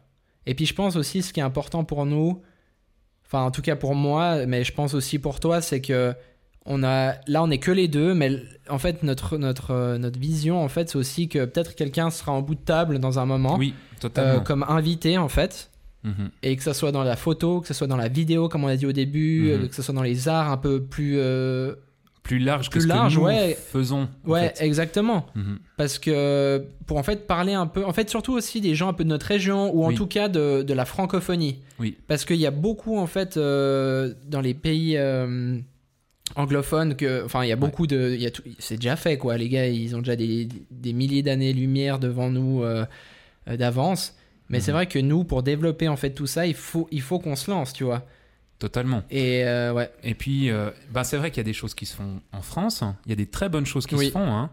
Et 0.47 0.55
puis 0.55 0.67
je 0.67 0.75
pense 0.75 0.97
aussi, 0.97 1.23
ce 1.23 1.33
qui 1.33 1.41
est 1.41 1.45
important 1.45 1.85
pour 1.85 2.05
nous, 2.07 2.43
enfin 3.27 3.43
en 3.43 3.51
tout 3.51 3.63
cas 3.63 3.77
pour 3.77 3.95
moi, 3.95 4.47
mais 4.47 4.65
je 4.65 4.73
pense 4.73 4.95
aussi 4.95 5.19
pour 5.19 5.39
toi, 5.41 5.61
c'est 5.61 5.81
que 5.81 6.15
on 6.67 6.83
a, 6.85 7.15
là 7.27 7.43
on 7.43 7.51
est 7.51 7.59
que 7.59 7.71
les 7.73 7.89
deux, 7.89 8.15
mais 8.15 8.41
en 8.69 8.79
fait 8.79 9.03
notre 9.03 9.37
notre 9.39 9.71
euh, 9.73 9.99
notre 9.99 10.19
vision, 10.19 10.63
en 10.63 10.69
fait, 10.69 10.89
c'est 10.91 10.97
aussi 10.97 11.29
que 11.29 11.45
peut-être 11.45 11.75
quelqu'un 11.75 12.11
sera 12.11 12.33
en 12.33 12.43
bout 12.43 12.55
de 12.55 12.61
table 12.61 12.99
dans 12.99 13.19
un 13.19 13.27
moment, 13.27 13.57
Oui, 13.57 13.75
euh, 13.77 14.01
totalement. 14.01 14.41
comme 14.45 14.65
invité 14.69 15.19
en 15.19 15.29
fait. 15.29 15.71
Mhm. 16.05 16.31
Et 16.43 16.57
que 16.57 16.63
ce 16.65 16.73
soit 16.73 16.91
dans 16.91 17.05
la 17.05 17.15
photo, 17.15 17.61
que 17.61 17.69
ce 17.69 17.75
soit 17.75 17.87
dans 17.87 17.97
la 17.97 18.09
vidéo, 18.09 18.49
comme 18.49 18.65
on 18.65 18.69
a 18.69 18.75
dit 18.77 18.87
au 18.87 18.93
début, 18.93 19.53
Mhm. 19.53 19.65
euh, 19.65 19.69
que 19.69 19.75
ce 19.75 19.83
soit 19.83 19.95
dans 19.95 20.03
les 20.03 20.29
arts 20.29 20.51
un 20.51 20.57
peu 20.57 20.83
plus. 20.83 21.15
euh, 21.19 21.75
Plus 22.25 22.39
large 22.39 22.69
que 22.69 22.75
Plus 22.75 22.83
ce 22.83 22.87
large, 22.89 23.15
que 23.15 23.19
nous 23.21 23.27
ouais. 23.27 23.59
faisons. 23.73 24.09
Ouais, 24.25 24.53
fait. 24.55 24.65
exactement. 24.65 25.27
Mhm. 25.35 25.59
Parce 25.77 25.99
que 25.99 26.65
pour 26.87 26.97
en 26.97 27.03
fait 27.03 27.27
parler 27.27 27.53
un 27.53 27.67
peu, 27.67 27.85
en 27.85 27.93
fait 27.93 28.09
surtout 28.09 28.33
aussi 28.33 28.61
des 28.61 28.77
gens 28.77 28.89
un 28.89 28.93
peu 28.93 29.03
de 29.03 29.09
notre 29.09 29.27
région 29.27 29.75
ou 29.75 29.85
en 29.85 29.89
Oui. 29.89 29.95
tout 29.97 30.07
cas 30.07 30.29
de, 30.29 30.63
de 30.63 30.73
la 30.75 30.85
francophonie. 30.85 31.59
Oui. 31.81 31.97
Parce 32.07 32.25
qu'il 32.25 32.37
y 32.37 32.47
a 32.47 32.53
beaucoup 32.53 32.97
en 32.97 33.09
fait 33.09 33.37
euh, 33.37 34.15
dans 34.29 34.41
les 34.41 34.55
pays 34.55 34.97
anglophones 36.37 36.97
que, 36.97 37.25
enfin 37.25 37.45
il 37.45 37.49
y 37.49 37.53
a 37.53 37.57
beaucoup 37.57 37.87
de, 37.87 38.17
il 38.19 38.31
c'est 38.59 38.77
déjà 38.77 38.97
fait 38.97 39.19
quoi. 39.19 39.37
Les 39.37 39.49
gars 39.49 39.69
ils 39.69 39.95
ont 39.97 39.99
déjà 40.01 40.17
des, 40.17 40.49
des 40.71 40.93
milliers 40.93 41.23
d'années 41.23 41.53
lumière 41.53 41.99
devant 41.99 42.31
nous 42.31 42.63
euh, 42.63 42.85
euh, 43.49 43.57
d'avance. 43.57 44.17
Mais 44.49 44.59
Mhm. 44.59 44.63
c'est 44.65 44.73
vrai 44.73 44.87
que 44.87 44.99
nous 44.99 45.25
pour 45.25 45.43
développer 45.43 45.89
en 45.89 45.97
fait 45.97 46.11
tout 46.11 46.27
ça 46.27 46.47
il 46.47 46.55
faut 46.55 46.89
il 46.91 47.01
faut 47.03 47.19
qu'on 47.19 47.37
se 47.37 47.51
lance 47.51 47.73
tu 47.73 47.85
vois. 47.85 48.07
Totalement. 48.59 49.03
Et 49.11 49.43
euh, 49.45 49.73
ouais. 49.73 49.91
Et 50.05 50.15
puis, 50.15 50.49
euh, 50.49 50.71
bah, 50.93 51.03
c'est 51.03 51.17
vrai 51.17 51.33
qu'il 51.33 51.39
y 51.39 51.41
a 51.41 51.45
des 51.45 51.53
choses 51.53 51.75
qui 51.75 51.85
se 51.85 51.97
font 51.97 52.21
en 52.33 52.43
France. 52.43 52.85
Il 53.07 53.09
y 53.09 53.13
a 53.13 53.17
des 53.17 53.27
très 53.27 53.49
bonnes 53.49 53.67
choses 53.67 53.89
qui 53.89 53.97
Oui. 53.97 54.07
se 54.07 54.13
font. 54.13 54.21
hein. 54.33 54.51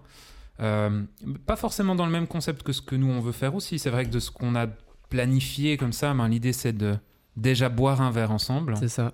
Pas 1.46 1.56
forcément 1.56 1.94
dans 1.94 2.06
le 2.08 2.12
même 2.12 2.26
concept 2.26 2.64
que 2.64 2.72
ce 2.74 2.82
que 2.82 2.96
nous, 2.96 3.08
on 3.08 3.20
veut 3.20 3.32
faire 3.32 3.54
aussi. 3.54 3.78
C'est 3.78 3.92
vrai 3.92 4.06
que 4.06 4.10
de 4.10 4.20
ce 4.20 4.32
qu'on 4.32 4.56
a 4.56 4.66
planifié 5.10 5.78
comme 5.78 5.94
ça, 5.94 6.12
ben, 6.16 6.28
l'idée, 6.28 6.54
c'est 6.54 6.74
de 6.74 6.96
déjà 7.38 7.70
boire 7.70 8.02
un 8.02 8.10
verre 8.10 8.32
ensemble. 8.32 8.76
C'est 8.78 8.88
ça. 8.88 9.14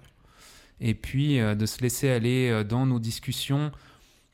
Et 0.81 0.93
puis, 0.93 1.39
euh, 1.39 1.55
de 1.55 1.65
se 1.65 1.81
laisser 1.81 2.09
aller 2.09 2.49
euh, 2.49 2.63
dans 2.63 2.85
nos 2.85 2.99
discussions 2.99 3.71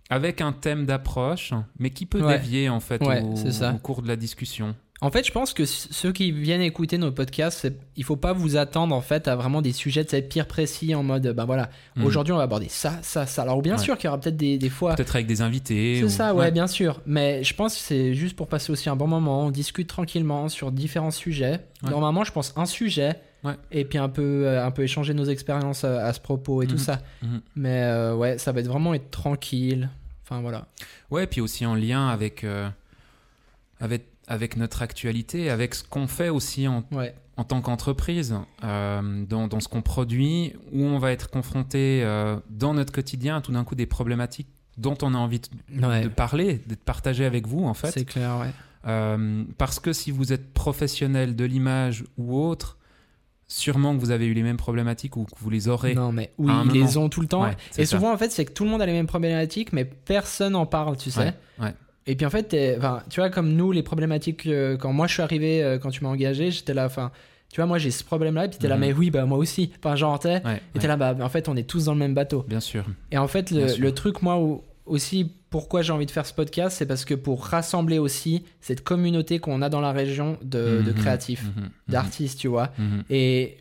avec 0.09 0.41
un 0.41 0.51
thème 0.51 0.85
d'approche, 0.85 1.53
mais 1.79 1.89
qui 1.89 2.05
peut 2.05 2.21
Ouais. 2.21 2.37
dévier, 2.39 2.67
en 2.69 2.79
fait, 2.79 3.01
Ouais, 3.05 3.21
au, 3.21 3.35
c'est 3.35 3.51
ça. 3.51 3.73
au 3.73 3.77
cours 3.77 4.01
de 4.01 4.07
la 4.07 4.15
discussion. 4.15 4.75
En 5.03 5.09
fait, 5.09 5.25
je 5.25 5.31
pense 5.31 5.53
que 5.53 5.65
ceux 5.65 6.11
qui 6.11 6.31
viennent 6.31 6.61
écouter 6.61 6.99
nos 6.99 7.11
podcasts, 7.11 7.67
il 7.95 8.03
faut 8.03 8.17
pas 8.17 8.33
vous 8.33 8.55
attendre 8.55 8.93
en 8.95 9.01
fait 9.01 9.27
à 9.27 9.35
vraiment 9.35 9.63
des 9.63 9.71
sujets 9.71 10.03
de 10.03 10.09
cette 10.09 10.29
pire 10.29 10.45
précis 10.45 10.93
en 10.93 11.01
mode, 11.01 11.27
ben 11.35 11.45
voilà, 11.45 11.71
Mhm. 11.95 12.05
aujourd'hui 12.05 12.33
on 12.33 12.37
va 12.37 12.43
aborder 12.43 12.67
ça, 12.69 12.99
ça, 13.01 13.25
ça. 13.25 13.41
Alors 13.41 13.63
bien 13.63 13.77
Ouais. 13.77 13.83
sûr 13.83 13.97
qu'il 13.97 14.05
y 14.05 14.07
aura 14.09 14.19
peut-être 14.19 14.37
des, 14.37 14.59
des 14.59 14.69
fois. 14.69 14.93
Peut-être 14.93 15.15
avec 15.15 15.25
des 15.25 15.41
invités. 15.41 15.95
C'est 15.97 16.03
ou- 16.03 16.09
ça, 16.09 16.35
ouais, 16.35 16.51
bien 16.51 16.67
sûr. 16.67 17.01
Mais 17.07 17.43
je 17.43 17.55
pense 17.55 17.73
que 17.73 17.79
c'est 17.81 18.13
juste 18.13 18.35
pour 18.35 18.47
passer 18.47 18.71
aussi 18.71 18.89
un 18.89 18.95
bon 18.95 19.07
moment. 19.07 19.47
On 19.47 19.49
discute 19.49 19.87
tranquillement 19.87 20.49
sur 20.49 20.71
différents 20.71 21.09
sujets. 21.09 21.61
Normalement, 21.81 22.23
je 22.23 22.31
pense 22.31 22.53
un 22.55 22.65
sujet. 22.67 23.15
Ouais. 23.43 23.55
Et 23.71 23.85
puis 23.85 23.97
un 23.97 24.09
peu, 24.09 24.45
euh, 24.47 24.65
un 24.65 24.71
peu 24.71 24.83
échanger 24.83 25.13
nos 25.13 25.25
expériences 25.25 25.83
euh, 25.83 25.97
à 26.05 26.13
ce 26.13 26.19
propos 26.19 26.61
et 26.61 26.67
tout 26.67 26.73
Mhm. 26.73 26.79
ça. 26.79 27.01
Mhm. 27.23 27.41
Mais 27.55 27.81
euh, 27.83 28.15
ouais, 28.15 28.37
ça 28.37 28.51
va 28.51 28.59
être 28.59 28.67
vraiment 28.67 28.93
être 28.93 29.09
tranquille. 29.11 29.89
Enfin 30.23 30.41
voilà. 30.41 30.67
Ouais, 31.09 31.25
puis 31.27 31.41
aussi 31.41 31.65
en 31.65 31.75
lien 31.75 32.07
avec, 32.07 32.43
euh, 32.43 32.69
avec, 33.79 34.05
avec 34.27 34.57
notre 34.57 34.81
actualité, 34.81 35.49
avec 35.49 35.75
ce 35.75 35.83
qu'on 35.83 36.07
fait 36.07 36.29
aussi 36.29 36.67
en, 36.67 36.83
Ouais. 36.91 37.15
en 37.37 37.43
tant 37.43 37.61
qu'entreprise, 37.61 38.35
euh, 38.63 39.25
dans, 39.25 39.47
dans 39.47 39.59
ce 39.59 39.67
qu'on 39.67 39.81
produit, 39.81 40.53
où 40.71 40.83
on 40.83 40.99
va 40.99 41.11
être 41.11 41.29
confronté 41.29 42.05
dans 42.49 42.73
notre 42.73 42.93
quotidien 42.93 43.37
à 43.37 43.41
tout 43.41 43.51
d'un 43.51 43.63
coup 43.63 43.75
des 43.75 43.87
problématiques 43.87 44.47
dont 44.77 44.97
on 45.01 45.13
a 45.13 45.17
envie 45.17 45.39
de, 45.39 45.85
Ouais. 45.85 46.03
de 46.03 46.07
parler, 46.07 46.61
de 46.67 46.75
partager 46.75 47.25
avec 47.25 47.47
vous 47.47 47.65
en 47.65 47.73
fait. 47.73 47.91
C'est 47.91 48.05
clair, 48.05 48.37
ouais. 48.39 48.51
Euh, 48.87 49.43
parce 49.57 49.79
que 49.79 49.93
si 49.93 50.11
vous 50.11 50.31
êtes 50.33 50.53
professionnel 50.53 51.35
de 51.35 51.43
l'image 51.45 52.03
ou 52.17 52.39
autre, 52.39 52.77
sûrement 53.51 53.93
que 53.95 53.99
vous 53.99 54.11
avez 54.11 54.25
eu 54.27 54.33
les 54.33 54.43
mêmes 54.43 54.57
problématiques 54.57 55.17
ou 55.17 55.25
que 55.25 55.31
vous 55.39 55.49
les 55.49 55.67
aurez. 55.67 55.93
Non, 55.93 56.11
mais 56.11 56.31
oui, 56.37 56.51
ils 56.65 56.71
les 56.71 56.97
ont 56.97 57.09
tout 57.09 57.21
le 57.21 57.27
temps. 57.27 57.43
Ouais, 57.43 57.57
et 57.77 57.85
ça. 57.85 57.97
souvent, 57.97 58.13
en 58.13 58.17
fait, 58.17 58.31
c'est 58.31 58.45
que 58.45 58.51
tout 58.53 58.63
le 58.63 58.69
monde 58.69 58.81
a 58.81 58.85
les 58.85 58.93
mêmes 58.93 59.07
problématiques, 59.07 59.73
mais 59.73 59.83
personne 59.85 60.53
n'en 60.53 60.65
parle, 60.65 60.95
tu 60.97 61.11
sais. 61.11 61.19
Ouais, 61.19 61.33
ouais. 61.65 61.73
Et 62.07 62.15
puis, 62.15 62.25
en 62.25 62.29
fait, 62.29 62.47
tu 63.09 63.19
vois, 63.19 63.29
comme 63.29 63.53
nous, 63.53 63.71
les 63.71 63.83
problématiques, 63.83 64.47
euh, 64.47 64.77
quand 64.77 64.93
moi 64.93 65.07
je 65.07 65.13
suis 65.13 65.21
arrivé, 65.21 65.63
euh, 65.63 65.77
quand 65.77 65.89
tu 65.89 66.03
m'as 66.03 66.09
engagé, 66.09 66.49
j'étais 66.49 66.73
là, 66.73 66.85
enfin, 66.85 67.11
tu 67.51 67.57
vois, 67.57 67.65
moi 67.65 67.77
j'ai 67.77 67.91
ce 67.91 68.03
problème-là, 68.05 68.45
et 68.45 68.47
puis 68.49 68.57
t'es 68.57 68.69
là, 68.69 68.75
Mhm. 68.75 68.81
mais 68.81 68.93
oui, 68.93 69.11
bah 69.11 69.25
moi 69.25 69.37
aussi. 69.37 69.71
Enfin, 69.83 69.95
genre, 69.97 70.17
t'es, 70.17 70.41
et 70.73 70.79
t'es 70.79 70.87
là, 70.87 70.95
bah 70.95 71.15
en 71.19 71.29
fait, 71.29 71.49
on 71.49 71.55
est 71.57 71.63
tous 71.69 71.85
dans 71.85 71.93
le 71.93 71.99
même 71.99 72.13
bateau. 72.13 72.45
bien 72.47 72.61
sûr. 72.61 72.85
Et 73.11 73.17
en 73.17 73.27
fait, 73.27 73.51
le, 73.51 73.89
truc, 73.91 74.21
moi, 74.21 74.39
aussi, 74.85 75.33
pourquoi 75.51 75.83
j'ai 75.83 75.93
envie 75.93 76.07
de 76.07 76.11
faire 76.11 76.25
ce 76.25 76.33
podcast, 76.33 76.77
c'est 76.77 76.87
parce 76.87 77.05
que 77.05 77.13
pour 77.13 77.45
rassembler 77.45 77.99
aussi 77.99 78.43
cette 78.61 78.83
communauté 78.83 79.37
qu'on 79.37 79.61
a 79.61 79.69
dans 79.69 79.81
la 79.81 79.91
région 79.91 80.37
de, 80.41 80.81
de 80.81 80.91
Mhm, 80.91 80.93
créatifs, 80.97 81.43
mhm, 81.43 81.63
mhm, 81.65 81.69
d'artistes, 81.89 82.39
tu 82.39 82.47
vois. 82.47 82.71
Et, 83.11 83.57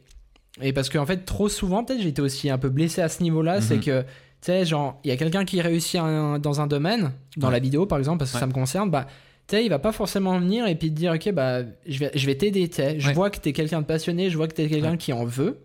et 0.63 0.73
parce 0.73 0.89
qu'en 0.89 1.05
fait, 1.05 1.25
trop 1.27 1.49
souvent, 1.49 1.85
peut-être 1.85 2.01
j'étais 2.01 2.23
aussi 2.23 2.49
un 2.49 2.59
peu 2.59 2.69
blessé 2.71 3.03
à 3.03 3.09
ce 3.09 3.23
niveau-là, 3.23 3.61
c'est 3.61 3.79
que, 3.81 4.01
tu 4.03 4.07
sais, 4.43 4.65
genre, 4.65 4.99
il 5.05 5.09
y 5.09 5.11
a 5.11 5.17
quelqu'un 5.17 5.45
qui 5.45 5.61
réussit 5.61 5.97
un- 6.01 6.39
dans 6.39 6.61
un 6.61 6.67
domaine, 6.67 7.13
dans 7.37 7.49
Ouais. 7.49 7.53
la 7.55 7.59
vidéo 7.59 7.87
par 7.87 7.99
exemple, 7.99 8.19
parce 8.19 8.31
que 8.31 8.37
Ouais. 8.37 8.41
ça 8.41 8.47
me 8.47 8.53
concerne, 8.53 8.89
bah, 8.89 9.07
tu 9.49 9.57
sais, 9.57 9.65
il 9.65 9.69
va 9.69 9.81
pas 9.81 9.91
forcément 9.93 10.39
venir 10.39 10.67
et 10.69 10.77
puis 10.77 10.91
te 10.91 10.95
dire, 10.97 11.13
ok, 11.13 11.33
bah, 11.33 11.63
je 11.89 11.99
vais, 11.99 12.13
je 12.15 12.25
vais 12.27 12.37
t'aider, 12.37 12.69
tu 12.69 12.77
sais. 12.77 13.01
Je 13.01 13.09
Ouais. 13.09 13.15
vois 13.15 13.31
que 13.31 13.39
t'es 13.39 13.53
quelqu'un 13.53 13.81
de 13.81 13.87
passionné, 13.87 14.31
je 14.31 14.37
vois 14.37 14.47
que 14.47 14.55
t'es 14.55 14.69
quelqu'un 14.69 14.97
qui 14.97 15.13
en 15.13 15.25
veut. 15.25 15.59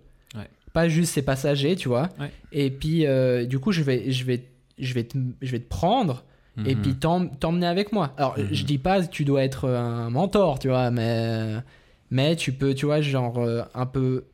Pas 0.74 0.90
juste 0.90 1.14
c'est 1.14 1.22
passager, 1.22 1.76
tu 1.78 1.88
vois. 1.88 2.10
Et 2.52 2.70
puis, 2.72 3.06
euh, 3.06 3.46
du 3.46 3.60
coup, 3.60 3.72
je 3.72 3.82
vais, 3.84 4.12
je 4.12 4.26
vais, 4.26 4.44
je 4.80 4.94
vais, 4.94 5.04
te, 5.04 5.18
je 5.42 5.52
vais 5.52 5.60
te 5.60 5.70
prendre 5.70 6.24
et 6.66 6.76
Mhm. 6.76 6.82
puis 6.82 6.96
t'em- 6.96 7.30
t'emmener 7.40 7.68
avec 7.68 7.92
moi. 7.92 8.14
Alors, 8.18 8.38
Mhm. 8.38 8.48
je 8.52 8.64
dis 8.64 8.78
pas 8.78 9.02
que 9.02 9.10
tu 9.10 9.26
dois 9.26 9.44
être 9.44 9.68
un 9.70 10.10
mentor, 10.10 10.60
tu 10.60 10.70
vois, 10.70 10.90
mais, 10.92 11.56
mais 12.12 12.36
tu 12.36 12.52
peux, 12.54 12.74
tu 12.74 12.86
vois, 12.86 13.02
genre 13.02 13.38
euh, 13.40 13.62
un 13.74 13.86
peu 13.86 14.26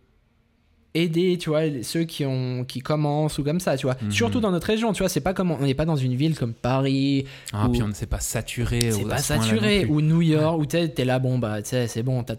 aider, 0.94 1.38
tu 1.38 1.50
vois, 1.50 1.62
ceux 1.84 2.04
qui 2.04 2.26
ont 2.26 2.66
qui 2.66 2.82
commencent 2.82 3.38
ou 3.40 3.44
comme 3.44 3.62
ça, 3.62 3.78
tu 3.78 3.86
vois. 3.86 3.96
Mhm. 4.02 4.12
Surtout 4.12 4.42
dans 4.42 4.52
notre 4.52 4.68
région, 4.68 4.92
tu 4.92 5.00
vois, 5.00 5.08
c'est 5.10 5.22
pas 5.22 5.34
comme 5.34 5.50
on 5.52 5.60
n'est 5.60 5.74
pas 5.74 5.86
dans 5.86 5.96
une 5.96 6.16
ville 6.16 6.38
comme 6.38 6.54
Paris, 6.54 7.26
Ah, 7.54 7.68
ou- 7.68 7.72
puis 7.72 7.82
on 7.82 7.88
ne 7.88 7.94
s'est 7.94 8.08
pas 8.08 8.20
saturé. 8.20 8.92
c'est 8.92 9.06
pas 9.08 9.18
saturé 9.20 9.86
ou 9.86 10.02
New 10.02 10.22
York 10.22 10.60
où 10.60 10.66
t'es 10.66 10.90
t'es 10.90 11.06
là 11.06 11.18
bon 11.20 11.40
bah 11.40 11.62
tu 11.62 11.70
sais 11.70 11.88
c'est 11.88 12.04
bon 12.04 12.24
t'as- 12.24 12.36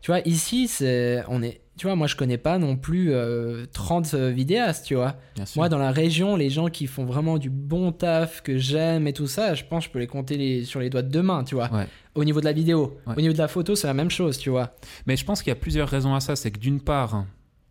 tu 0.00 0.10
vois 0.10 0.20
ici 0.26 0.66
c'est 0.66 1.22
on 1.28 1.40
est 1.42 1.60
tu 1.76 1.86
vois 1.86 1.96
moi 1.96 2.06
je 2.06 2.14
connais 2.16 2.38
pas 2.38 2.58
non 2.58 2.76
plus 2.76 3.12
euh, 3.12 3.66
30 3.72 4.14
vidéastes 4.14 4.86
tu 4.86 4.94
vois 4.94 5.16
moi 5.56 5.68
dans 5.68 5.78
la 5.78 5.90
région 5.90 6.36
les 6.36 6.48
gens 6.50 6.68
qui 6.68 6.86
font 6.86 7.04
vraiment 7.04 7.36
du 7.38 7.50
bon 7.50 7.90
taf 7.90 8.42
que 8.42 8.58
j'aime 8.58 9.06
et 9.08 9.12
tout 9.12 9.26
ça 9.26 9.54
je 9.54 9.64
pense 9.64 9.84
que 9.84 9.88
je 9.88 9.92
peux 9.92 9.98
les 9.98 10.06
compter 10.06 10.36
les- 10.36 10.64
sur 10.64 10.78
les 10.80 10.88
doigts 10.90 11.02
de 11.02 11.08
deux 11.10 11.22
mains 11.22 11.42
tu 11.44 11.54
vois 11.56 11.68
Ouais. 11.72 11.86
au 12.14 12.24
niveau 12.24 12.38
de 12.40 12.44
la 12.44 12.52
vidéo 12.52 12.96
Ouais. 13.06 13.14
au 13.16 13.20
niveau 13.20 13.32
de 13.32 13.38
la 13.38 13.48
photo 13.48 13.74
c'est 13.74 13.86
la 13.88 13.94
même 13.94 14.10
chose 14.10 14.38
tu 14.38 14.50
vois 14.50 14.76
Mais 15.06 15.16
je 15.16 15.24
pense 15.24 15.42
qu'il 15.42 15.50
y 15.50 15.52
a 15.52 15.56
plusieurs 15.56 15.88
raisons 15.88 16.14
à 16.14 16.20
ça. 16.20 16.36
C'est 16.36 16.50
que 16.52 16.58
d'une 16.60 16.80
part, 16.80 17.24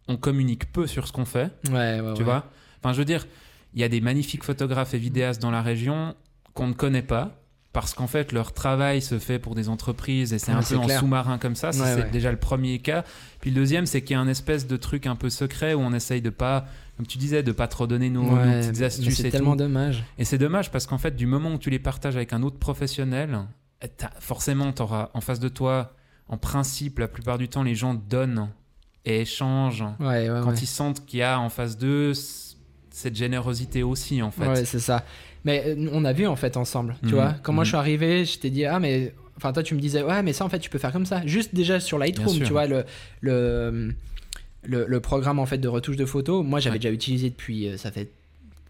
on 0.09 0.17
communique 0.17 0.71
peu 0.73 0.85
sur 0.87 1.07
ce 1.07 1.13
qu'on 1.13 1.25
fait. 1.25 1.49
ouais, 1.69 2.01
ouais 2.01 2.13
Tu 2.13 2.19
ouais. 2.19 2.23
vois 2.23 2.45
Enfin, 2.83 2.91
je 2.93 2.97
veux 2.99 3.05
dire, 3.05 3.25
il 3.73 3.79
y 3.79 3.83
a 3.85 3.89
des 3.89 4.01
magnifiques 4.01 4.43
photographes 4.43 4.93
et 4.93 4.97
vidéastes 4.97 5.41
dans 5.41 5.49
la 5.51 5.61
région 5.61 6.13
qu'on 6.53 6.67
ne 6.67 6.73
connaît 6.73 7.01
pas. 7.01 7.39
Parce 7.73 7.95
qu'en 7.95 8.05
fait, 8.07 8.31
leur 8.31 8.53
travail 8.53 9.01
se 9.01 9.17
fait 9.17 9.39
pour 9.39 9.55
des 9.55 9.67
entreprises 9.67 10.31
et 10.31 10.37
c'est 10.39 10.51
Ouais, 10.51 10.59
un 10.59 10.61
peu 10.61 10.77
en 10.77 10.87
sous-marin 10.99 11.39
comme 11.39 11.55
ça. 11.55 11.71
Ça, 11.71 11.83
Ouais, 11.83 11.93
c'est 11.95 12.03
ouais. 12.03 12.09
déjà 12.11 12.31
le 12.31 12.37
premier 12.37 12.77
cas. 12.79 13.03
Puis 13.41 13.49
le 13.49 13.55
deuxième, 13.55 13.87
c'est 13.87 14.03
qu'il 14.03 14.13
y 14.13 14.17
a 14.17 14.19
un 14.21 14.27
espèce 14.27 14.67
de 14.67 14.77
truc 14.77 15.07
un 15.07 15.15
peu 15.15 15.31
secret 15.31 15.73
où 15.73 15.79
on 15.79 15.91
essaye 15.91 16.21
de 16.21 16.29
pas, 16.29 16.65
comme 16.97 17.07
tu 17.07 17.17
disais, 17.17 17.41
de 17.41 17.51
pas 17.51 17.67
trop 17.67 17.87
donner 17.87 18.11
nos, 18.11 18.21
nos 18.23 18.35
petites 18.37 18.81
astuces 18.83 19.17
c'est 19.17 19.31
tellement 19.31 19.53
tout. 19.53 19.57
dommage 19.57 20.03
Et 20.19 20.23
c'est 20.25 20.37
dommage 20.37 20.69
parce 20.71 20.85
qu'en 20.85 20.99
fait, 20.99 21.15
du 21.15 21.25
moment 21.25 21.51
où 21.53 21.57
tu 21.57 21.71
les 21.71 21.79
partages 21.79 22.15
avec 22.15 22.31
un 22.31 22.43
autre 22.43 22.59
professionnel, 22.59 23.39
eh, 23.81 23.87
forcément, 24.19 24.71
tu 24.71 24.83
auras 24.83 25.09
en 25.15 25.21
face 25.21 25.39
de 25.39 25.49
toi, 25.49 25.93
en 26.29 26.37
principe, 26.37 26.99
la 26.99 27.07
plupart 27.07 27.39
du 27.39 27.49
temps, 27.49 27.63
les 27.63 27.73
gens 27.75 27.95
donnent 27.95 28.49
et 29.03 29.21
échangent 29.21 29.83
quand 29.99 30.61
ils 30.61 30.67
sentent 30.67 31.05
qu'il 31.07 31.19
y 31.19 31.23
a 31.23 31.39
en 31.39 31.49
face 31.49 31.75
d'eux 31.77 32.13
cette 32.91 33.15
générosité 33.15 33.81
aussi, 33.81 34.21
en 34.21 34.29
fait. 34.29 34.47
Ouais, 34.47 34.65
c'est 34.65 34.79
ça. 34.79 35.03
Mais 35.45 35.63
euh, 35.67 35.89
on 35.91 36.05
a 36.05 36.13
vu 36.13 36.25
en 36.27 36.35
fait 36.35 36.55
ensemble, 36.57 36.95
tu 37.01 37.07
Mhm, 37.09 37.13
vois. 37.15 37.35
Quand 37.43 37.53
moi 37.53 37.61
mhm. 37.61 37.65
je 37.65 37.69
suis 37.69 37.77
arrivé, 37.77 38.25
je 38.25 38.39
t'ai 38.39 38.49
dit 38.49 38.65
ah 38.65 38.79
mais 38.79 39.13
enfin 39.37 39.51
toi 39.51 39.63
tu 39.63 39.75
me 39.75 39.79
disais 39.79 40.01
ouais 40.03 40.21
mais 40.23 40.31
ça 40.33 40.45
en 40.45 40.49
fait 40.49 40.59
tu 40.59 40.69
peux 40.69 40.77
faire 40.79 40.91
comme 40.93 41.05
ça. 41.05 41.21
Juste 41.25 41.53
déjà 41.55 41.79
sur 41.79 41.97
Lightroom, 41.97 42.37
tu 42.39 42.51
vois 42.51 42.65
le 42.67 42.85
le, 43.21 43.93
le 44.63 44.85
le 44.87 44.99
programme 44.99 45.39
en 45.39 45.45
fait 45.45 45.57
de 45.57 45.67
retouche 45.67 45.97
de 45.97 46.05
photos. 46.05 46.45
Moi 46.45 46.59
j'avais 46.59 46.75
Ouais. 46.75 46.79
déjà 46.79 46.91
utilisé 46.93 47.29
depuis 47.29 47.67
euh, 47.67 47.77
ça 47.77 47.91
fait 47.91 48.09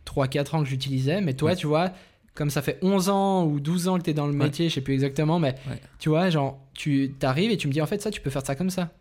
3 0.06 0.28
4 0.28 0.56
ans 0.56 0.64
que 0.64 0.70
j'utilisais 0.70 1.22
mais 1.22 1.34
toi 1.34 1.52
Ouais. 1.52 1.56
tu 1.56 1.68
vois 1.68 1.92
comme 2.34 2.50
ça 2.50 2.64
fait 2.64 2.80
11 2.82 3.10
ans 3.10 3.46
ou 3.46 3.60
12 3.60 3.88
ans 3.88 4.00
que 4.00 4.04
tu 4.06 4.10
es 4.10 4.14
dans 4.16 4.26
le 4.26 4.34
Ouais. 4.34 4.46
métier, 4.46 4.68
je 4.70 4.74
sais 4.74 4.82
plus 4.82 4.96
exactement 4.96 5.38
mais 5.40 5.54
Ouais. 5.70 5.80
tu 6.00 6.10
vois 6.10 6.30
genre 6.32 6.60
tu 6.74 7.14
t'arrives 7.20 7.52
et 7.52 7.58
tu 7.58 7.68
me 7.68 7.74
dis 7.74 7.82
en 7.82 7.86
fait 7.86 8.02
ça 8.02 8.10
tu 8.10 8.22
peux 8.22 8.30
faire 8.32 8.44
ça 8.46 8.56
comme 8.56 8.72
ça. 8.72 8.92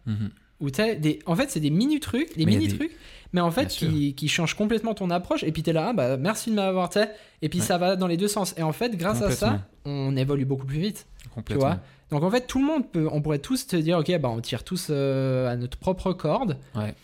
Où 0.60 0.70
t'as 0.70 0.94
des... 0.94 1.18
En 1.26 1.34
fait, 1.34 1.50
c'est 1.50 1.58
des 1.58 1.70
mini-trucs, 1.70 2.36
des 2.36 2.44
Mais 2.46 2.52
il 2.52 2.54
y 2.54 2.56
a 2.56 2.58
mini-trucs, 2.60 2.92
mais 3.32 3.40
en 3.40 3.50
fait, 3.50 3.66
qui, 3.68 4.14
qui 4.14 4.28
changent 4.28 4.54
complètement 4.54 4.94
ton 4.94 5.10
approche. 5.10 5.42
Et 5.44 5.52
puis 5.52 5.62
t'es 5.62 5.72
là, 5.72 5.88
ah, 5.90 5.92
bah, 5.92 6.16
merci 6.16 6.50
de 6.50 6.54
m'avoir, 6.56 6.88
tu 6.90 6.98
sais. 7.00 7.10
Et 7.42 7.48
puis 7.48 7.60
Ouais. 7.60 7.64
ça 7.64 7.78
va 7.78 7.96
dans 7.96 8.06
les 8.06 8.16
deux 8.16 8.28
sens. 8.28 8.54
Et 8.56 8.62
en 8.62 8.72
fait, 8.72 8.96
grâce 8.96 9.22
à 9.22 9.30
ça, 9.30 9.60
on 9.84 10.16
évolue 10.16 10.44
beaucoup 10.44 10.66
plus 10.66 10.78
vite. 10.80 11.06
Complètement. 11.34 11.66
vois 11.66 11.78
Donc 12.10 12.22
en 12.24 12.30
fait, 12.30 12.46
tout 12.46 12.58
le 12.58 12.66
monde 12.66 12.86
peut, 12.90 13.08
on 13.10 13.22
pourrait 13.22 13.38
tous 13.38 13.66
te 13.66 13.76
dire, 13.76 13.98
ok, 13.98 14.18
bah 14.18 14.28
on 14.28 14.40
tire 14.40 14.64
tous 14.64 14.88
euh, 14.90 15.48
à 15.50 15.56
notre 15.56 15.78
propre 15.78 16.12
corde. 16.12 16.58
Ouais. 16.74 16.94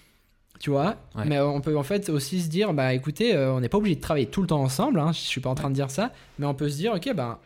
Tu 0.60 0.70
vois, 0.70 0.96
Ouais. 1.14 1.22
mais 1.24 1.38
on 1.40 1.60
peut 1.60 1.78
en 1.78 1.84
fait 1.84 2.08
aussi 2.08 2.40
se 2.40 2.48
dire, 2.48 2.74
bah 2.74 2.92
écoutez, 2.92 3.34
euh, 3.34 3.52
on 3.54 3.60
n'est 3.60 3.68
pas 3.68 3.78
obligé 3.78 3.94
de 3.94 4.00
travailler 4.00 4.26
tout 4.26 4.40
le 4.42 4.48
temps 4.48 4.60
ensemble, 4.60 4.98
hein, 4.98 5.12
je 5.12 5.18
suis 5.20 5.40
pas 5.40 5.48
en 5.48 5.54
train 5.54 5.70
de 5.70 5.74
dire 5.74 5.88
ça, 5.90 6.10
mais 6.40 6.46
on 6.46 6.54
peut 6.54 6.68
se 6.68 6.76
dire, 6.76 6.92
ok, 6.94 7.14
bah 7.14 7.38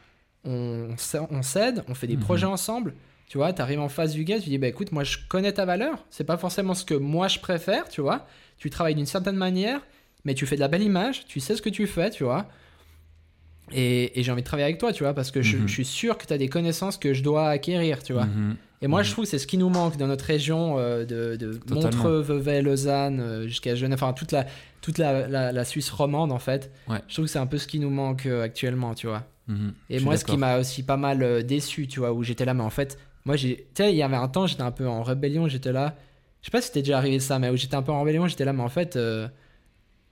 on, 0.45 0.89
on 1.31 1.43
s'aide, 1.43 1.85
on 1.89 1.95
fait 1.95 2.07
des 2.07 2.17
Mhm. 2.17 2.23
projets 2.23 2.47
ensemble, 2.47 2.95
tu 3.29 3.37
vois, 3.39 3.53
t'arrives 3.53 3.81
en 3.81 3.91
face 3.91 4.13
du 4.13 4.25
gars, 4.25 4.41
tu 4.41 4.49
dis, 4.49 4.57
bah 4.57 4.67
écoute, 4.67 4.93
moi 4.93 5.05
je 5.05 5.19
connais 5.29 5.53
ta 5.53 5.67
valeur, 5.67 5.99
c'est 6.09 6.25
pas 6.25 6.39
forcément 6.39 6.73
ce 6.75 6.87
que 6.87 6.95
moi 6.95 7.29
je 7.29 7.39
préfère, 7.39 7.87
tu 7.91 8.01
vois, 8.01 8.27
tu 8.63 8.71
travailles 8.71 8.95
d'une 8.95 9.07
certaine 9.07 9.35
manière, 9.37 9.81
mais 10.25 10.35
tu 10.35 10.47
fais 10.47 10.55
de 10.55 10.61
la 10.61 10.69
belle 10.69 10.83
image, 10.85 11.27
tu 11.27 11.41
sais 11.41 11.57
ce 11.57 11.63
que 11.63 11.69
tu 11.69 11.87
fais, 11.89 12.11
tu 12.11 12.23
vois, 12.23 12.47
et, 13.73 14.19
et 14.19 14.23
j'ai 14.23 14.31
envie 14.31 14.43
de 14.43 14.47
travailler 14.47 14.67
avec 14.67 14.79
toi, 14.79 14.93
tu 14.93 15.03
vois, 15.03 15.15
parce 15.15 15.31
que 15.31 15.41
je, 15.43 15.57
Mhm. 15.57 15.67
je 15.69 15.73
suis 15.73 15.85
sûr 15.85 16.19
que 16.19 16.27
tu 16.27 16.33
as 16.33 16.39
des 16.39 16.49
connaissances 16.49 16.97
que 16.99 17.15
je 17.15 17.23
dois 17.23 17.49
acquérir, 17.49 18.03
tu 18.03 18.13
vois. 18.13 18.27
Mhm. 18.27 18.57
Et 18.83 18.87
moi, 18.89 19.01
Mhm. 19.01 19.07
je 19.07 19.11
trouve 19.13 19.25
que 19.25 19.31
c'est 19.31 19.39
ce 19.39 19.47
qui 19.47 19.59
nous 19.59 19.69
manque 19.69 19.97
dans 19.97 20.09
notre 20.09 20.25
région 20.25 20.77
euh, 20.79 21.05
de. 21.05 21.61
Montreux, 21.71 22.21
Vevey, 22.21 22.63
Lausanne, 22.63 23.21
euh, 23.21 23.47
jusqu'à 23.49 23.75
Genève, 23.75 23.99
enfin 24.03 24.13
toute 24.13 24.33
la, 24.33 24.47
toute 24.81 24.99
la, 24.99 25.27
la, 25.29 25.53
la 25.53 25.65
Suisse 25.65 25.91
romande 25.91 26.33
en 26.33 26.39
fait. 26.39 26.71
Ouais. 26.89 26.99
Je 27.09 27.15
trouve 27.15 27.25
que 27.27 27.31
c'est 27.31 27.39
un 27.39 27.47
peu 27.47 27.59
ce 27.59 27.67
qui 27.67 27.79
nous 27.79 27.91
manque 27.91 28.27
euh, 28.27 28.43
actuellement, 28.43 28.95
tu 28.95 29.07
vois. 29.07 29.25
Et 29.91 30.01
moi, 30.01 30.17
ce 30.17 30.25
qui 30.25 30.37
m'a 30.39 30.59
aussi 30.59 30.83
pas 30.83 30.97
mal 30.97 31.45
déçu, 31.45 31.87
tu 31.87 32.01
vois, 32.01 32.13
où 32.13 32.23
j'étais 32.23 32.45
là, 32.47 32.55
mais 32.55 32.63
en 32.63 32.71
fait, 32.71 32.99
moi, 33.27 33.37
tu 33.37 33.57
sais, 33.75 33.93
il 33.93 33.97
y 33.97 34.03
avait 34.03 34.17
un 34.17 34.29
temps, 34.29 34.47
j'étais 34.47 34.63
un 34.63 34.71
peu 34.71 34.89
en 34.89 35.03
rébellion, 35.03 35.47
j'étais 35.47 35.73
là. 35.73 35.95
Je 36.43 36.47
sais 36.47 36.51
pas 36.51 36.61
si 36.61 36.67
c'était 36.69 36.83
déjà 36.83 36.99
arrivé 36.99 37.19
ça, 37.21 37.39
mais 37.39 37.49
où 37.51 37.57
j'étais 37.57 37.77
un 37.77 37.83
peu 37.83 37.93
en 37.93 38.01
rébellion, 38.03 38.27
j'étais 38.27 38.45
là, 38.45 38.53
mais 38.53 38.63
en 38.63 38.69
fait. 38.69 38.97
euh, 38.97 39.29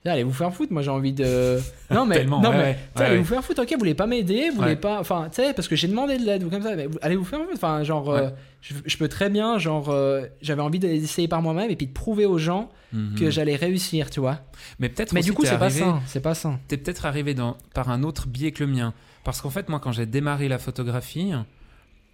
Allez 0.06 0.22
vous 0.22 0.32
faire 0.32 0.50
foutre, 0.54 0.72
moi 0.72 0.80
j'ai 0.80 0.88
envie 0.90 1.12
de. 1.12 1.58
Non 1.90 2.06
mais, 2.06 2.24
non, 2.24 2.40
mais 2.40 2.58
ouais, 2.58 2.78
allez 3.04 3.18
vous 3.18 3.24
faire 3.26 3.44
foutre, 3.44 3.60
ok, 3.60 3.70
vous 3.72 3.78
voulez 3.80 3.94
pas 3.94 4.06
m'aider, 4.06 4.48
vous 4.48 4.56
voulez 4.62 4.76
pas. 4.76 4.98
Enfin, 4.98 5.28
tu 5.30 5.42
sais, 5.42 5.52
parce 5.52 5.68
que 5.68 5.76
j'ai 5.76 5.88
demandé 5.88 6.16
de 6.16 6.24
l'aide 6.24 6.42
ou 6.42 6.48
comme 6.48 6.62
ça, 6.62 6.74
mais 6.74 6.88
allez 7.02 7.16
vous 7.16 7.24
faire 7.24 7.40
foutre. 7.40 7.52
Enfin, 7.54 7.82
genre, 7.84 8.08
euh, 8.08 8.30
je, 8.62 8.72
je 8.86 8.96
peux 8.96 9.08
très 9.08 9.28
bien, 9.28 9.58
genre, 9.58 9.90
euh, 9.90 10.22
j'avais 10.40 10.62
envie 10.62 10.78
d'essayer 10.78 11.28
par 11.28 11.42
moi-même 11.42 11.70
et 11.70 11.76
puis 11.76 11.86
de 11.86 11.92
prouver 11.92 12.24
aux 12.24 12.38
gens 12.38 12.70
Mhm. 12.92 13.14
que 13.18 13.30
j'allais 13.30 13.54
réussir, 13.56 14.08
tu 14.10 14.18
vois. 14.20 14.38
Mais 14.78 14.88
peut-être 14.88 15.12
Mais 15.12 15.20
du 15.20 15.32
coup, 15.34 15.42
t'es 15.42 15.48
c'est 15.50 15.58
pas 15.58 15.68
sain, 15.70 16.00
c'est 16.06 16.20
pas 16.20 16.34
sain. 16.34 16.58
T'es 16.66 16.76
peut-être 16.78 17.04
arrivé 17.06 17.34
dans, 17.34 17.56
par 17.74 17.88
un 17.90 18.02
autre 18.02 18.26
biais 18.26 18.50
que 18.52 18.64
le 18.64 18.70
mien. 18.72 18.94
Parce 19.22 19.40
qu'en 19.42 19.50
fait, 19.50 19.68
moi, 19.68 19.78
quand 19.80 19.92
j'ai 19.92 20.06
démarré 20.06 20.48
la 20.48 20.58
photographie, 20.58 21.32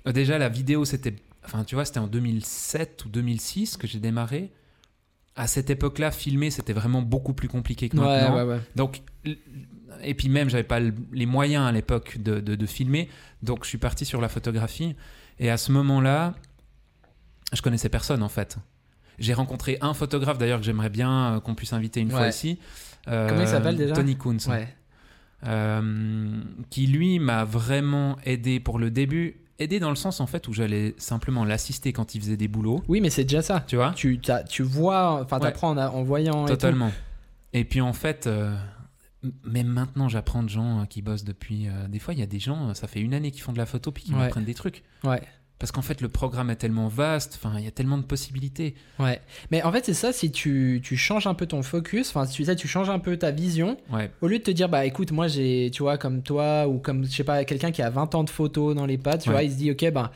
euh, 0.09 0.13
déjà, 0.13 0.37
la 0.39 0.49
vidéo, 0.51 0.85
c'était. 0.85 1.15
Enfin, 1.47 1.65
tu 1.65 1.75
vois, 1.75 1.85
c'était 1.85 1.99
en 2.01 2.07
2007 2.09 3.05
ou 3.05 3.09
2006 3.09 3.77
que 3.77 3.87
j'ai 3.87 3.99
démarré. 4.01 4.53
À 5.37 5.47
cette 5.47 5.71
époque-là, 5.71 6.11
filmer, 6.11 6.51
c'était 6.51 6.73
vraiment 6.73 7.03
beaucoup 7.03 7.33
plus 7.35 7.49
compliqué 7.49 7.89
que 7.89 7.97
maintenant. 8.05 8.37
ouais, 8.37 8.55
ouais. 8.55 8.61
Donc, 8.75 9.03
et 10.03 10.15
puis 10.15 10.29
même, 10.29 10.49
j'avais 10.51 10.63
pas 10.65 10.81
le- 10.81 10.95
les 11.13 11.27
moyens 11.27 11.67
à 11.67 11.73
l'époque 11.73 12.19
de, 12.19 12.41
de- 12.41 12.55
de 12.55 12.67
filmer. 12.67 13.09
Donc, 13.43 13.65
je 13.65 13.69
suis 13.69 13.79
parti 13.79 14.05
sur 14.05 14.21
la 14.21 14.29
photographie. 14.29 14.97
Et 15.39 15.51
à 15.51 15.57
ce 15.59 15.73
moment-là, 15.73 16.35
je 17.53 17.61
connaissais 17.63 17.89
personne, 17.91 18.23
en 18.23 18.29
fait. 18.29 18.57
J'ai 19.19 19.35
rencontré 19.35 19.79
un 19.81 19.95
photographe, 19.95 20.39
d'ailleurs, 20.39 20.61
que 20.61 20.67
j'aimerais 20.67 20.91
bien 20.91 21.37
euh, 21.37 21.41
qu'on 21.41 21.55
puisse 21.55 21.73
inviter 21.73 22.01
une 22.01 22.11
fois 22.11 22.23
ici. 22.29 22.59
Euh, 23.09 23.29
Comment 23.29 23.43
il 23.43 23.49
s'appelle 23.49 23.77
déjà? 23.77 23.95
Tony. 23.95 24.17
Ouais. 24.49 24.69
Euh, 25.47 26.41
qui 26.71 26.87
lui 26.87 27.19
m'a 27.19 27.45
vraiment 27.45 28.17
aidé 28.25 28.59
pour 28.59 28.79
le 28.79 28.91
début. 28.91 29.37
Aidé 29.59 29.81
dans 29.81 29.91
le 29.91 29.97
sens 29.97 30.21
en 30.21 30.27
fait 30.27 30.49
où 30.49 30.53
j'allais 30.53 30.95
simplement 30.99 31.45
l'assister 31.45 31.93
quand 31.93 32.15
il 32.15 32.21
faisait 32.21 32.37
des 32.37 32.49
boulots, 32.49 32.83
Oui, 32.89 33.01
mais 33.01 33.09
c'est 33.11 33.25
déjà 33.25 33.41
ça. 33.43 33.65
tu 33.67 33.77
vois 33.77 33.93
Tu, 33.97 34.19
t'as- 34.21 34.43
tu 34.45 34.63
vois, 34.63 35.23
enfin, 35.23 35.37
Ouais. 35.37 35.43
t'apprends 35.45 35.71
en, 35.71 35.79
en 35.79 36.03
voyant. 36.03 36.45
Totalement. 36.45 36.93
Et, 37.55 37.65
puis 37.65 37.81
en 37.81 37.95
fait, 37.95 38.27
euh, 38.27 38.55
même 39.45 39.69
maintenant 39.69 40.09
j'apprends 40.09 40.43
de 40.43 40.49
gens 40.51 40.81
euh, 40.81 40.85
qui 40.85 41.01
bossent 41.01 41.25
depuis. 41.25 41.69
euh, 41.69 41.89
des 41.89 41.99
fois, 41.99 42.13
il 42.13 42.21
y 42.21 42.23
a 42.23 42.27
des 42.27 42.39
gens, 42.39 42.75
ça 42.75 42.87
fait 42.87 43.01
une 43.01 43.15
année 43.15 43.31
qu'ils 43.31 43.43
font 43.43 43.53
de 43.53 43.59
la 43.59 43.67
photo 43.67 43.91
puis 43.93 44.05
qui 44.05 44.13
Ouais. 44.13 44.19
m'apprennent 44.19 44.45
des 44.45 44.55
trucs. 44.55 44.85
Ouais. 45.05 45.23
Parce 45.59 45.73
qu'en 45.73 45.81
fait, 45.81 46.03
le 46.03 46.09
programme 46.09 46.51
est 46.51 46.57
tellement 46.57 46.87
vaste, 46.89 47.39
enfin, 47.43 47.59
il 47.59 47.65
y 47.65 47.69
a 47.69 47.71
tellement 47.71 47.97
de 47.97 48.03
possibilités. 48.03 48.75
Ouais. 48.99 49.23
Mais 49.51 49.63
en 49.63 49.73
fait, 49.73 49.87
c'est 49.87 49.95
ça, 49.95 50.13
si 50.13 50.31
tu, 50.31 50.83
tu 50.85 50.97
changes 50.99 51.27
un 51.27 51.33
peu 51.33 51.47
ton 51.47 51.63
focus, 51.63 52.11
enfin, 52.11 52.27
tu 52.27 52.45
sais, 52.45 52.55
tu 52.57 52.69
changes 52.69 52.91
un 52.91 52.99
peu 52.99 53.17
ta 53.17 53.31
vision, 53.31 53.79
Ouais, 53.91 54.11
au 54.21 54.27
lieu 54.29 54.39
de 54.39 54.43
te 54.43 54.51
dire, 54.51 54.69
bah 54.69 54.85
écoute, 54.85 55.13
moi 55.13 55.29
j'ai, 55.29 55.71
tu 55.73 55.83
vois, 55.83 55.97
comme 55.97 56.23
toi, 56.23 56.69
ou 56.69 56.79
comme, 56.79 57.05
je 57.07 57.11
sais 57.11 57.25
pas, 57.25 57.45
quelqu'un 57.47 57.71
qui 57.71 57.81
a 57.81 57.89
20 57.89 58.15
ans 58.15 58.25
de 58.25 58.29
photos 58.31 58.75
dans 58.75 58.85
les 58.85 58.99
pattes, 58.99 59.23
tu 59.23 59.31
Ouais. 59.31 59.35
vois, 59.37 59.43
il 59.45 59.51
se 59.51 59.57
dit, 59.57 59.71
ok, 59.71 59.91
ben, 59.93 60.11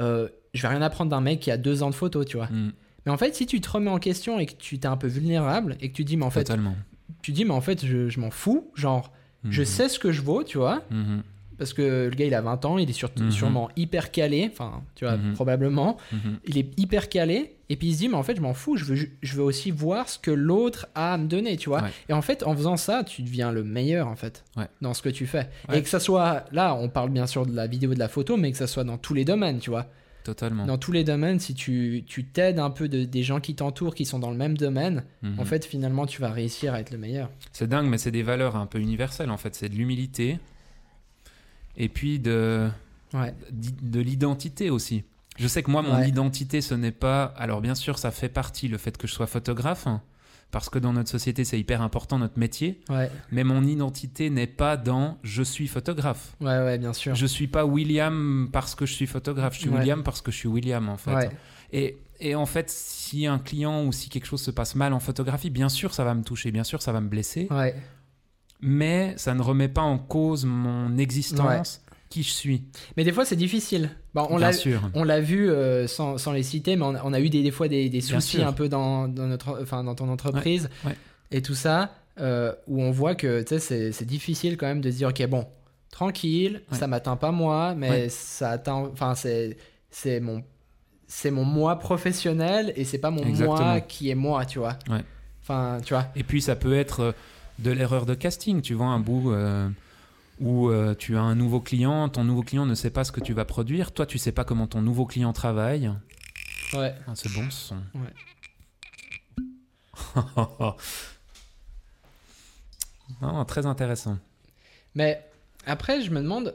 euh, 0.00 0.28
je 0.54 0.62
vais 0.62 0.68
rien 0.68 0.82
apprendre 0.82 1.10
d'un 1.10 1.20
mec 1.20 1.38
qui 1.38 1.52
a 1.52 1.56
2 1.56 1.84
ans 1.84 1.90
de 1.90 1.94
photos, 1.94 2.26
tu 2.26 2.36
vois. 2.36 2.46
Mm, 2.48 2.72
Mais 3.06 3.12
en 3.12 3.16
fait, 3.16 3.34
si 3.36 3.46
tu 3.46 3.60
te 3.60 3.70
remets 3.70 3.90
en 3.90 3.98
question 4.00 4.40
et 4.40 4.46
que 4.46 4.54
tu 4.54 4.80
t'es 4.80 4.88
un 4.88 4.96
peu 4.96 5.06
vulnérable 5.06 5.76
et 5.80 5.90
que 5.90 5.94
tu 5.94 6.04
dis, 6.04 6.16
mais 6.16 6.24
en 6.24 6.30
fait, 6.30 6.42
totalement. 6.44 6.74
tu 7.22 7.30
dis, 7.30 7.44
mais 7.44 7.52
en 7.54 7.60
fait, 7.60 7.86
je, 7.86 8.08
je 8.08 8.18
m'en 8.18 8.30
fous, 8.32 8.72
genre, 8.74 9.12
je 9.48 9.60
Mhm, 9.60 9.66
sais 9.66 9.88
ce 9.88 9.98
que 10.00 10.10
je 10.10 10.20
vaux, 10.20 10.42
tu 10.42 10.58
vois, 10.58 10.82
mhm, 10.90 11.22
parce 11.60 11.72
que 11.74 12.08
le 12.08 12.16
gars 12.16 12.24
il 12.24 12.34
a 12.34 12.40
20 12.40 12.64
ans, 12.64 12.78
il 12.78 12.90
est 12.90 12.92
sur- 12.94 13.10
Mhm. 13.20 13.30
sûrement 13.30 13.68
hyper 13.76 14.10
calé, 14.10 14.48
enfin, 14.50 14.82
tu 14.96 15.04
vois, 15.04 15.16
Mhm. 15.16 15.34
probablement. 15.34 15.96
mhm. 16.12 16.38
il 16.46 16.58
est 16.58 16.76
hyper 16.80 17.08
calé 17.08 17.54
et 17.68 17.76
puis 17.76 17.88
il 17.88 17.92
se 17.94 17.98
dit 17.98 18.08
mais 18.08 18.16
en 18.16 18.22
fait 18.24 18.34
je 18.34 18.40
m'en 18.40 18.54
fous 18.54 18.76
je 18.76 18.84
veux 18.84 18.96
ju- 18.96 19.16
je 19.22 19.36
veux 19.36 19.42
aussi 19.44 19.70
voir 19.70 20.08
ce 20.08 20.18
que 20.18 20.30
l'autre 20.32 20.88
a 20.96 21.12
à 21.14 21.18
me 21.18 21.28
donner 21.28 21.56
tu 21.56 21.68
vois 21.68 21.82
Ouais. 21.82 21.90
et 22.08 22.12
en 22.12 22.22
fait 22.22 22.42
en 22.42 22.56
faisant 22.56 22.76
ça 22.76 23.04
tu 23.04 23.22
deviens 23.22 23.52
le 23.52 23.62
meilleur 23.62 24.08
en 24.08 24.16
fait 24.16 24.42
Ouais. 24.56 24.66
dans 24.80 24.92
ce 24.94 25.02
que 25.02 25.08
tu 25.10 25.26
fais 25.26 25.48
Ouais. 25.68 25.78
et 25.78 25.82
que 25.82 25.88
ça 25.88 26.00
soit 26.00 26.46
là 26.50 26.74
on 26.74 26.88
parle 26.88 27.10
bien 27.10 27.26
sûr 27.28 27.46
de 27.46 27.54
la 27.54 27.66
vidéo 27.68 27.94
de 27.94 27.98
la 28.00 28.08
photo 28.08 28.36
mais 28.36 28.50
que 28.50 28.56
ça 28.58 28.66
soit 28.66 28.82
dans 28.84 28.98
tous 28.98 29.14
les 29.14 29.24
domaines 29.24 29.60
tu 29.60 29.70
vois 29.70 29.86
Totalement. 30.24 30.66
dans 30.66 30.78
tous 30.78 30.90
les 30.92 31.04
domaines 31.04 31.38
si 31.38 31.54
tu 31.54 32.02
tu 32.06 32.24
t'aides 32.24 32.58
un 32.58 32.70
peu 32.70 32.88
de, 32.88 33.04
des 33.04 33.22
gens 33.22 33.38
qui 33.40 33.54
t'entourent 33.54 33.94
qui 33.94 34.04
sont 34.04 34.18
dans 34.18 34.30
le 34.30 34.36
même 34.36 34.56
domaine 34.56 35.04
en 35.38 35.44
fait 35.44 35.64
finalement 35.64 36.06
tu 36.06 36.20
vas 36.20 36.30
réussir 36.30 36.74
à 36.74 36.80
être 36.80 36.90
le 36.90 36.98
meilleur 36.98 37.30
C'est 37.52 37.68
dingue, 37.68 37.86
mais 37.86 37.98
c'est 37.98 38.10
des 38.10 38.22
valeurs 38.24 38.56
un 38.56 38.66
peu 38.66 38.78
universelles 38.80 39.30
en 39.30 39.36
fait. 39.36 39.54
C'est 39.54 39.68
de 39.68 39.74
l'humilité 39.76 40.38
et 41.76 41.88
puis 41.88 42.18
de, 42.18 42.68
ouais 43.14 43.34
de 43.52 44.00
l'identité 44.00 44.70
aussi. 44.70 45.04
Je 45.38 45.48
sais 45.48 45.62
que 45.62 45.70
moi, 45.70 45.80
mon 45.82 45.96
Ouais. 45.96 46.08
identité, 46.08 46.60
ce 46.60 46.74
n'est 46.74 46.90
pas. 46.92 47.24
Alors, 47.36 47.60
bien 47.62 47.74
sûr, 47.74 47.98
ça 47.98 48.10
fait 48.10 48.28
partie 48.28 48.68
le 48.68 48.76
fait 48.76 48.96
que 48.98 49.06
je 49.06 49.12
sois 49.14 49.26
photographe, 49.26 49.86
hein, 49.86 50.02
parce 50.50 50.68
que 50.68 50.78
dans 50.78 50.92
notre 50.92 51.08
société, 51.08 51.44
c'est 51.44 51.58
hyper 51.58 51.80
important 51.80 52.18
notre 52.18 52.38
métier. 52.38 52.80
ouais 52.90 53.10
Mais 53.30 53.42
mon 53.44 53.64
identité 53.64 54.28
n'est 54.28 54.46
pas 54.48 54.76
dans 54.76 55.16
je 55.22 55.42
suis 55.42 55.66
photographe. 55.68 56.34
ouais 56.40 56.46
ouais 56.58 56.76
bien 56.78 56.92
sûr 56.92 57.14
Je 57.14 57.24
suis 57.26 57.46
pas 57.46 57.64
William 57.64 58.48
parce 58.52 58.74
que 58.74 58.84
je 58.84 58.92
suis 58.92 59.06
photographe. 59.06 59.54
Je 59.54 59.60
suis 59.60 59.70
Ouais. 59.70 59.78
William 59.78 60.02
parce 60.02 60.20
que 60.20 60.30
je 60.30 60.36
suis 60.36 60.48
William 60.48 60.88
en 60.90 60.96
fait. 60.98 61.30
Et, 61.72 61.96
et 62.18 62.34
en 62.34 62.46
fait, 62.46 62.68
si 62.68 63.26
un 63.26 63.38
client 63.38 63.84
ou 63.84 63.92
si 63.92 64.10
quelque 64.10 64.26
chose 64.26 64.42
se 64.42 64.50
passe 64.50 64.74
mal 64.74 64.92
en 64.92 65.00
photographie, 65.00 65.48
bien 65.50 65.68
sûr, 65.70 65.94
ça 65.94 66.04
va 66.04 66.14
me 66.14 66.22
toucher, 66.24 66.50
bien 66.50 66.64
sûr, 66.64 66.82
ça 66.82 66.92
va 66.92 67.00
me 67.00 67.08
blesser 67.08 67.46
ouais 67.50 67.74
mais 68.62 69.14
ça 69.16 69.34
ne 69.34 69.42
remet 69.42 69.68
pas 69.68 69.82
en 69.82 69.98
cause 69.98 70.44
mon 70.44 70.96
existence, 70.98 71.80
qui 72.08 72.22
je 72.22 72.30
suis. 72.30 72.64
mais 72.96 73.04
des 73.04 73.12
fois 73.12 73.24
c'est 73.24 73.36
difficile 73.36 73.90
Bon, 74.14 74.26
on 74.30 74.38
Bien 74.38 74.48
l'a 74.48 74.52
sûr. 74.52 74.90
On 74.94 75.04
l'a 75.04 75.20
vu 75.20 75.48
euh, 75.48 75.86
sans, 75.86 76.18
sans 76.18 76.32
les 76.32 76.42
citer, 76.42 76.74
mais 76.74 76.84
on 76.84 76.96
a, 76.96 77.02
on 77.04 77.12
a 77.12 77.20
eu 77.20 77.30
des, 77.30 77.44
des 77.44 77.52
fois 77.52 77.68
des, 77.68 77.88
des 77.88 78.00
soucis 78.00 78.42
un 78.42 78.52
peu 78.52 78.68
dans, 78.68 79.06
dans, 79.06 79.28
notre, 79.28 79.60
enfin, 79.62 79.84
dans 79.84 79.94
ton 79.94 80.08
entreprise 80.08 80.68
ouais. 80.84 80.96
et 81.30 81.42
tout 81.42 81.54
ça, 81.54 81.94
euh, 82.18 82.52
où 82.66 82.82
on 82.82 82.90
voit 82.90 83.14
que 83.14 83.44
c'est 83.46 83.92
c'est 83.92 84.04
difficile 84.04 84.56
quand 84.56 84.66
même 84.66 84.80
de 84.80 84.90
se 84.90 84.96
dire, 84.96 85.08
ok, 85.10 85.24
bon, 85.28 85.46
tranquille, 85.92 86.62
Ouais. 86.72 86.76
ça 86.78 86.88
m'atteint 86.88 87.14
pas 87.16 87.30
moi, 87.30 87.74
mais 87.76 88.08
ça 88.08 88.50
atteint, 88.50 88.88
enfin, 88.92 89.14
c'est 89.14 89.56
c'est 89.90 90.18
mon, 90.18 90.42
c'est 91.06 91.30
mon 91.30 91.44
moi 91.44 91.78
professionnel 91.78 92.72
et 92.74 92.84
c'est 92.84 92.98
pas 92.98 93.10
mon 93.12 93.24
moi 93.24 93.80
qui 93.80 94.10
est 94.10 94.14
moi, 94.16 94.44
tu 94.44 94.58
vois. 94.58 94.76
Enfin, 95.42 95.78
tu 95.84 95.94
vois. 95.94 96.06
Et 96.16 96.24
puis 96.24 96.42
ça 96.42 96.56
peut 96.56 96.74
être 96.76 97.00
euh, 97.00 97.12
de 97.60 97.70
l'erreur 97.70 98.06
de 98.06 98.14
casting, 98.14 98.62
tu 98.62 98.74
vois, 98.74 98.86
un 98.86 99.00
bout 99.00 99.32
euh, 99.32 99.68
où 100.40 100.70
euh, 100.70 100.94
tu 100.94 101.16
as 101.16 101.22
un 101.22 101.34
nouveau 101.34 101.60
client, 101.60 102.08
ton 102.08 102.24
nouveau 102.24 102.42
client 102.42 102.66
ne 102.66 102.74
sait 102.74 102.90
pas 102.90 103.04
ce 103.04 103.12
que 103.12 103.20
tu 103.20 103.32
vas 103.34 103.44
produire, 103.44 103.92
toi 103.92 104.06
tu 104.06 104.18
sais 104.18 104.32
pas 104.32 104.44
comment 104.44 104.66
ton 104.66 104.82
nouveau 104.82 105.06
client 105.06 105.32
travaille. 105.32 105.92
Ouais. 106.72 106.94
Ah, 107.06 107.12
c'est 107.14 107.32
bon 107.32 107.50
ce 107.50 107.68
son. 107.68 107.76
Ouais. 107.94 108.12
non, 113.22 113.44
très 113.44 113.66
intéressant. 113.66 114.18
Mais 114.94 115.24
après, 115.66 116.00
je 116.02 116.10
me 116.10 116.20
demande, 116.20 116.54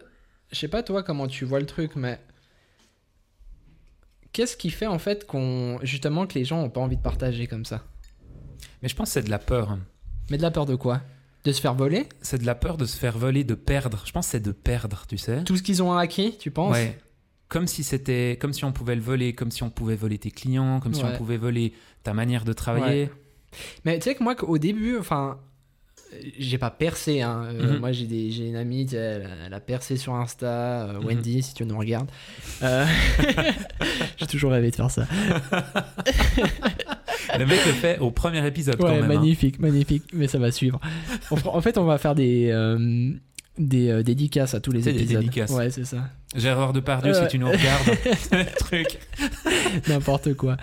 je 0.52 0.58
sais 0.58 0.68
pas 0.68 0.84
toi 0.84 1.04
comment 1.04 1.28
tu 1.28 1.46
vois 1.46 1.60
le 1.60 1.66
truc, 1.66 1.96
mais 1.96 2.20
qu'est-ce 4.34 4.58
qui 4.58 4.72
fait 4.72 4.88
en 4.88 5.00
fait 5.00 5.28
qu'on 5.28 5.80
justement 5.84 6.26
que 6.26 6.34
les 6.34 6.46
gens 6.46 6.62
ont 6.62 6.70
pas 6.70 6.82
envie 6.82 6.98
de 6.98 7.02
partager 7.02 7.48
comme 7.48 7.66
ça? 7.66 7.84
Mais 8.82 8.90
je 8.90 8.96
pense 8.96 9.10
que 9.10 9.14
c'est 9.14 9.24
de 9.24 9.30
la 9.30 9.40
peur. 9.40 9.78
Mais 10.30 10.38
de 10.38 10.42
la 10.42 10.52
peur 10.52 10.66
de 10.66 10.76
quoi? 10.76 11.02
De 11.44 11.52
se 11.52 11.62
faire 11.62 11.76
voler? 11.76 12.08
C'est 12.22 12.40
de 12.40 12.46
la 12.46 12.56
peur 12.56 12.78
de 12.78 12.86
se 12.86 12.98
faire 12.98 13.18
voler, 13.18 13.44
de 13.44 13.54
perdre. 13.56 14.02
Je 14.06 14.12
pense 14.12 14.26
que 14.28 14.32
c'est 14.32 14.40
de 14.40 14.52
perdre, 14.52 15.06
tu 15.08 15.18
sais. 15.18 15.44
Tout 15.44 15.58
ce 15.58 15.64
qu'ils 15.64 15.84
ont 15.84 15.94
acquis, 15.96 16.36
tu 16.40 16.50
penses? 16.52 16.74
Ouais. 16.74 16.98
Comme 17.50 17.68
si 17.68 17.84
c'était, 17.84 18.38
comme 18.42 18.52
si 18.54 18.66
on 18.66 18.72
pouvait 18.72 18.96
le 18.96 19.02
voler, 19.02 19.34
comme 19.34 19.52
si 19.52 19.62
on 19.62 19.70
pouvait 19.70 19.96
voler 19.96 20.18
tes 20.18 20.32
clients, 20.32 20.80
comme 20.80 20.94
si 20.96 21.04
on 21.04 21.12
pouvait 21.16 21.38
voler 21.38 21.74
ta 22.04 22.14
manière 22.16 22.44
de 22.46 22.54
travailler. 22.54 23.10
Mais 23.86 24.00
tu 24.00 24.06
sais 24.06 24.16
que 24.16 24.24
moi, 24.24 24.36
au 24.44 24.58
début, 24.58 24.98
enfin, 24.98 25.38
j'ai 26.40 26.58
pas 26.58 26.72
percé. 26.72 27.22
Hein. 27.22 27.44
Euh, 27.46 27.74
Mhm. 27.74 27.80
Moi, 27.80 27.92
j'ai 27.92 28.08
des- 28.08 28.32
j'ai 28.32 28.48
une 28.50 28.56
amie, 28.56 28.88
elle, 28.92 29.22
a- 29.28 29.46
elle 29.46 29.54
a 29.54 29.60
percé 29.60 29.96
sur 29.98 30.16
Insta, 30.16 30.88
euh, 30.90 31.00
Mhm. 31.00 31.06
Wendy, 31.06 31.44
si 31.44 31.54
tu 31.54 31.64
nous 31.66 31.78
regardes. 31.78 32.10
Euh, 32.64 32.86
j'ai 34.18 34.26
toujours 34.28 34.52
rêvé 34.52 34.72
de 34.72 34.76
faire 34.76 34.90
ça. 34.90 35.06
Le 37.38 37.46
mec 37.46 37.66
le 37.66 37.72
fait 37.74 38.00
au 38.00 38.12
premier 38.12 38.46
épisode 38.46 38.78
quand 38.78 38.86
Ouais, 38.88 38.96
même. 39.02 39.04
hein. 39.06 39.08
magnifique, 39.08 39.60
magnifique, 39.60 40.04
mais 40.14 40.28
ça 40.28 40.38
va 40.40 40.52
suivre. 40.52 40.80
En 41.32 41.62
fait, 41.62 41.78
on 41.78 41.86
va 41.86 41.98
faire 41.98 42.16
des, 42.16 42.50
euh, 42.52 43.12
des 43.58 43.90
euh, 43.90 44.04
dédicaces 44.04 44.54
à 44.54 44.60
tous 44.60 44.72
les 44.72 44.82
C'est 44.82 44.92
des 44.94 45.00
épisodes. 45.04 45.22
dédicaces. 45.22 45.52
Ouais, 45.52 45.70
c'est 45.70 45.86
ça. 45.86 46.10
Gérard 46.36 46.74
Depardieu, 46.74 47.14
Ouais. 47.14 47.22
si 47.22 47.28
tu 47.30 47.40
nous 47.40 47.48
regardes, 47.50 48.48
truc. 48.60 49.00
N'importe 49.88 50.34
quoi. 50.34 50.58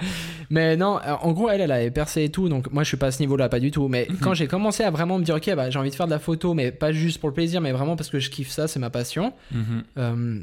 Mais 0.51 0.77
non, 0.77 0.99
euh, 1.05 1.15
en 1.23 1.33
gros, 1.33 1.49
elle, 1.49 1.61
elle 1.63 1.73
avait 1.73 1.91
percé 1.91 2.25
et 2.25 2.29
tout, 2.31 2.49
donc 2.49 2.71
moi, 2.73 2.83
je 2.83 2.89
suis 2.89 2.97
pas 2.99 3.07
à 3.07 3.11
ce 3.11 3.21
niveau-là, 3.21 3.49
pas 3.49 3.61
du 3.61 3.71
tout. 3.71 3.89
Mais 3.89 4.07
Mhm. 4.11 4.17
quand 4.19 4.35
j'ai 4.35 4.47
commencé 4.47 4.83
à 4.85 4.91
vraiment 4.91 5.19
me 5.19 5.25
dire, 5.25 5.37
ok, 5.37 5.55
bah, 5.55 5.71
j'ai 5.71 5.79
envie 5.79 5.91
de 5.91 5.95
faire 5.95 6.07
de 6.07 6.11
la 6.13 6.19
photo, 6.19 6.53
mais 6.55 6.71
pas 6.73 6.93
juste 6.93 7.19
pour 7.21 7.29
le 7.31 7.35
plaisir, 7.35 7.61
mais 7.61 7.73
vraiment 7.73 7.97
parce 7.97 8.11
que 8.11 8.19
je 8.19 8.29
kiffe 8.31 8.51
ça, 8.51 8.69
c'est 8.69 8.79
ma 8.81 8.91
passion. 8.91 9.33
Mhm. 9.51 9.85
Euh, 9.99 10.41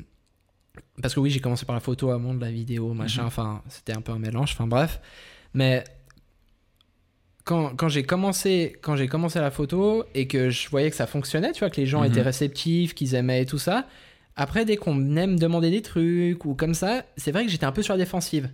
parce 1.02 1.14
que 1.14 1.20
oui, 1.20 1.30
j'ai 1.30 1.40
commencé 1.40 1.66
par 1.66 1.76
la 1.76 1.80
photo 1.82 2.10
avant 2.10 2.34
de 2.34 2.42
la 2.42 2.52
vidéo, 2.52 2.94
machin, 2.94 3.22
Mhm. 3.22 3.28
enfin, 3.28 3.62
c'était 3.70 3.94
un 3.96 4.02
peu 4.02 4.12
un 4.12 4.20
mélange, 4.20 4.52
enfin 4.54 4.66
bref. 4.68 5.00
Mais 5.54 5.84
quand, 7.50 7.76
quand 7.76 7.90
j'ai 7.90 8.04
commencé, 8.04 8.76
quand 8.84 8.96
j'ai 8.96 9.08
commencé 9.08 9.40
la 9.40 9.50
photo 9.50 10.04
et 10.14 10.28
que 10.28 10.52
je 10.52 10.70
voyais 10.70 10.90
que 10.92 10.96
ça 10.96 11.08
fonctionnait, 11.08 11.52
tu 11.52 11.60
vois, 11.62 11.72
que 11.72 11.78
les 11.82 11.88
gens 11.88 12.02
Mhm. 12.02 12.08
étaient 12.12 12.22
réceptifs, 12.22 12.94
qu'ils 12.94 13.16
aimaient 13.16 13.42
et 13.42 13.46
tout 13.48 13.58
ça, 13.58 13.86
après, 14.36 14.66
dès 14.66 14.78
qu'on 14.78 14.94
venait 14.96 15.26
me 15.26 15.36
demander 15.38 15.72
des 15.72 15.82
trucs 15.82 16.46
ou 16.46 16.54
comme 16.54 16.76
ça, 16.76 17.04
c'est 17.18 17.32
vrai 17.32 17.46
que 17.46 17.52
j'étais 17.52 17.66
un 17.66 17.72
peu 17.72 17.82
sur 17.82 17.94
la 17.96 17.98
défensive. 17.98 18.50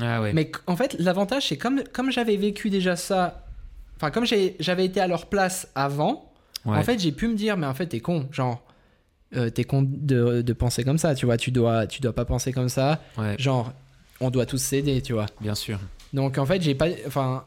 Ah 0.00 0.20
ouais. 0.20 0.32
Mais 0.32 0.50
en 0.66 0.74
fait, 0.74 0.96
l'avantage, 0.98 1.46
c'est 1.48 1.56
comme, 1.56 1.84
comme 1.92 2.10
j'avais 2.10 2.36
vécu 2.36 2.70
déjà 2.70 2.96
ça, 2.96 3.46
enfin, 3.96 4.10
comme 4.10 4.26
j'avais 4.26 4.84
été 4.84 5.00
à 5.00 5.06
leur 5.06 5.26
place 5.26 5.68
avant, 5.76 6.32
Ouais. 6.66 6.76
en 6.78 6.82
fait, 6.82 6.98
j'ai 6.98 7.12
pu 7.12 7.28
me 7.28 7.34
dire, 7.36 7.56
mais 7.56 7.66
en 7.66 7.74
fait, 7.74 7.86
t'es 7.86 8.00
con, 8.00 8.26
genre, 8.32 8.62
euh, 9.36 9.48
t'es 9.50 9.62
con 9.64 9.82
de, 9.88 10.42
de 10.42 10.52
penser 10.54 10.82
comme 10.82 10.98
ça, 10.98 11.14
tu 11.14 11.26
vois, 11.26 11.36
tu 11.36 11.50
dois, 11.52 11.86
tu 11.86 12.00
dois 12.00 12.12
pas 12.14 12.24
penser 12.24 12.52
comme 12.52 12.68
ça, 12.70 13.00
Ouais, 13.16 13.36
genre, 13.38 13.72
on 14.20 14.30
doit 14.30 14.46
tous 14.46 14.58
s'aider, 14.58 15.00
tu 15.02 15.12
vois. 15.12 15.26
bien 15.40 15.54
sûr. 15.54 15.78
Donc, 16.12 16.36
en 16.38 16.46
fait, 16.46 16.60
j'ai 16.62 16.74
pas, 16.74 16.86
enfin, 17.06 17.44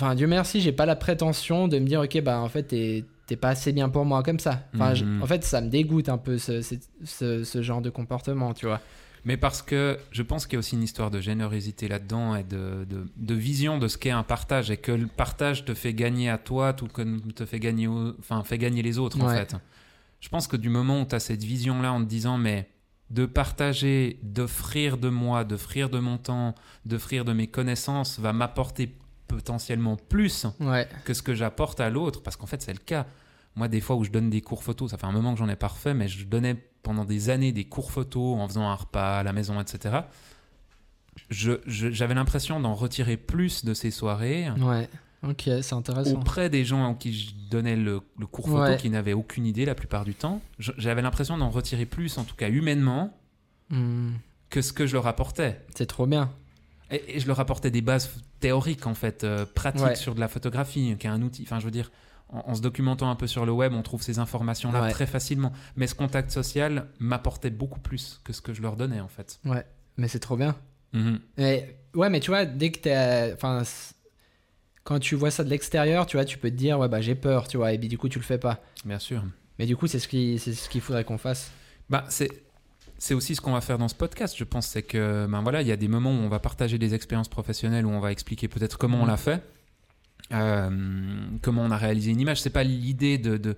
enfin, 0.00 0.14
Dieu 0.14 0.26
merci, 0.26 0.60
j'ai 0.60 0.72
pas 0.72 0.86
la 0.86 0.96
prétention 0.96 1.68
de 1.68 1.78
me 1.78 1.86
dire, 1.86 2.00
ok, 2.00 2.20
bah, 2.22 2.40
en 2.40 2.48
fait, 2.48 2.62
t'es 2.64 3.04
t'es 3.26 3.36
pas 3.36 3.50
assez 3.50 3.72
bien 3.72 3.90
pour 3.90 4.06
moi 4.06 4.22
comme 4.22 4.38
ça. 4.38 4.62
Enfin, 4.74 4.94
Mhm. 4.94 5.22
en 5.22 5.26
fait, 5.26 5.44
ça 5.44 5.60
me 5.60 5.68
dégoûte 5.68 6.08
un 6.08 6.16
peu 6.16 6.38
ce, 6.38 6.62
ce, 7.04 7.62
genre 7.62 7.82
de 7.82 7.90
comportement, 7.90 8.54
tu 8.54 8.64
vois. 8.64 8.80
Mais 9.26 9.36
parce 9.36 9.60
que 9.60 9.98
je 10.12 10.22
pense 10.22 10.46
qu'il 10.46 10.54
y 10.54 10.56
a 10.56 10.60
aussi 10.60 10.76
une 10.76 10.82
histoire 10.82 11.10
de 11.10 11.20
générosité 11.20 11.88
là-dedans 11.88 12.36
et 12.36 12.42
de, 12.44 12.86
de, 12.88 13.06
de 13.16 13.34
vision 13.34 13.78
de 13.78 13.86
ce 13.86 13.98
qu'est 13.98 14.08
un 14.12 14.22
partage 14.22 14.70
et 14.70 14.78
que 14.78 14.92
le 14.92 15.06
partage 15.08 15.66
te 15.66 15.74
fait 15.74 15.92
gagner 15.92 16.30
à 16.30 16.38
toi 16.38 16.72
tout 16.72 16.86
comme 16.86 17.20
te 17.32 17.44
fait 17.44 17.60
gagner, 17.60 17.86
au- 17.86 18.14
enfin, 18.18 18.42
fait 18.44 18.56
gagner 18.56 18.80
les 18.80 18.98
autres 18.98 19.20
en 19.20 19.28
fait. 19.28 19.54
Je 20.20 20.28
pense 20.30 20.46
que 20.48 20.56
du 20.56 20.70
moment 20.70 21.02
où 21.02 21.04
tu 21.04 21.14
as 21.14 21.20
cette 21.20 21.44
vision-là 21.44 21.92
en 21.92 22.00
te 22.02 22.08
disant 22.08 22.38
mais 22.38 22.70
de 23.10 23.26
partager, 23.26 24.18
d'offrir 24.22 24.96
de 24.96 25.08
moi, 25.10 25.44
d'offrir 25.44 25.90
de 25.90 25.98
mon 25.98 26.16
temps, 26.16 26.54
d'offrir 26.86 27.24
de 27.26 27.32
mes 27.34 27.46
connaissances 27.48 28.18
va 28.18 28.32
m'apporter 28.32 28.94
potentiellement 29.28 29.96
plus 29.96 30.46
Ouais. 30.60 30.88
que 31.04 31.14
ce 31.14 31.22
que 31.22 31.34
j'apporte 31.34 31.78
à 31.80 31.90
l'autre, 31.90 32.22
parce 32.22 32.36
qu'en 32.36 32.46
fait 32.46 32.60
c'est 32.62 32.72
le 32.72 32.78
cas. 32.80 33.06
Moi, 33.56 33.66
des 33.68 33.80
fois 33.80 33.96
où 33.96 34.04
je 34.04 34.10
donne 34.10 34.30
des 34.30 34.40
cours 34.40 34.62
photos, 34.62 34.90
ça 34.92 34.98
fait 34.98 35.06
un 35.06 35.10
moment 35.12 35.32
que 35.32 35.38
j'en 35.40 35.48
ai 35.48 35.56
pas 35.56 35.66
refait, 35.68 35.92
mais 35.94 36.06
je 36.06 36.24
donnais 36.26 36.54
pendant 36.84 37.04
des 37.04 37.28
années 37.28 37.50
des 37.50 37.64
cours 37.64 37.90
photos 37.90 38.38
en 38.38 38.46
faisant 38.46 38.68
un 38.68 38.74
repas 38.74 39.18
à 39.18 39.22
la 39.24 39.32
maison, 39.32 39.60
etc. 39.60 40.00
Je- 41.30 41.60
je- 41.66 41.90
J'avais 41.90 42.14
l'impression 42.14 42.60
d'en 42.60 42.74
retirer 42.74 43.16
plus 43.16 43.64
de 43.64 43.74
ces 43.74 43.90
soirées 43.90 44.48
Ouais. 44.60 44.88
Ok, 45.24 45.42
c'est 45.62 45.72
intéressant. 45.72 46.12
auprès 46.12 46.48
des 46.48 46.64
gens 46.64 46.88
à 46.88 46.94
qui 46.94 47.12
je 47.12 47.32
donnais 47.50 47.74
le, 47.74 48.00
le 48.16 48.26
cours 48.28 48.46
photo, 48.46 48.60
Ouais. 48.62 48.76
qui 48.76 48.88
n'avaient 48.90 49.14
aucune 49.14 49.44
idée 49.46 49.64
la 49.64 49.74
plupart 49.74 50.04
du 50.04 50.14
temps. 50.14 50.40
J'avais 50.60 51.02
l'impression 51.02 51.36
d'en 51.36 51.50
retirer 51.50 51.86
plus, 51.86 52.16
en 52.18 52.24
tout 52.24 52.36
cas 52.36 52.48
humainement, 52.48 53.12
Hmm, 53.70 54.12
que 54.48 54.62
ce 54.62 54.72
que 54.72 54.86
je 54.86 54.92
leur 54.94 55.06
apportais. 55.08 55.60
c'est 55.74 55.86
trop 55.86 56.06
bien. 56.06 56.30
Et, 56.92 57.16
et 57.16 57.20
je 57.20 57.26
leur 57.26 57.40
apportais 57.40 57.70
des 57.72 57.82
bases 57.82 58.08
théoriques, 58.40 58.86
en 58.86 58.94
fait, 58.94 59.24
euh, 59.24 59.44
pratiques 59.46 59.82
Ouais. 59.82 59.94
sur 59.96 60.14
de 60.14 60.20
la 60.20 60.28
photographie, 60.28 60.96
qui 60.98 61.06
est 61.06 61.10
un 61.10 61.22
outil. 61.22 61.42
Enfin, 61.42 61.58
je 61.60 61.64
veux 61.64 61.70
dire, 61.70 61.90
en, 62.28 62.40
en 62.50 62.54
se 62.54 62.60
documentant 62.60 63.10
un 63.10 63.16
peu 63.16 63.26
sur 63.26 63.46
le 63.46 63.52
web, 63.52 63.72
on 63.74 63.82
trouve 63.82 64.02
ces 64.02 64.18
informations-là 64.18 64.82
Ouais. 64.82 64.90
très 64.90 65.06
facilement. 65.06 65.52
Mais 65.76 65.86
ce 65.86 65.94
contact 65.94 66.30
social 66.30 66.86
m'apportait 66.98 67.50
beaucoup 67.50 67.80
plus 67.80 68.20
que 68.24 68.32
ce 68.32 68.40
que 68.40 68.52
je 68.54 68.62
leur 68.62 68.76
donnais, 68.76 69.00
en 69.00 69.08
fait. 69.08 69.40
Ouais. 69.44 69.64
Mais 69.96 70.08
c'est 70.08 70.18
trop 70.20 70.36
bien. 70.36 70.54
Mhm. 70.92 71.20
Mais, 71.36 71.78
ouais, 71.94 72.08
mais 72.10 72.20
tu 72.20 72.30
vois, 72.30 72.44
dès 72.44 72.70
que 72.70 72.78
t'es. 72.78 73.32
Enfin, 73.34 73.62
quand 74.84 74.98
tu 74.98 75.14
vois 75.16 75.30
ça 75.30 75.44
de 75.44 75.50
l'extérieur, 75.50 76.06
tu 76.06 76.16
vois, 76.16 76.24
tu 76.24 76.38
peux 76.38 76.50
te 76.50 76.54
dire, 76.56 76.78
ouais, 76.78 76.88
bah 76.88 77.00
j'ai 77.00 77.14
peur, 77.14 77.46
tu 77.48 77.56
vois, 77.58 77.72
et 77.72 77.78
puis 77.78 77.88
du 77.88 77.98
coup, 77.98 78.08
tu 78.08 78.18
le 78.18 78.24
fais 78.24 78.38
pas. 78.38 78.62
Bien 78.84 78.98
sûr. 78.98 79.22
Mais 79.58 79.66
du 79.66 79.76
coup, 79.76 79.86
c'est 79.86 79.98
ce 79.98 80.08
qui- 80.08 80.38
c'est 80.38 80.54
ce 80.54 80.68
qu'il 80.68 80.80
faudrait 80.80 81.04
qu'on 81.04 81.18
fasse. 81.18 81.50
Bah, 81.90 82.04
c'est. 82.08 82.30
C'est 82.98 83.14
aussi 83.14 83.34
ce 83.36 83.40
qu'on 83.40 83.52
va 83.52 83.60
faire 83.60 83.78
dans 83.78 83.86
ce 83.88 83.94
podcast, 83.94 84.34
je 84.36 84.42
pense, 84.44 84.66
c'est 84.66 84.82
que 84.82 85.26
ben 85.30 85.40
voilà, 85.40 85.62
il 85.62 85.68
y 85.68 85.72
a 85.72 85.76
des 85.76 85.86
moments 85.88 86.10
où 86.10 86.18
on 86.20 86.28
va 86.28 86.40
partager 86.40 86.78
des 86.78 86.94
expériences 86.94 87.28
professionnelles, 87.28 87.86
où 87.86 87.90
on 87.90 88.00
va 88.00 88.10
expliquer 88.12 88.48
peut-être 88.48 88.76
comment 88.76 88.98
on 88.98 89.02
Mhm. 89.02 89.08
l'a 89.08 89.16
fait, 89.16 89.42
euh, 90.32 91.20
comment 91.42 91.62
on 91.62 91.70
a 91.70 91.76
réalisé 91.76 92.10
une 92.10 92.20
image. 92.20 92.40
C'est 92.42 92.50
pas 92.50 92.64
l'idée 92.64 93.18
de, 93.18 93.36
de- 93.36 93.56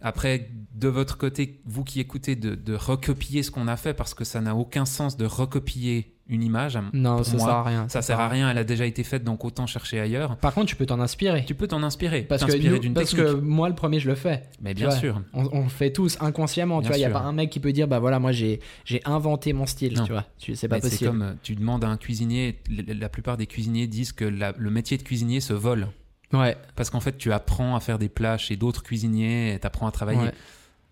après 0.00 0.50
de 0.74 0.88
votre 0.88 1.16
côté, 1.18 1.60
vous 1.66 1.84
qui 1.84 2.00
écoutez, 2.00 2.34
de, 2.36 2.54
de 2.54 2.74
recopier 2.74 3.42
ce 3.42 3.50
qu'on 3.50 3.68
a 3.68 3.76
fait 3.76 3.94
parce 3.94 4.14
que 4.14 4.24
ça 4.24 4.40
n'a 4.40 4.54
aucun 4.56 4.84
sens 4.86 5.16
de 5.16 5.24
recopier 5.24 6.16
une 6.30 6.42
image. 6.42 6.78
Non, 6.94 7.16
Pour 7.16 7.26
ça 7.26 7.36
moi, 7.36 7.46
sert 7.46 7.54
à 7.56 7.62
rien. 7.64 7.88
Ça 7.88 8.00
sert 8.02 8.18
à 8.20 8.28
rien, 8.28 8.50
elle 8.50 8.56
a 8.58 8.64
déjà 8.64 8.86
été 8.86 9.02
faite, 9.04 9.24
donc 9.24 9.44
autant 9.44 9.66
chercher 9.66 10.00
ailleurs. 10.00 10.36
Par 10.36 10.54
contre, 10.54 10.66
tu 10.68 10.76
peux 10.76 10.86
t'en 10.86 11.00
inspirer. 11.00 11.44
Tu 11.44 11.54
peux 11.54 11.66
t'en 11.68 11.82
inspirer, 11.82 12.22
Parce 12.22 12.42
que, 12.44 12.52
t'inspirer 12.52 12.74
nous- 12.74 12.78
d'une 12.80 12.94
parce 12.94 13.10
technique. 13.10 13.26
que 13.26 13.32
moi, 13.40 13.68
le 13.68 13.74
premier, 13.74 14.00
je 14.00 14.08
le 14.08 14.14
fais. 14.14 14.44
Mais 14.62 14.72
bien 14.72 14.86
vois, 14.88 14.96
sûr. 14.96 15.20
On, 15.34 15.48
on 15.52 15.62
le 15.64 15.68
fait 15.68 15.92
tous 15.92 16.16
inconsciemment. 16.20 16.78
Bien 16.78 16.82
tu 16.82 16.88
vois, 16.88 16.96
il 16.96 17.00
n'y 17.00 17.04
a 17.06 17.10
pas 17.10 17.20
un 17.20 17.32
mec 17.32 17.50
qui 17.50 17.60
peut 17.60 17.72
dire, 17.72 17.88
bah 17.88 17.98
voilà, 17.98 18.18
moi, 18.18 18.32
j'ai 18.32 18.60
j'ai 18.84 19.02
inventé 19.04 19.52
mon 19.52 19.66
style. 19.66 19.94
Non. 19.98 20.04
Tu 20.06 20.12
vois, 20.12 20.24
c'est 20.54 20.68
pas 20.68 20.76
Mais 20.76 20.80
C'est 20.82 20.90
possible. 20.90 21.10
comme 21.10 21.36
tu 21.42 21.54
demandes 21.56 21.84
à 21.84 21.88
un 21.88 21.96
cuisinier, 21.96 22.60
la 22.70 22.94
la 22.94 23.08
plupart 23.08 23.36
des 23.36 23.46
cuisiniers 23.46 23.86
disent 23.86 24.12
que 24.12 24.24
la- 24.24 24.54
le 24.56 24.70
métier 24.70 24.96
de 24.96 25.02
cuisinier 25.02 25.40
se 25.40 25.52
vole. 25.52 25.88
Ouais, 26.32 26.56
Parce 26.76 26.90
qu'en 26.90 27.00
fait, 27.00 27.18
tu 27.18 27.32
apprends 27.32 27.74
à 27.74 27.80
faire 27.80 27.98
des 27.98 28.08
plats 28.08 28.38
chez 28.38 28.54
d'autres 28.56 28.84
cuisiniers, 28.84 29.58
tu 29.60 29.66
apprends 29.66 29.88
à 29.88 29.90
travailler. 29.90 30.20
ouais. 30.20 30.32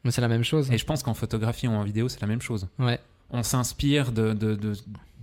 Mais 0.04 0.10
c'est 0.10 0.20
la 0.20 0.28
même 0.28 0.42
chose. 0.44 0.70
Et 0.72 0.78
je 0.78 0.84
pense 0.84 1.02
qu'en 1.02 1.14
photographie 1.14 1.68
ou 1.68 1.72
en 1.72 1.82
vidéo, 1.84 2.08
c'est 2.08 2.20
la 2.20 2.26
même 2.26 2.40
chose. 2.40 2.66
Ouais. 2.78 2.98
On 3.30 3.42
s'inspire 3.42 4.10
de, 4.12 4.32
de, 4.32 4.54
de, 4.54 4.72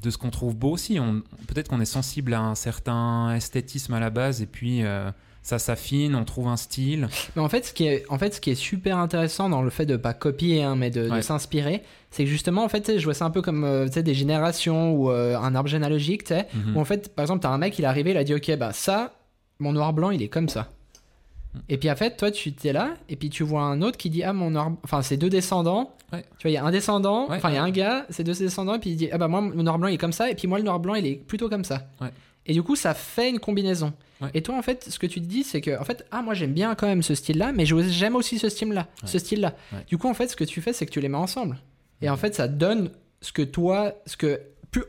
de 0.06 0.10
ce 0.12 0.18
qu'on 0.18 0.30
trouve 0.30 0.56
beau 0.56 0.72
aussi. 0.72 1.00
On- 1.00 1.22
Peut-être 1.48 1.68
qu'on 1.70 1.82
est 1.82 1.86
sensible 1.86 2.34
à 2.34 2.40
un 2.42 2.56
certain 2.56 3.34
esthétisme 3.36 3.94
à 3.94 4.00
la 4.00 4.10
base, 4.10 4.42
et 4.42 4.46
puis 4.46 4.84
euh, 4.84 5.10
ça 5.42 5.60
s'affine, 5.60 6.16
on 6.16 6.24
trouve 6.26 6.48
un 6.48 6.58
style. 6.58 7.08
Mais 7.36 7.42
en 7.42 7.50
fait, 7.50 7.66
ce 7.66 7.74
qui 7.74 7.86
est, 7.86 8.04
en 8.10 8.18
fait, 8.18 8.34
ce 8.34 8.42
qui 8.42 8.50
est 8.52 8.56
super 8.56 8.98
intéressant 8.98 9.50
dans 9.50 9.62
le 9.62 9.70
fait 9.70 9.86
de 9.86 9.96
pas 9.98 10.14
copier, 10.14 10.64
hein, 10.64 10.76
mais 10.76 10.90
de, 10.90 11.10
Ouais. 11.10 11.22
s'inspirer, 11.22 11.84
c'est 12.12 12.24
que 12.24 12.30
justement, 12.30 12.64
en 12.64 12.70
fait, 12.70 12.82
tu 12.82 13.00
je 13.00 13.04
vois 13.06 13.14
ça 13.14 13.26
un 13.26 13.30
peu 13.32 13.42
comme 13.42 13.64
euh, 13.64 13.88
tu 13.90 14.02
des 14.02 14.14
générations 14.14 14.94
ou 14.94 15.12
euh, 15.12 15.38
un 15.38 15.54
arbre 15.56 15.70
généalogique, 15.70 16.24
tu 16.24 16.34
sais, 16.34 16.48
Mhm. 16.54 16.78
où 16.78 16.80
en 16.80 16.86
fait, 16.86 17.14
par 17.14 17.24
exemple, 17.24 17.42
t'as 17.42 17.50
un 17.50 17.58
mec, 17.58 17.78
il 17.78 17.84
est 17.84 17.88
arrivé, 17.88 18.12
il 18.12 18.18
a 18.18 18.24
dit, 18.24 18.34
ok, 18.34 18.56
bah 18.58 18.72
ça, 18.74 19.14
mon 19.60 19.72
noir 19.74 19.94
blanc, 19.94 20.10
il 20.12 20.22
est 20.22 20.30
comme 20.30 20.50
ça. 20.50 20.72
Mm. 21.56 21.60
Et 21.70 21.78
puis 21.78 21.92
en 21.92 21.96
fait, 21.96 22.18
toi, 22.18 22.32
tu 22.32 22.54
t'es 22.54 22.74
là, 22.74 22.94
et 23.10 23.16
puis 23.16 23.30
tu 23.30 23.44
vois 23.44 23.62
un 23.64 23.82
autre 23.82 23.98
qui 23.98 24.10
dit, 24.10 24.24
ah, 24.24 24.34
mon 24.34 24.52
noir, 24.52 24.72
enfin, 24.84 25.02
c'est 25.02 25.18
deux 25.18 25.30
descendants. 25.30 25.96
Ouais. 26.14 26.24
Tu 26.38 26.44
vois, 26.44 26.52
il 26.52 26.54
y 26.54 26.58
a 26.58 26.64
un 26.64 26.72
descendant, 26.72 27.28
Ouais, 27.30 27.38
enfin, 27.38 27.50
il 27.50 27.56
y 27.56 27.58
a 27.58 27.64
un 27.64 27.72
gars, 27.72 28.06
c'est 28.10 28.24
deux 28.24 28.34
descendants, 28.34 28.76
et 28.76 28.80
puis 28.80 28.92
il 28.92 28.96
dit, 28.96 29.10
ah 29.12 29.18
bah 29.18 29.28
moi, 29.28 29.42
mon 29.42 29.64
noir 29.64 29.80
blanc, 29.80 29.88
il 29.88 29.96
est 29.96 29.98
comme 29.98 30.14
ça, 30.14 30.30
et 30.30 30.36
puis 30.36 30.48
moi, 30.48 30.60
le 30.60 30.64
noir 30.64 30.80
blanc, 30.80 30.96
il 30.96 31.06
est 31.08 31.16
plutôt 31.16 31.50
comme 31.50 31.64
ça. 31.64 31.88
Ouais. 32.00 32.10
Et 32.46 32.54
du 32.54 32.62
coup, 32.62 32.76
ça 32.76 32.94
fait 32.94 33.30
une 33.30 33.40
combinaison. 33.40 33.94
Et 34.34 34.42
toi, 34.42 34.58
en 34.58 34.62
fait, 34.62 34.86
ce 34.90 34.98
que 34.98 35.08
tu 35.08 35.22
te 35.22 35.26
dis, 35.26 35.44
c'est 35.44 35.62
que, 35.62 35.80
en 35.80 35.84
fait, 35.84 36.06
ah, 36.12 36.22
moi, 36.22 36.34
j'aime 36.34 36.54
bien 36.54 36.74
quand 36.76 36.88
même 36.88 37.04
ce 37.04 37.16
style-là, 37.16 37.52
mais 37.52 37.66
j'aime 37.66 38.16
aussi 38.16 38.40
ce 38.40 38.50
style-là. 38.50 38.88
Ce 39.04 39.20
style-là. 39.20 39.54
Du 39.88 39.98
coup, 39.98 40.08
en 40.08 40.14
fait, 40.14 40.28
ce 40.28 40.36
que 40.36 40.44
tu 40.44 40.62
fais, 40.62 40.74
c'est 40.74 40.86
que 40.86 40.92
tu 40.92 41.02
les 41.02 41.10
mets 41.10 41.18
ensemble. 41.18 41.58
Et 42.02 42.10
en 42.10 42.18
fait, 42.18 42.36
ça 42.36 42.48
donne 42.48 42.92
ce 43.22 43.32
que 43.32 43.42
toi, 43.42 43.94
ce 44.06 44.18
que, 44.18 44.40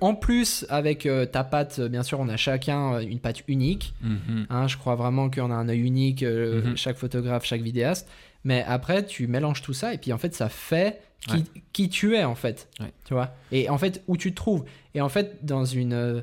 en 0.01 0.15
plus, 0.15 0.67
avec 0.69 1.07
euh, 1.07 1.27
ta 1.27 1.45
patte, 1.45 1.79
euh, 1.79 1.89
bien 1.89 2.03
sûr, 2.03 2.19
on 2.21 2.29
a 2.29 2.37
chacun 2.37 2.95
euh, 2.95 3.01
une 3.01 3.19
patte 3.21 3.43
unique. 3.49 3.95
Mhm. 4.03 4.47
Hein, 4.51 4.67
je 4.69 4.77
crois 4.77 4.95
vraiment 4.95 5.31
qu'on 5.31 5.51
a 5.51 5.55
un 5.55 5.69
œil 5.69 5.81
unique, 5.81 6.23
euh, 6.23 6.63
Mhm. 6.63 6.77
chaque 6.77 6.97
photographe, 6.97 7.45
chaque 7.45 7.63
vidéaste. 7.63 8.09
Mais 8.45 8.65
après, 8.67 9.05
tu 9.05 9.27
mélanges 9.27 9.63
tout 9.63 9.73
ça, 9.73 9.93
et 9.95 9.99
puis 9.99 10.13
en 10.13 10.19
fait, 10.19 10.35
ça 10.35 10.49
fait 10.49 11.01
qui, 11.27 11.33
Ouais. 11.37 11.43
qui 11.73 11.89
tu 11.89 12.15
es, 12.15 12.25
en 12.25 12.35
fait. 12.37 12.69
Ouais. 12.81 12.93
Tu 13.07 13.15
vois? 13.15 13.35
Et 13.51 13.69
en 13.69 13.79
fait, 13.79 14.03
où 14.07 14.17
tu 14.17 14.31
te 14.31 14.37
trouves. 14.37 14.65
Et 14.95 15.01
en 15.01 15.09
fait, 15.09 15.45
dans 15.45 15.65
une. 15.65 15.93
euh, 15.95 16.21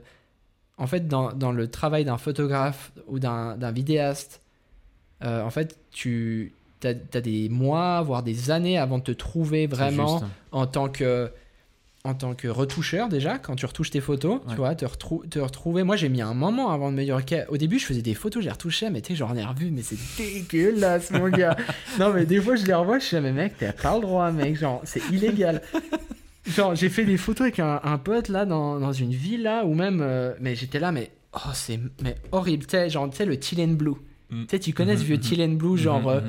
en 0.78 0.88
fait, 0.88 1.08
dans, 1.08 1.34
dans 1.34 1.52
le 1.52 1.68
travail 1.70 2.06
d'un 2.06 2.18
photographe 2.18 2.92
ou 3.08 3.20
d'un 3.20 3.56
d'un 3.58 3.72
vidéaste, 3.72 4.42
en 5.22 5.50
fait, 5.52 5.78
tu 5.92 6.54
as, 6.84 6.94
des 7.22 7.48
mois, 7.48 8.02
voire 8.02 8.24
des 8.24 8.52
années 8.52 8.78
avant 8.78 8.98
de 8.98 9.04
te 9.04 9.12
trouver 9.14 9.68
vraiment 9.68 10.22
en 10.52 10.66
tant 10.68 10.90
que 10.90 11.30
en 12.06 12.14
tant 12.14 12.34
que 12.34 12.50
retoucheur 12.50 13.08
déjà 13.08 13.38
quand 13.40 13.56
tu 13.56 13.66
retouches 13.66 13.90
tes 13.92 14.02
photos 14.02 14.42
Ouais. 14.42 14.50
tu 14.50 14.56
vois 14.58 14.76
te, 14.76 14.84
retrou- 14.86 15.26
te 15.30 15.40
retrouver. 15.40 15.84
Moi 15.84 15.96
j'ai 15.96 16.10
mis 16.10 16.22
un 16.22 16.34
moment 16.34 16.70
avant 16.72 16.92
de 16.92 16.98
me 16.98 17.04
dire 17.04 17.16
ok 17.16 17.34
au 17.48 17.56
début 17.58 17.80
je 17.80 17.86
faisais 17.86 18.02
des 18.02 18.14
photos 18.14 18.42
je 18.44 18.48
les 18.48 18.52
retouchais 18.52 18.90
mais 18.90 19.02
tu 19.02 19.10
sais 19.14 19.16
j'en 19.16 19.34
ai 19.36 19.44
revu 19.46 19.72
mais 19.72 19.82
c'est 19.84 19.98
dégueulasse 20.18 21.12
mon 21.12 21.30
gars. 21.30 21.56
Non 22.00 22.12
mais 22.14 22.26
des 22.26 22.42
fois 22.42 22.56
je 22.56 22.66
les 22.66 22.74
revois 22.74 23.00
je 23.00 23.06
suis 23.06 23.16
là, 23.16 23.22
mais 23.22 23.32
mec 23.32 23.54
t'as 23.58 23.72
pas 23.72 23.96
le 23.96 24.02
droit 24.02 24.32
mec 24.32 24.58
genre 24.58 24.82
c'est 24.84 25.02
illégal. 25.12 25.62
Genre 26.46 26.76
j'ai 26.76 26.90
fait 26.90 27.06
des 27.06 27.16
photos 27.18 27.42
avec 27.44 27.60
un, 27.60 27.80
un 27.84 27.98
pote 27.98 28.28
là 28.28 28.46
dans, 28.46 28.80
dans 28.80 28.92
une 28.92 29.12
villa 29.14 29.64
ou 29.66 29.74
même 29.74 30.00
euh, 30.02 30.34
mais 30.42 30.56
j'étais 30.56 30.80
là 30.80 30.92
mais 30.92 31.10
oh 31.36 31.50
c'est 31.54 31.80
mais 32.04 32.16
horrible. 32.34 32.66
Tu 32.66 32.72
sais 32.72 32.90
genre 32.90 33.10
tu 33.10 33.16
sais 33.16 33.26
le 33.26 33.40
teal 33.40 33.62
and 33.62 33.74
blue 33.76 33.96
Tu 34.30 34.46
sais, 34.50 34.60
tu 34.60 34.74
connais 34.74 34.98
ce 34.98 35.04
vieux 35.04 35.20
teal 35.20 35.42
and 35.42 35.54
blue, 35.54 35.78
genre 35.78 36.06
euh, 36.10 36.20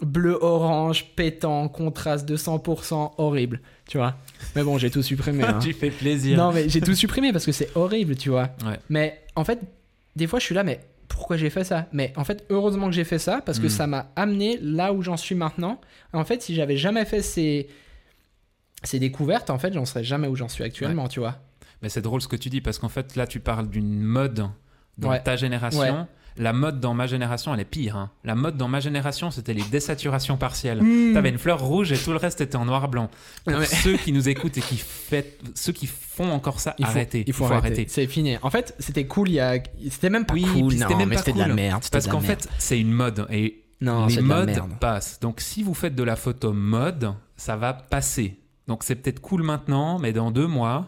bleu-orange, 0.00 1.06
pétant, 1.16 1.68
contraste 1.68 2.26
de 2.26 2.36
100%, 2.36 3.12
horrible, 3.18 3.60
tu 3.86 3.98
vois. 3.98 4.14
Mais 4.54 4.62
bon, 4.62 4.78
j'ai 4.78 4.90
tout 4.90 5.02
supprimé. 5.02 5.44
hein. 5.48 5.58
tu 5.60 5.72
fais 5.72 5.90
plaisir. 5.90 6.36
Non, 6.38 6.52
mais 6.52 6.68
j'ai 6.68 6.80
tout 6.80 6.94
supprimé 6.94 7.32
parce 7.32 7.44
que 7.46 7.52
c'est 7.52 7.74
horrible, 7.76 8.16
tu 8.16 8.28
vois. 8.30 8.50
Ouais. 8.64 8.78
Mais 8.88 9.20
en 9.34 9.44
fait, 9.44 9.60
des 10.16 10.26
fois, 10.26 10.38
je 10.38 10.44
suis 10.44 10.54
là, 10.54 10.64
mais 10.64 10.80
pourquoi 11.08 11.36
j'ai 11.36 11.50
fait 11.50 11.64
ça? 11.64 11.86
Mais 11.92 12.12
en 12.16 12.24
fait, 12.24 12.44
heureusement 12.50 12.86
que 12.86 12.92
j'ai 12.94 13.04
fait 13.04 13.18
ça 13.18 13.40
parce 13.44 13.58
que 13.58 13.66
Mm. 13.66 13.70
ça 13.70 13.86
m'a 13.86 14.10
amené 14.14 14.58
là 14.62 14.92
où 14.92 15.02
j'en 15.02 15.16
suis 15.16 15.34
maintenant. 15.34 15.80
En 16.12 16.24
fait, 16.24 16.42
si 16.42 16.54
j'avais 16.54 16.76
jamais 16.76 17.04
fait 17.04 17.22
ces, 17.22 17.68
ces 18.84 18.98
découvertes, 19.00 19.50
en 19.50 19.58
fait, 19.58 19.72
j'en 19.72 19.84
serais 19.84 20.04
jamais 20.04 20.28
où 20.28 20.36
j'en 20.36 20.48
suis 20.48 20.62
actuellement, 20.64 21.08
tu 21.08 21.18
vois. 21.20 21.36
Mais 21.82 21.88
c'est 21.88 22.02
drôle 22.02 22.20
ce 22.22 22.28
que 22.28 22.36
tu 22.36 22.50
dis 22.50 22.60
parce 22.60 22.78
qu'en 22.78 22.88
fait, 22.88 23.16
là, 23.16 23.26
tu 23.26 23.40
parles 23.40 23.68
d'une 23.68 24.00
mode 24.00 24.46
dans 24.98 25.10
Ouais. 25.10 25.22
ta 25.22 25.36
génération. 25.36 26.06
La 26.36 26.52
mode 26.52 26.78
dans 26.80 26.94
ma 26.94 27.06
génération, 27.06 27.52
elle 27.54 27.60
est 27.60 27.64
pire. 27.64 27.96
hein. 27.96 28.10
La 28.24 28.34
mode 28.36 28.56
dans 28.56 28.68
ma 28.68 28.78
génération, 28.80 29.30
c'était 29.30 29.54
les 29.54 29.62
désaturations 29.62 30.36
partielles. 30.36 30.82
Mm. 30.82 31.14
T'avais 31.14 31.30
une 31.30 31.38
fleur 31.38 31.60
rouge 31.60 31.90
et 31.92 31.98
tout 31.98 32.10
le 32.10 32.16
reste 32.18 32.40
était 32.40 32.56
en. 32.56 32.66
Pour 32.66 33.08
Non, 33.52 33.58
mais- 33.58 33.64
ceux 33.66 33.96
qui 33.96 34.12
nous 34.12 34.28
écoutent 34.28 34.56
et 34.58 34.60
qui 34.60 34.76
fait, 34.76 35.38
ceux 35.54 35.72
qui 35.72 35.86
font 35.86 36.30
encore 36.30 36.60
ça, 36.60 36.74
Il 36.78 36.84
faut, 36.84 36.90
arrêtez. 36.92 37.24
il 37.26 37.32
faut, 37.32 37.46
arrêter. 37.46 37.86
C'est 37.88 38.06
fini. 38.06 38.36
En 38.42 38.50
fait, 38.50 38.74
c'était 38.78 39.06
cool 39.06 39.30
il 39.30 39.34
y 39.34 39.40
a. 39.40 39.58
C'était 39.90 40.10
même 40.10 40.26
pas 40.26 40.34
Oui, 40.34 40.44
cool. 40.44 40.72
c'était 40.72 40.84
non, 40.92 40.96
même 40.98 41.08
mais 41.08 41.16
pas 41.16 41.32
de 41.32 41.38
la 41.38 41.48
merde. 41.48 41.82
Parce 41.90 42.06
qu'en 42.06 42.20
fait, 42.20 42.48
c'est 42.58 42.78
une 42.78 42.92
mode 42.92 43.26
et 43.30 43.64
non, 43.80 44.06
les 44.06 44.20
modes 44.20 44.60
passent. 44.80 45.18
Donc 45.20 45.40
si 45.40 45.62
vous 45.62 45.74
faites 45.74 45.94
de 45.94 46.02
la 46.02 46.16
photo 46.16 46.52
mode, 46.52 47.14
ça 47.36 47.56
va 47.56 47.72
passer. 47.72 48.38
Donc 48.66 48.82
c'est 48.84 48.96
peut-être 48.96 49.20
cool 49.20 49.42
maintenant, 49.42 49.98
mais 49.98 50.12
dans 50.12 50.30
deux 50.30 50.46
mois, 50.46 50.86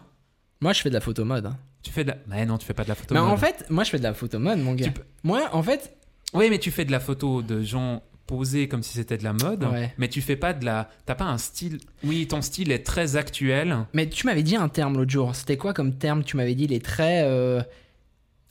Moi, 0.61 0.73
je 0.73 0.81
fais 0.81 0.89
de 0.89 0.93
la 0.93 1.01
photo 1.01 1.25
mode. 1.25 1.47
hein. 1.47 1.57
Tu 1.83 1.91
fais 1.91 2.03
de 2.03 2.09
la... 2.11 2.17
Mais 2.27 2.45
non, 2.45 2.57
tu 2.57 2.65
fais 2.65 2.73
pas 2.73 2.83
de 2.83 2.89
la 2.89 2.95
photo 2.95 3.13
Mais 3.13 3.19
en 3.19 3.37
fait, 3.37 3.65
moi, 3.69 3.83
je 3.83 3.89
fais 3.91 3.97
de 3.97 4.03
la 4.03 4.13
photo 4.13 4.39
mode, 4.39 4.59
mon 4.59 4.73
gars. 4.73 4.89
Peux- 4.91 5.01
Moi, 5.23 5.49
en 5.53 5.63
fait, 5.63 5.95
Oui, 6.33 6.47
mais 6.49 6.59
tu 6.59 6.71
fais 6.71 6.85
de 6.85 6.91
la 6.91 6.99
photo 6.99 7.41
de 7.41 7.61
gens 7.63 8.03
posés 8.27 8.67
comme 8.69 8.81
si 8.83 8.93
c'était 8.93 9.17
de 9.17 9.23
la 9.23 9.33
mode, 9.33 9.63
Ouais. 9.65 9.93
mais 9.97 10.07
tu 10.07 10.21
fais 10.21 10.35
pas 10.37 10.53
de 10.53 10.63
la... 10.63 10.89
T'as 11.05 11.15
pas 11.15 11.25
un 11.25 11.37
style... 11.37 11.79
Oui, 12.03 12.27
ton 12.27 12.41
style 12.41 12.71
est 12.71 12.85
très 12.85 13.15
actuel. 13.17 13.75
mais 13.93 14.07
tu 14.09 14.25
m'avais 14.25 14.43
dit 14.43 14.55
un 14.55 14.69
terme 14.69 14.95
l'autre 14.97 15.11
jour. 15.11 15.35
C'était 15.35 15.57
quoi 15.57 15.73
comme 15.73 15.93
terme? 15.97 16.23
Tu 16.23 16.37
m'avais 16.37 16.55
dit 16.55 16.67
les 16.67 16.79
traits. 16.79 17.25
euh, 17.25 17.61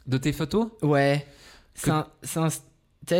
De 0.07 0.19
tes 0.19 0.33
photos? 0.33 0.69
Ouais. 0.83 1.25
C'est 1.75 1.90
un. 1.90 2.07
c'est 2.23 2.40
un- 2.40 2.49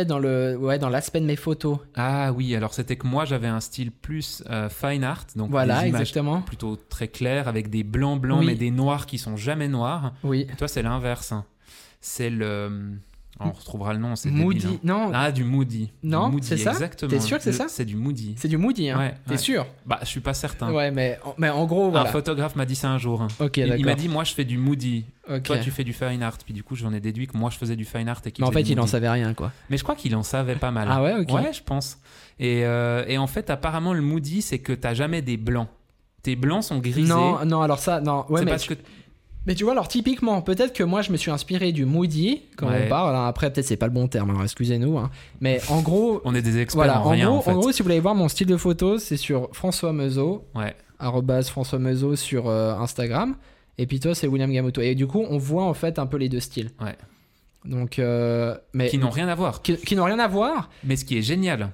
dans 0.05 0.19
le. 0.19 0.55
Ouais, 0.57 0.79
dans 0.79 0.89
l'aspect 0.89 1.19
de 1.19 1.25
mes 1.25 1.35
photos. 1.35 1.77
Ah 1.95 2.31
oui, 2.33 2.55
alors 2.55 2.73
c'était 2.73 2.95
que 2.95 3.05
moi 3.07 3.25
j'avais 3.25 3.47
un 3.47 3.59
style 3.59 3.91
plus 3.91 4.43
euh, 4.49 4.69
fine 4.69 5.03
art, 5.03 5.25
donc 5.35 5.49
Voilà, 5.51 5.81
des 5.83 5.89
images 5.89 6.01
exactement. 6.01 6.41
plutôt 6.41 6.75
très 6.75 7.07
claires 7.07 7.47
avec 7.47 7.69
des 7.69 7.83
blancs 7.83 8.19
blancs 8.19 8.39
Oui. 8.39 8.45
mais 8.47 8.55
des 8.55 8.71
noirs 8.71 9.05
qui 9.05 9.17
sont 9.17 9.35
jamais 9.37 9.67
noirs. 9.67 10.13
Oui. 10.23 10.47
Et 10.51 10.55
toi 10.55 10.67
c'est 10.67 10.81
l'inverse. 10.81 11.33
C'est 11.99 12.29
le... 12.31 12.93
On 13.45 13.51
retrouvera 13.51 13.93
le 13.93 13.99
nom, 13.99 14.15
c'est 14.15 14.29
Moody. 14.29 14.59
débile, 14.59 14.75
hein. 14.75 14.79
Non, 14.83 15.11
Ah, 15.13 15.31
du 15.31 15.43
Moody. 15.43 15.91
Du 16.03 16.09
Non, 16.09 16.29
Moody, 16.29 16.47
c'est 16.47 16.57
ça? 16.57 16.71
Exactement. 16.71 17.09
T'es 17.09 17.19
sûr 17.19 17.37
que 17.37 17.43
c'est 17.43 17.51
ça? 17.51 17.65
C'est 17.67 17.85
du 17.85 17.95
Moody. 17.95 18.35
c'est 18.37 18.47
du 18.47 18.57
Moody, 18.57 18.89
hein. 18.89 18.97
Ouais, 18.99 19.13
T'es 19.25 19.31
ouais. 19.31 19.37
sûr? 19.37 19.65
Bah, 19.85 19.99
je 20.01 20.07
suis 20.07 20.19
pas 20.19 20.33
certain. 20.33 20.71
Ouais, 20.71 20.91
mais, 20.91 21.19
mais 21.37 21.49
en 21.49 21.65
gros, 21.65 21.87
Un 21.87 21.89
voilà. 21.91 22.09
photographe 22.11 22.55
m'a 22.55 22.65
dit 22.65 22.75
ça 22.75 22.89
un 22.89 22.97
jour. 22.97 23.27
Ok, 23.39 23.57
il 23.57 23.75
il 23.77 23.85
m'a 23.85 23.95
dit, 23.95 24.07
moi 24.09 24.23
je 24.23 24.33
fais 24.33 24.45
du 24.45 24.57
Moody. 24.57 25.05
Ok. 25.29 25.43
Toi 25.43 25.57
tu 25.59 25.71
fais 25.71 25.83
du 25.83 25.93
fine 25.93 26.23
art. 26.23 26.37
Puis 26.43 26.53
du 26.53 26.63
coup, 26.63 26.75
j'en 26.75 26.91
ai 26.93 26.99
déduit 26.99 27.27
que 27.27 27.37
moi 27.37 27.49
je 27.51 27.57
faisais 27.57 27.75
du 27.75 27.85
fine 27.85 28.09
art 28.09 28.21
et 28.25 28.31
qu'il 28.31 28.43
Mais 28.43 28.49
en 28.49 28.51
fait, 28.51 28.61
il 28.61 28.79
en 28.79 28.87
savait 28.87 29.09
rien, 29.09 29.33
quoi. 29.33 29.51
Mais 29.69 29.77
je 29.77 29.83
crois 29.83 29.95
qu'il 29.95 30.15
en 30.15 30.23
savait 30.23 30.55
pas 30.55 30.71
mal. 30.71 30.87
Ah 30.91 31.01
ouais, 31.01 31.13
ok. 31.15 31.29
Ouais, 31.31 31.53
je 31.53 31.61
pense. 31.63 31.99
Et, 32.39 32.65
euh, 32.65 33.03
et 33.07 33.17
en 33.17 33.27
fait, 33.27 33.49
apparemment, 33.49 33.93
le 33.93 34.01
Moody, 34.01 34.41
c'est 34.41 34.59
que 34.59 34.73
t'as 34.73 34.93
jamais 34.93 35.21
des 35.21 35.37
blancs. 35.37 35.67
Tes 36.23 36.35
blancs 36.35 36.63
sont 36.63 36.77
grisés. 36.79 37.01
Non, 37.09 37.43
non, 37.45 37.61
alors 37.61 37.79
ça, 37.79 37.99
non. 38.01 38.25
Ouais, 38.29 38.39
c'est 38.39 38.45
mais 38.45 38.51
parce 38.51 38.63
tu, 38.63 38.75
que 38.75 38.81
mais 39.45 39.55
tu 39.55 39.63
vois, 39.63 39.73
alors 39.73 39.87
typiquement, 39.87 40.41
peut-être 40.41 40.73
que 40.73 40.83
moi, 40.83 41.01
je 41.01 41.11
me 41.11 41.17
suis 41.17 41.31
inspiré 41.31 41.71
du 41.71 41.85
Moody, 41.85 42.43
quand 42.57 42.67
Ouais. 42.69 42.83
on 42.85 42.89
parle. 42.89 43.15
hein. 43.15 43.25
Après, 43.27 43.51
peut-être 43.51 43.65
c'est 43.65 43.77
pas 43.77 43.87
le 43.87 43.93
bon 43.93 44.07
terme, 44.07 44.29
alors 44.31 44.43
excusez-nous. 44.43 44.97
hein. 44.97 45.09
Mais 45.39 45.61
en 45.69 45.81
gros, 45.81 46.21
on 46.25 46.35
est 46.35 46.41
des 46.41 46.59
experts 46.59 46.83
voilà, 46.85 47.01
en 47.01 47.05
en, 47.05 47.09
rien, 47.09 47.27
gros, 47.29 47.37
en 47.37 47.41
fait. 47.41 47.51
en 47.51 47.59
gros, 47.59 47.71
si 47.71 47.81
vous 47.81 47.87
voulez 47.87 47.99
voir 47.99 48.15
mon 48.15 48.27
style 48.27 48.47
de 48.47 48.57
photo, 48.57 48.97
c'est 48.97 49.17
sur 49.17 49.49
François 49.53 49.93
Meuseau, 49.93 50.45
Ouais. 50.55 50.75
François 51.43 51.79
Meuseau 51.79 52.15
sur 52.15 52.47
euh, 52.47 52.75
Instagram. 52.75 53.35
Et 53.77 53.87
puis 53.87 53.99
toi, 53.99 54.13
c'est 54.13 54.27
William 54.27 54.51
Gamoto. 54.51 54.81
Et 54.81 54.93
du 54.93 55.07
coup, 55.07 55.25
on 55.29 55.37
voit 55.39 55.63
en 55.63 55.73
fait 55.73 55.97
un 55.97 56.05
peu 56.05 56.17
les 56.17 56.29
deux 56.29 56.39
styles. 56.39 56.69
Ouais. 56.79 56.95
Donc, 57.65 57.97
euh, 57.99 58.55
mais 58.73 58.89
Qui 58.89 58.97
n'ont 58.97 59.09
rien 59.09 59.27
à 59.27 59.35
voir. 59.35 59.61
qui, 59.61 59.75
qui 59.77 59.95
n'ont 59.95 60.03
rien 60.05 60.19
à 60.19 60.27
voir. 60.27 60.69
Mais 60.83 60.95
ce 60.95 61.05
qui 61.05 61.17
est 61.17 61.21
génial, 61.21 61.69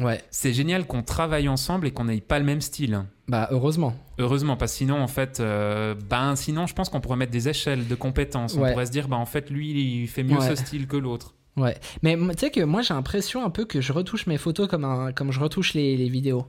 Ouais. 0.00 0.20
c'est 0.30 0.52
génial 0.52 0.86
qu'on 0.86 1.02
travaille 1.02 1.48
ensemble 1.48 1.86
et 1.86 1.90
qu'on 1.90 2.04
n'ait 2.04 2.20
pas 2.20 2.38
le 2.38 2.44
même 2.44 2.60
style. 2.60 3.02
Bah 3.28 3.48
heureusement. 3.50 3.94
Heureusement, 4.18 4.56
parce 4.56 4.72
que 4.72 4.78
sinon, 4.78 5.00
en 5.02 5.06
fait, 5.06 5.38
euh, 5.40 5.94
ben, 6.08 6.34
sinon, 6.36 6.66
je 6.66 6.74
pense 6.74 6.88
qu'on 6.88 7.00
pourrait 7.00 7.16
mettre 7.16 7.32
des 7.32 7.48
échelles 7.48 7.86
de 7.86 7.94
compétences. 7.94 8.54
On 8.56 8.66
pourrait 8.68 8.86
se 8.86 8.90
dire, 8.90 9.08
bah, 9.08 9.16
en 9.16 9.26
fait, 9.26 9.50
lui, 9.50 10.00
il 10.02 10.08
fait 10.08 10.22
mieux 10.22 10.36
Ouais. 10.38 10.48
ce 10.48 10.54
style 10.56 10.86
que 10.86 10.96
l'autre. 10.96 11.34
Ouais. 11.56 11.76
Mais 12.02 12.16
tu 12.16 12.38
sais 12.38 12.50
que 12.50 12.60
moi, 12.62 12.82
j'ai 12.82 12.94
l'impression 12.94 13.44
un 13.44 13.50
peu 13.50 13.64
que 13.64 13.80
je 13.80 13.92
retouche 13.92 14.26
mes 14.26 14.38
photos 14.38 14.68
comme 14.68 14.84
un, 14.84 15.12
comme 15.12 15.30
je 15.32 15.40
retouche 15.40 15.74
les, 15.74 15.96
les 15.96 16.08
vidéos. 16.08 16.46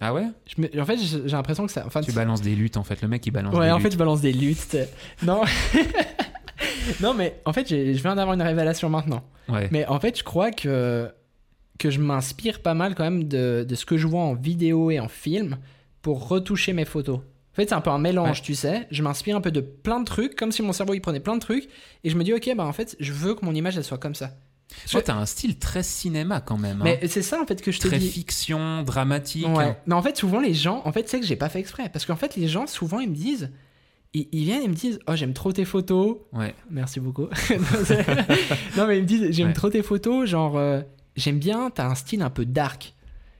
Ah 0.00 0.14
ouais? 0.14 0.24
Je 0.46 0.62
me- 0.62 0.80
en 0.80 0.84
fait, 0.86 0.96
j'ai 0.98 1.18
l'impression 1.36 1.66
que 1.66 1.72
ça. 1.72 1.84
Enfin, 1.86 2.00
Tu 2.00 2.12
balances 2.12 2.40
des 2.40 2.54
luttes, 2.56 2.76
en 2.78 2.84
fait. 2.84 3.02
Le 3.02 3.08
mec, 3.08 3.26
il 3.26 3.30
balance 3.32 3.54
Ouais, 3.54 3.66
des 3.66 3.72
en 3.72 3.76
luttes. 3.76 3.86
fait, 3.86 3.92
je 3.92 3.98
balance 3.98 4.20
des 4.22 4.32
luttes. 4.32 4.76
Non. 5.22 5.42
non, 7.00 7.14
mais 7.14 7.40
en 7.44 7.52
fait, 7.52 7.68
je 7.68 8.00
viens 8.02 8.14
d'avoir 8.16 8.34
une 8.34 8.42
révélation 8.42 8.88
maintenant. 8.88 9.22
Ouais. 9.48 9.68
Mais 9.70 9.86
en 9.86 10.00
fait, 10.00 10.18
je 10.18 10.24
crois 10.24 10.50
que, 10.50 11.10
que 11.80 11.90
je 11.90 11.98
m'inspire 11.98 12.60
pas 12.62 12.74
mal 12.74 12.94
quand 12.94 13.02
même 13.04 13.24
de, 13.24 13.64
de 13.68 13.74
ce 13.74 13.84
que 13.84 13.96
je 13.96 14.06
vois 14.06 14.20
en 14.22 14.34
vidéo 14.34 14.90
et 14.92 15.00
en 15.00 15.08
film 15.08 15.56
pour 16.02 16.28
retoucher 16.28 16.72
mes 16.72 16.84
photos. 16.84 17.18
En 17.18 17.54
fait, 17.56 17.68
c'est 17.70 17.74
un 17.74 17.80
peu 17.80 17.90
un 17.90 17.98
mélange, 17.98 18.38
Ouais. 18.38 18.44
tu 18.44 18.54
sais. 18.54 18.86
Je 18.92 19.02
m'inspire 19.02 19.36
un 19.36 19.40
peu 19.40 19.50
de 19.50 19.60
plein 19.60 19.98
de 19.98 20.04
trucs, 20.04 20.36
comme 20.36 20.52
si 20.52 20.62
mon 20.62 20.72
cerveau 20.72 20.94
il 20.94 21.00
prenait 21.00 21.18
plein 21.20 21.34
de 21.34 21.40
trucs. 21.40 21.68
Et 22.04 22.10
je 22.10 22.16
me 22.16 22.22
dis, 22.22 22.32
ok, 22.32 22.48
bah 22.56 22.64
en 22.64 22.72
fait, 22.72 22.96
je 23.00 23.12
veux 23.12 23.34
que 23.34 23.44
mon 23.44 23.54
image 23.54 23.76
elle 23.76 23.82
soit 23.84 23.98
comme 23.98 24.14
ça. 24.14 24.30
Toi, 24.88 25.02
t'as 25.02 25.14
un 25.16 25.26
style 25.26 25.58
très 25.58 25.82
cinéma, 25.82 26.40
quand 26.40 26.56
même. 26.56 26.80
hein. 26.80 26.84
Mais 26.84 27.00
c'est 27.08 27.22
ça 27.22 27.40
en 27.42 27.46
fait 27.46 27.60
que 27.60 27.72
je 27.72 27.80
te 27.80 27.88
Très 27.88 27.98
dis. 27.98 28.08
fiction, 28.08 28.82
dramatique. 28.84 29.48
Ouais. 29.48 29.76
Mais 29.86 29.94
en 29.94 30.00
fait, 30.02 30.16
souvent 30.16 30.38
les 30.38 30.54
gens, 30.54 30.80
en 30.84 30.92
fait, 30.92 31.08
c'est 31.08 31.18
que 31.18 31.26
j'ai 31.26 31.34
pas 31.34 31.48
fait 31.48 31.58
exprès. 31.58 31.88
Parce 31.92 32.06
qu'en 32.06 32.14
fait, 32.14 32.36
les 32.36 32.46
gens, 32.46 32.68
souvent, 32.68 33.00
ils 33.00 33.10
me 33.10 33.16
disent, 33.16 33.50
ils, 34.14 34.28
ils 34.30 34.44
viennent 34.44 34.62
et 34.62 34.68
me 34.68 34.74
disent, 34.74 35.00
oh, 35.08 35.16
j'aime 35.16 35.32
trop 35.32 35.50
tes 35.52 35.64
photos. 35.64 36.18
Ouais. 36.32 36.54
Merci 36.70 37.00
beaucoup. 37.00 37.26
non, 38.76 38.86
mais 38.86 38.98
ils 38.98 39.02
me 39.02 39.06
disent, 39.06 39.26
j'aime 39.32 39.48
Ouais. 39.48 39.52
trop 39.54 39.70
tes 39.70 39.82
photos. 39.82 40.28
Genre, 40.28 40.56
euh, 40.56 40.82
j'aime 41.20 41.38
bien, 41.38 41.70
t'as 41.70 41.86
un 41.86 41.94
style 41.94 42.22
un 42.22 42.30
peu 42.30 42.44
dark. 42.44 42.94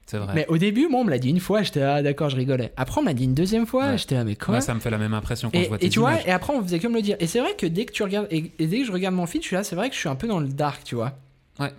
C'est 0.07 0.19
vrai. 0.19 0.33
Mais 0.35 0.47
au 0.49 0.59
début, 0.59 0.89
moi, 0.89 1.01
on 1.01 1.05
me 1.05 1.11
l'a 1.11 1.19
dit 1.19 1.29
une 1.31 1.39
fois, 1.39 1.63
j'étais 1.63 1.83
ah 1.83 2.03
d'accord, 2.03 2.31
je 2.31 2.37
rigolais. 2.37 2.73
Après, 2.77 3.01
on 3.01 3.05
m'a 3.05 3.15
dit 3.15 3.25
une 3.25 3.35
deuxième 3.35 3.65
fois, 3.67 3.91
Ouais. 3.91 3.99
j'étais 3.99 4.17
là, 4.17 4.25
mais 4.25 4.35
quoi 4.35 4.55
Moi, 4.55 4.61
ça 4.61 4.75
me 4.75 4.81
fait 4.81 4.91
la 4.91 4.99
même 4.99 5.15
impression 5.15 5.51
quand 5.51 5.59
et, 5.59 5.63
je 5.65 5.69
vois 5.69 5.77
et 5.77 5.81
tes 5.81 5.89
tu 5.89 6.01
vois, 6.01 6.21
et 6.27 6.31
après, 6.33 6.53
on 6.53 6.63
faisait 6.63 6.81
que 6.81 6.89
me 6.89 6.95
le 6.95 7.03
dire. 7.03 7.17
Et 7.21 7.27
c'est 7.29 7.39
vrai 7.39 7.55
que 7.57 7.67
dès 7.67 7.85
que 7.85 7.93
tu 7.93 8.03
regardes, 8.03 8.27
et, 8.31 8.53
et 8.59 8.67
dès 8.67 8.81
que 8.81 8.85
je 8.87 8.93
regarde 8.93 9.15
mon 9.15 9.27
feed, 9.27 9.43
je 9.43 9.47
suis 9.47 9.57
là, 9.57 9.63
c'est 9.63 9.77
vrai 9.77 9.89
que 9.89 9.95
je 9.95 10.01
suis 10.01 10.09
un 10.09 10.17
peu 10.17 10.27
dans 10.27 10.41
le 10.41 10.49
dark, 10.49 10.83
tu 10.83 10.97
vois. 10.97 11.17
Ouais. 11.61 11.73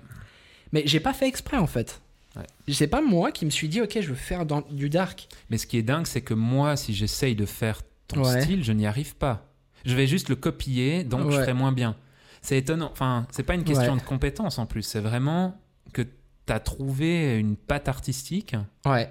Mais 0.71 0.83
j'ai 0.85 1.01
pas 1.01 1.11
fait 1.13 1.27
exprès 1.27 1.57
en 1.57 1.67
fait. 1.67 2.01
Ouais. 2.37 2.43
C'est 2.69 2.87
pas 2.87 3.01
moi 3.01 3.31
qui 3.33 3.43
me 3.45 3.49
suis 3.49 3.67
dit, 3.67 3.81
ok, 3.81 3.97
je 3.99 4.07
veux 4.07 4.15
faire 4.15 4.45
dans, 4.45 4.61
du 4.71 4.89
dark. 4.89 5.27
Mais 5.49 5.57
ce 5.57 5.67
qui 5.67 5.77
est 5.77 5.81
dingue, 5.83 6.07
c'est 6.07 6.21
que 6.21 6.33
moi, 6.33 6.77
si 6.77 6.93
j'essaye 6.93 7.35
de 7.35 7.45
faire 7.45 7.81
ton 8.07 8.23
Ouais. 8.23 8.41
style, 8.41 8.63
je 8.63 8.71
n'y 8.71 8.85
arrive 8.87 9.15
pas. 9.17 9.45
Je 9.83 9.93
vais 9.95 10.07
juste 10.07 10.29
le 10.29 10.35
copier, 10.37 11.03
donc 11.03 11.23
je 11.31 11.35
Ouais. 11.35 11.41
ferai 11.43 11.53
moins 11.53 11.73
bien. 11.73 11.97
C'est 12.41 12.57
étonnant. 12.57 12.89
Enfin, 12.93 13.27
c'est 13.31 13.43
pas 13.43 13.55
une 13.55 13.65
question 13.65 13.97
de 13.97 14.01
compétence 14.01 14.57
en 14.57 14.65
plus. 14.65 14.83
C'est 14.83 15.01
vraiment 15.01 15.59
que 15.93 16.01
tu 16.01 16.53
as 16.53 16.59
trouvé 16.59 17.37
une 17.37 17.55
patte 17.55 17.87
artistique 17.87 18.55
Ouais. 18.85 19.09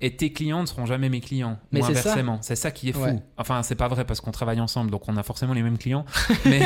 et 0.00 0.16
tes 0.16 0.32
clients 0.32 0.60
ne 0.62 0.66
seront 0.66 0.86
jamais 0.86 1.08
mes 1.08 1.20
clients. 1.20 1.58
Mais 1.72 1.82
ou 1.82 1.86
c'est 1.86 1.94
ça. 1.94 2.12
inversement. 2.12 2.38
C'est 2.42 2.56
ça 2.56 2.70
qui 2.70 2.88
est 2.88 2.92
fou. 2.92 3.00
Ouais. 3.02 3.22
Enfin, 3.38 3.62
c'est 3.62 3.74
pas 3.74 3.88
vrai 3.88 4.04
parce 4.04 4.20
qu'on 4.20 4.30
travaille 4.32 4.60
ensemble, 4.60 4.90
donc 4.90 5.08
on 5.08 5.16
a 5.16 5.22
forcément 5.22 5.52
les 5.54 5.62
mêmes 5.62 5.78
clients. 5.78 6.04
mais, 6.46 6.60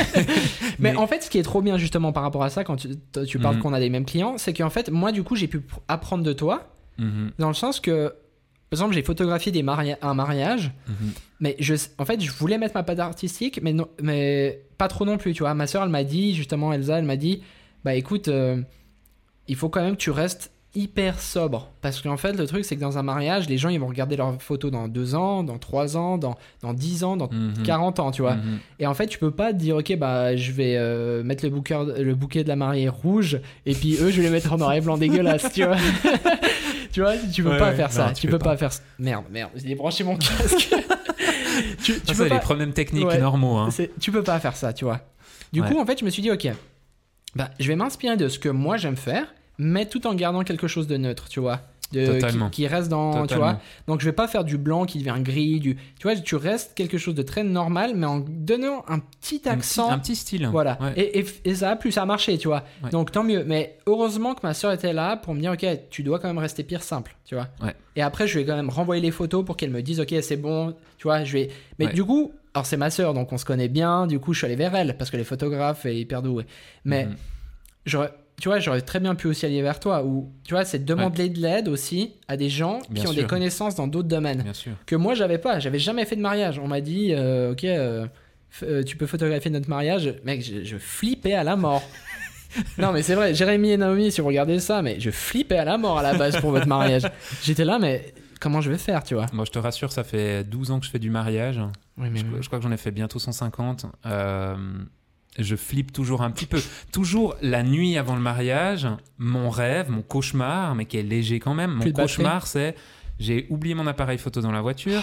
Mais, 0.78 0.96
en 0.96 1.06
fait, 1.06 1.22
ce 1.22 1.30
qui 1.30 1.38
est 1.38 1.42
trop 1.42 1.62
bien 1.62 1.76
justement 1.78 2.12
par 2.12 2.22
rapport 2.22 2.42
à 2.44 2.50
ça, 2.50 2.64
quand 2.64 2.76
tu, 2.76 3.38
parles 3.38 3.56
Mhm. 3.56 3.62
qu'on 3.62 3.72
a 3.72 3.78
les 3.80 3.90
mêmes 3.90 4.04
clients, 4.04 4.36
c'est 4.38 4.52
qu'en 4.52 4.70
fait, 4.70 4.90
moi, 4.90 5.12
du 5.12 5.22
coup, 5.22 5.36
j'ai 5.36 5.48
pu 5.48 5.58
pr- 5.58 5.78
apprendre 5.88 6.24
de 6.24 6.32
toi, 6.32 6.72
Mhm, 6.98 7.30
dans 7.38 7.48
le 7.48 7.54
sens 7.54 7.80
que, 7.80 8.08
par 8.68 8.76
exemple, 8.78 8.94
j'ai 8.94 9.02
photographié 9.02 9.50
des 9.52 9.62
maria- 9.62 9.96
un 10.02 10.12
mariage, 10.14 10.70
mhm. 10.88 11.12
mais 11.40 11.56
je, 11.58 11.74
en 11.98 12.04
fait, 12.04 12.20
je 12.20 12.30
voulais 12.30 12.58
mettre 12.58 12.74
ma 12.74 12.82
patte 12.82 12.98
artistique, 13.00 13.58
mais, 13.62 13.72
non, 13.72 13.88
mais 14.02 14.62
pas 14.76 14.86
trop 14.88 15.04
non 15.04 15.16
plus, 15.18 15.32
tu 15.32 15.42
vois. 15.42 15.54
Ma 15.54 15.66
soeur, 15.66 15.82
elle 15.82 15.88
m'a 15.88 16.04
dit, 16.04 16.34
justement, 16.34 16.72
Elsa, 16.72 16.98
elle 16.98 17.04
m'a 17.04 17.16
dit, 17.16 17.42
bah 17.84 17.94
écoute, 17.94 18.28
euh, 18.28 18.60
il 19.50 19.56
faut 19.56 19.68
quand 19.68 19.82
même 19.82 19.96
que 19.96 20.00
tu 20.00 20.10
restes 20.10 20.50
hyper 20.76 21.18
sobre. 21.20 21.68
Parce 21.80 22.00
qu'en 22.00 22.16
fait, 22.16 22.32
le 22.34 22.46
truc, 22.46 22.64
c'est 22.64 22.76
que 22.76 22.80
dans 22.80 22.96
un 22.96 23.02
mariage, 23.02 23.48
les 23.48 23.58
gens, 23.58 23.70
ils 23.70 23.80
vont 23.80 23.88
regarder 23.88 24.16
leurs 24.16 24.40
photos 24.40 24.70
dans 24.70 24.86
deux 24.86 25.16
ans, 25.16 25.42
dans 25.42 25.58
trois 25.58 25.96
ans, 25.96 26.16
dans, 26.16 26.36
dans 26.62 26.72
10 26.72 27.02
ans, 27.02 27.16
dans 27.16 27.28
Mhm. 27.28 27.64
40 27.64 27.98
ans, 27.98 28.12
tu 28.12 28.22
vois. 28.22 28.36
Mhm. 28.36 28.58
Et 28.78 28.86
en 28.86 28.94
fait, 28.94 29.08
tu 29.08 29.18
peux 29.18 29.32
pas 29.32 29.52
te 29.52 29.58
dire, 29.58 29.74
ok, 29.76 29.96
bah, 29.96 30.36
je 30.36 30.52
vais 30.52 30.76
euh, 30.76 31.24
mettre 31.24 31.44
le 31.44 31.50
bouquet, 31.50 31.76
le 31.98 32.14
bouquet 32.14 32.44
de 32.44 32.48
la 32.48 32.54
mariée 32.54 32.88
rouge, 32.88 33.40
et 33.66 33.74
puis 33.74 33.94
eux, 34.00 34.10
je 34.12 34.18
vais 34.18 34.28
les 34.28 34.30
mettre 34.30 34.52
en 34.52 34.58
noir 34.58 34.72
et 34.74 34.80
blanc 34.80 34.96
dégueulasse, 35.04 35.52
tu 35.52 35.64
vois. 35.64 35.76
tu 36.92 37.00
vois, 37.00 37.14
tu 37.32 37.42
peux 37.42 37.50
Ouais, 37.50 37.58
pas 37.58 37.70
ouais. 37.70 37.76
faire 37.76 37.90
ça. 37.90 38.10
Tu, 38.14 38.20
tu 38.22 38.26
peux 38.28 38.32
peux 38.38 38.44
pas, 38.44 38.50
pas. 38.50 38.56
faire 38.56 38.72
ça. 38.72 38.82
Merde, 39.00 39.24
merde, 39.30 39.50
j'ai 39.56 39.66
débranché 39.68 40.04
mon 40.04 40.16
casque. 40.16 40.72
tu, 41.82 41.82
tu 41.82 41.92
Ça, 41.94 42.00
peux 42.06 42.14
c'est 42.14 42.28
pas... 42.28 42.34
les 42.36 42.40
problèmes 42.40 42.72
techniques 42.72 43.12
normaux. 43.18 43.56
hein. 43.58 43.70
tu 44.00 44.12
peux 44.12 44.22
pas 44.22 44.38
faire 44.38 44.54
ça, 44.56 44.72
tu 44.72 44.84
vois. 44.84 45.00
Du 45.52 45.62
coup, 45.62 45.80
en 45.80 45.84
fait, 45.84 45.98
je 45.98 46.04
me 46.04 46.10
suis 46.10 46.22
dit, 46.22 46.30
ok, 46.30 46.46
bah, 47.34 47.50
je 47.58 47.66
vais 47.68 47.74
m'inspirer 47.76 48.16
de 48.16 48.28
ce 48.28 48.38
que 48.38 48.48
moi 48.48 48.76
j'aime 48.76 48.96
faire, 48.96 49.26
mais 49.62 49.86
tout 49.86 50.06
en 50.06 50.14
gardant 50.14 50.42
quelque 50.42 50.66
chose 50.66 50.86
de 50.86 50.96
neutre, 50.96 51.28
tu 51.28 51.38
vois. 51.40 51.60
de, 51.92 52.04
qui, 52.06 52.12
Totalement. 52.20 52.50
qui 52.50 52.66
reste 52.68 52.88
dans, 52.88 53.26
tu 53.26 53.34
vois. 53.34 53.58
Donc 53.88 54.00
je 54.00 54.04
vais 54.04 54.12
pas 54.12 54.28
faire 54.28 54.44
du 54.44 54.56
blanc 54.58 54.84
qui 54.86 54.98
devient 54.98 55.20
gris, 55.20 55.58
du, 55.58 55.74
tu 55.74 56.02
vois, 56.04 56.14
tu 56.14 56.36
restes 56.36 56.72
quelque 56.76 56.98
chose 56.98 57.16
de 57.16 57.22
très 57.22 57.42
normal, 57.42 57.94
mais 57.96 58.06
en 58.06 58.20
donnant 58.20 58.84
un 58.86 59.00
petit 59.00 59.42
Un 59.46 59.50
accent. 59.54 59.86
petit, 59.88 59.92
un 59.94 59.98
petit 59.98 60.14
style. 60.16 60.46
Voilà. 60.52 60.78
Ouais. 60.80 60.92
Et, 60.96 61.18
et, 61.18 61.26
et 61.46 61.54
ça 61.56 61.70
a 61.70 61.74
plu, 61.76 61.90
ça 61.90 62.02
a 62.02 62.06
marché, 62.06 62.38
tu 62.38 62.46
vois. 62.46 62.62
Ouais. 62.84 62.90
Donc 62.90 63.10
tant 63.10 63.24
mieux. 63.24 63.42
Mais 63.44 63.76
heureusement 63.86 64.34
que 64.36 64.40
ma 64.44 64.54
soeur 64.54 64.70
était 64.70 64.92
là 64.92 65.16
pour 65.16 65.34
me 65.34 65.40
dire, 65.40 65.50
ok, 65.52 65.66
tu 65.90 66.04
dois 66.04 66.20
quand 66.20 66.28
même 66.28 66.38
rester 66.38 66.62
pire 66.62 66.84
simple, 66.84 67.16
tu 67.24 67.34
vois. 67.34 67.48
Ouais. 67.60 67.74
Et 67.96 68.02
après, 68.02 68.28
je 68.28 68.38
vais 68.38 68.44
quand 68.44 68.54
même 68.56 68.70
renvoyer 68.70 69.02
les 69.02 69.10
photos 69.10 69.44
pour 69.44 69.56
qu'elle 69.56 69.70
me 69.70 69.82
dise, 69.82 69.98
ok, 69.98 70.14
c'est 70.22 70.36
bon, 70.36 70.76
tu 70.96 71.02
vois. 71.08 71.24
Je 71.24 71.32
vais. 71.32 71.48
Mais 71.80 71.88
du 71.88 72.04
coup, 72.04 72.30
alors 72.54 72.66
c'est 72.66 72.76
ma 72.76 72.90
soeur, 72.90 73.14
donc 73.14 73.32
on 73.32 73.36
se 73.36 73.44
connaît 73.44 73.68
bien. 73.68 74.06
Du 74.06 74.20
coup, 74.20 74.32
je 74.32 74.38
suis 74.38 74.46
allé 74.46 74.54
vers 74.54 74.76
elle 74.76 74.96
parce 74.96 75.10
que 75.10 75.16
les 75.16 75.24
photographes 75.24 75.84
est 75.86 75.96
hyper 75.96 76.22
doué. 76.22 76.46
Mais 76.84 77.06
Mhm. 77.06 77.16
j'aurais. 77.84 78.12
Tu 78.40 78.48
vois, 78.48 78.58
j'aurais 78.58 78.80
très 78.80 79.00
bien 79.00 79.14
pu 79.14 79.26
aussi 79.26 79.44
aller 79.46 79.60
vers 79.60 79.78
toi, 79.78 80.02
ou 80.04 80.32
tu 80.44 80.54
vois, 80.54 80.64
c'est 80.64 80.78
de 80.80 80.84
demander 80.84 81.28
de 81.28 81.38
l'aide 81.40 81.68
aussi 81.68 82.14
à 82.26 82.36
des 82.36 82.48
gens 82.48 82.80
Bien 82.88 83.02
qui 83.02 83.08
ont 83.08 83.12
des 83.12 83.24
connaissances 83.26 83.74
dans 83.74 83.86
d'autres 83.86 84.08
domaines 84.08 84.42
Bien 84.42 84.54
sûr. 84.54 84.72
que 84.86 84.96
moi 84.96 85.14
j'avais 85.14 85.38
pas. 85.38 85.58
J'avais 85.60 85.78
jamais 85.78 86.04
fait 86.06 86.16
de 86.16 86.22
mariage. 86.22 86.58
On 86.58 86.66
m'a 86.66 86.80
dit, 86.80 87.12
euh, 87.12 87.52
ok, 87.52 87.64
euh, 87.64 88.06
euh, 88.62 88.82
tu 88.82 88.96
peux 88.96 89.06
photographier 89.06 89.50
notre 89.50 89.68
mariage. 89.68 90.14
Mec, 90.24 90.42
je, 90.42 90.64
je 90.64 90.76
flippais 90.78 91.34
à 91.34 91.44
la 91.44 91.56
mort. 91.56 91.82
non, 92.78 92.92
mais 92.92 93.02
c'est 93.02 93.14
vrai, 93.14 93.34
Jérémy 93.34 93.72
et 93.72 93.76
Naomi, 93.76 94.10
si 94.10 94.20
vous 94.20 94.26
regardez 94.28 94.58
ça, 94.58 94.80
mais 94.82 94.98
je 94.98 95.10
flippais 95.10 95.58
à 95.58 95.64
la 95.64 95.76
mort 95.76 95.98
à 95.98 96.02
la 96.02 96.14
base 96.14 96.40
pour 96.40 96.50
votre 96.50 96.66
mariage. 96.66 97.02
J'étais 97.42 97.64
là, 97.66 97.78
mais 97.78 98.14
comment 98.40 98.60
je 98.62 98.70
vais 98.70 98.78
faire, 98.78 99.04
tu 99.04 99.14
vois? 99.14 99.26
Moi, 99.32 99.44
je 99.44 99.50
te 99.50 99.58
rassure, 99.58 99.92
ça 99.92 100.02
fait 100.02 100.44
12 100.44 100.70
ans 100.70 100.80
que 100.80 100.86
je 100.86 100.90
fais 100.90 100.98
du 100.98 101.10
mariage. 101.10 101.60
Oui, 101.98 102.08
mais 102.10 102.20
Je, 102.20 102.24
je 102.40 102.46
crois 102.46 102.58
que 102.58 102.64
j'en 102.64 102.72
ai 102.72 102.78
fait 102.78 102.90
bientôt 102.90 103.18
150. 103.18 103.84
Euh, 104.06 104.56
je 105.38 105.56
flippe 105.56 105.92
toujours 105.92 106.22
un 106.22 106.30
petit 106.30 106.46
peu. 106.46 106.60
Toujours 106.92 107.36
la 107.40 107.62
nuit 107.62 107.96
avant 107.96 108.14
le 108.14 108.20
mariage, 108.20 108.88
mon 109.18 109.50
rêve, 109.50 109.90
mon 109.90 110.02
cauchemar, 110.02 110.74
mais 110.74 110.86
qui 110.86 110.98
est 110.98 111.02
léger 111.02 111.40
quand 111.40 111.54
même. 111.54 111.72
Mon 111.72 111.80
Plus 111.80 111.92
cauchemar, 111.92 112.46
c'est 112.46 112.74
j'ai 113.18 113.46
oublié 113.50 113.74
mon 113.74 113.86
appareil 113.86 114.18
photo 114.18 114.40
dans 114.40 114.50
la 114.50 114.62
voiture, 114.62 115.02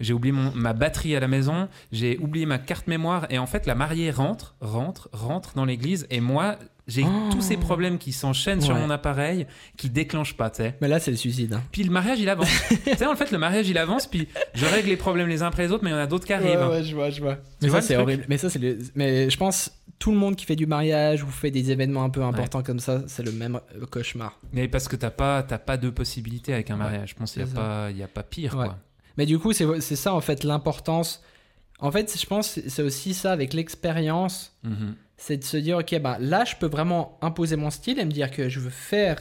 j'ai 0.00 0.12
oublié 0.12 0.32
mon- 0.32 0.52
ma 0.54 0.72
batterie 0.72 1.14
à 1.16 1.20
la 1.20 1.28
maison, 1.28 1.68
j'ai 1.92 2.18
oublié 2.18 2.46
ma 2.46 2.58
carte 2.58 2.86
mémoire, 2.86 3.26
et 3.30 3.38
en 3.38 3.46
fait, 3.46 3.66
la 3.66 3.74
mariée 3.74 4.10
rentre, 4.10 4.54
rentre, 4.60 5.08
rentre 5.12 5.54
dans 5.54 5.64
l'église, 5.64 6.06
et 6.10 6.20
moi, 6.20 6.56
j'ai 6.86 7.04
Oh. 7.04 7.28
tous 7.30 7.42
ces 7.42 7.58
problèmes 7.58 7.98
qui 7.98 8.12
s'enchaînent 8.12 8.62
sur 8.62 8.74
mon 8.74 8.88
appareil, 8.88 9.46
qui 9.76 9.90
déclenchent 9.90 10.36
pas, 10.38 10.48
tu 10.48 10.62
sais. 10.62 10.74
Mais 10.80 10.88
là, 10.88 10.98
c'est 10.98 11.10
le 11.10 11.18
suicide. 11.18 11.52
hein. 11.52 11.62
Puis 11.70 11.82
le 11.84 11.90
mariage, 11.90 12.18
il 12.18 12.28
avance. 12.30 12.48
tu 12.84 12.96
sais, 12.96 13.04
en 13.06 13.14
fait, 13.14 13.30
le 13.30 13.36
mariage, 13.36 13.68
il 13.68 13.76
avance, 13.76 14.06
puis 14.06 14.26
je 14.54 14.64
règle 14.64 14.88
les 14.88 14.96
problèmes 14.96 15.28
les 15.28 15.42
uns 15.42 15.48
après 15.48 15.64
les 15.66 15.72
autres, 15.72 15.84
mais 15.84 15.90
il 15.90 15.92
y 15.92 15.96
en 15.96 16.00
a 16.00 16.06
d'autres 16.06 16.24
qui 16.26 16.32
arrivent. 16.32 16.58
Ouais, 16.60 16.66
ouais, 16.66 16.82
je 16.82 16.94
vois, 16.94 17.10
je 17.10 17.20
vois. 17.20 17.36
Mais 17.60 17.68
ça, 17.68 17.82
c'est 17.82 17.96
horrible. 17.96 18.24
Mais 18.28 18.38
ça, 18.38 18.48
c'est 18.48 18.58
le... 18.58 18.78
Mais 18.94 19.28
je 19.28 19.36
pense, 19.36 19.70
tout 19.98 20.12
le 20.12 20.16
monde 20.16 20.34
qui 20.34 20.46
fait 20.46 20.56
du 20.56 20.66
mariage 20.66 21.22
ou 21.24 21.26
fait 21.28 21.50
des 21.50 21.70
événements 21.70 22.04
un 22.04 22.10
peu 22.10 22.22
importants 22.22 22.62
comme 22.62 22.80
ça, 22.80 23.02
c'est 23.06 23.22
le 23.22 23.32
même 23.32 23.60
cauchemar. 23.90 24.38
Mais 24.54 24.66
parce 24.68 24.88
que 24.88 24.96
t'as 24.96 25.10
pas, 25.10 25.42
pas 25.42 25.76
deux 25.76 25.92
possibilités 25.92 26.54
avec 26.54 26.70
un 26.70 26.76
mariage. 26.76 27.10
Je 27.10 27.14
pense 27.16 27.32
qu'il 27.32 27.44
n'y 27.44 27.50
a, 27.50 27.54
pas- 27.54 27.90
y 27.90 28.02
a 28.02 28.08
pas 28.08 28.22
pire, 28.22 28.52
quoi. 28.52 28.78
Mais 29.18 29.26
du 29.26 29.38
coup, 29.38 29.52
c'est 29.52 29.80
ça, 29.96 30.14
en 30.14 30.20
fait, 30.22 30.44
l'importance. 30.44 31.22
En 31.80 31.90
fait, 31.92 32.16
je 32.18 32.24
pense 32.26 32.54
que 32.54 32.68
c'est 32.70 32.82
aussi 32.82 33.12
ça 33.14 33.32
avec 33.32 33.52
l'expérience. 33.52 34.52
Mhm. 34.64 34.94
c'est 35.20 35.36
de 35.36 35.44
se 35.44 35.56
dire 35.56 35.78
ok 35.78 35.98
bah 36.00 36.16
là 36.20 36.44
je 36.44 36.54
peux 36.54 36.68
vraiment 36.68 37.18
imposer 37.22 37.56
mon 37.56 37.70
style 37.70 37.98
et 37.98 38.04
me 38.04 38.10
dire 38.12 38.30
que 38.30 38.48
je 38.48 38.60
veux 38.60 38.70
faire 38.70 39.20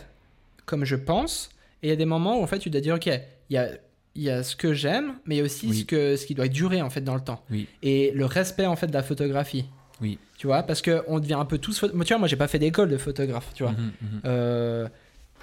comme 0.67 0.85
je 0.85 0.95
pense 0.95 1.49
et 1.81 1.87
il 1.87 1.89
y 1.89 1.93
a 1.93 1.95
des 1.95 2.05
moments 2.05 2.39
où 2.39 2.43
en 2.43 2.47
fait 2.47 2.59
tu 2.59 2.69
dois 2.69 2.81
dire 2.81 2.93
ok 2.95 3.07
il 3.07 3.53
y 3.53 3.57
a 3.57 3.69
y 4.15 4.29
a 4.29 4.43
ce 4.43 4.55
que 4.55 4.73
j'aime 4.75 5.13
mais 5.25 5.35
il 5.35 5.37
y 5.39 5.41
a 5.41 5.43
aussi 5.45 5.65
Oui. 5.67 5.79
ce 5.79 5.85
que 5.85 6.15
ce 6.15 6.25
qui 6.27 6.35
doit 6.35 6.47
durer 6.47 6.83
en 6.83 6.91
fait 6.91 7.01
dans 7.01 7.15
le 7.15 7.21
temps 7.21 7.43
Oui. 7.49 7.67
et 7.81 8.11
le 8.13 8.25
respect 8.25 8.67
en 8.67 8.75
fait 8.75 8.85
de 8.87 8.93
la 8.93 9.01
photographie 9.01 9.65
Oui. 9.99 10.19
tu 10.37 10.45
vois 10.45 10.61
parce 10.61 10.83
que 10.83 11.03
on 11.07 11.19
devient 11.19 11.33
un 11.33 11.45
peu 11.45 11.57
tous 11.57 11.81
moi 11.95 12.05
tu 12.05 12.13
vois 12.13 12.19
moi 12.19 12.27
j'ai 12.27 12.35
pas 12.35 12.47
fait 12.47 12.59
d'école 12.59 12.89
de 12.89 12.97
photographe 12.97 13.49
tu 13.55 13.63
vois 13.63 13.71
Mhm, 13.71 13.91
mhm. 14.01 14.21
Euh, 14.25 14.87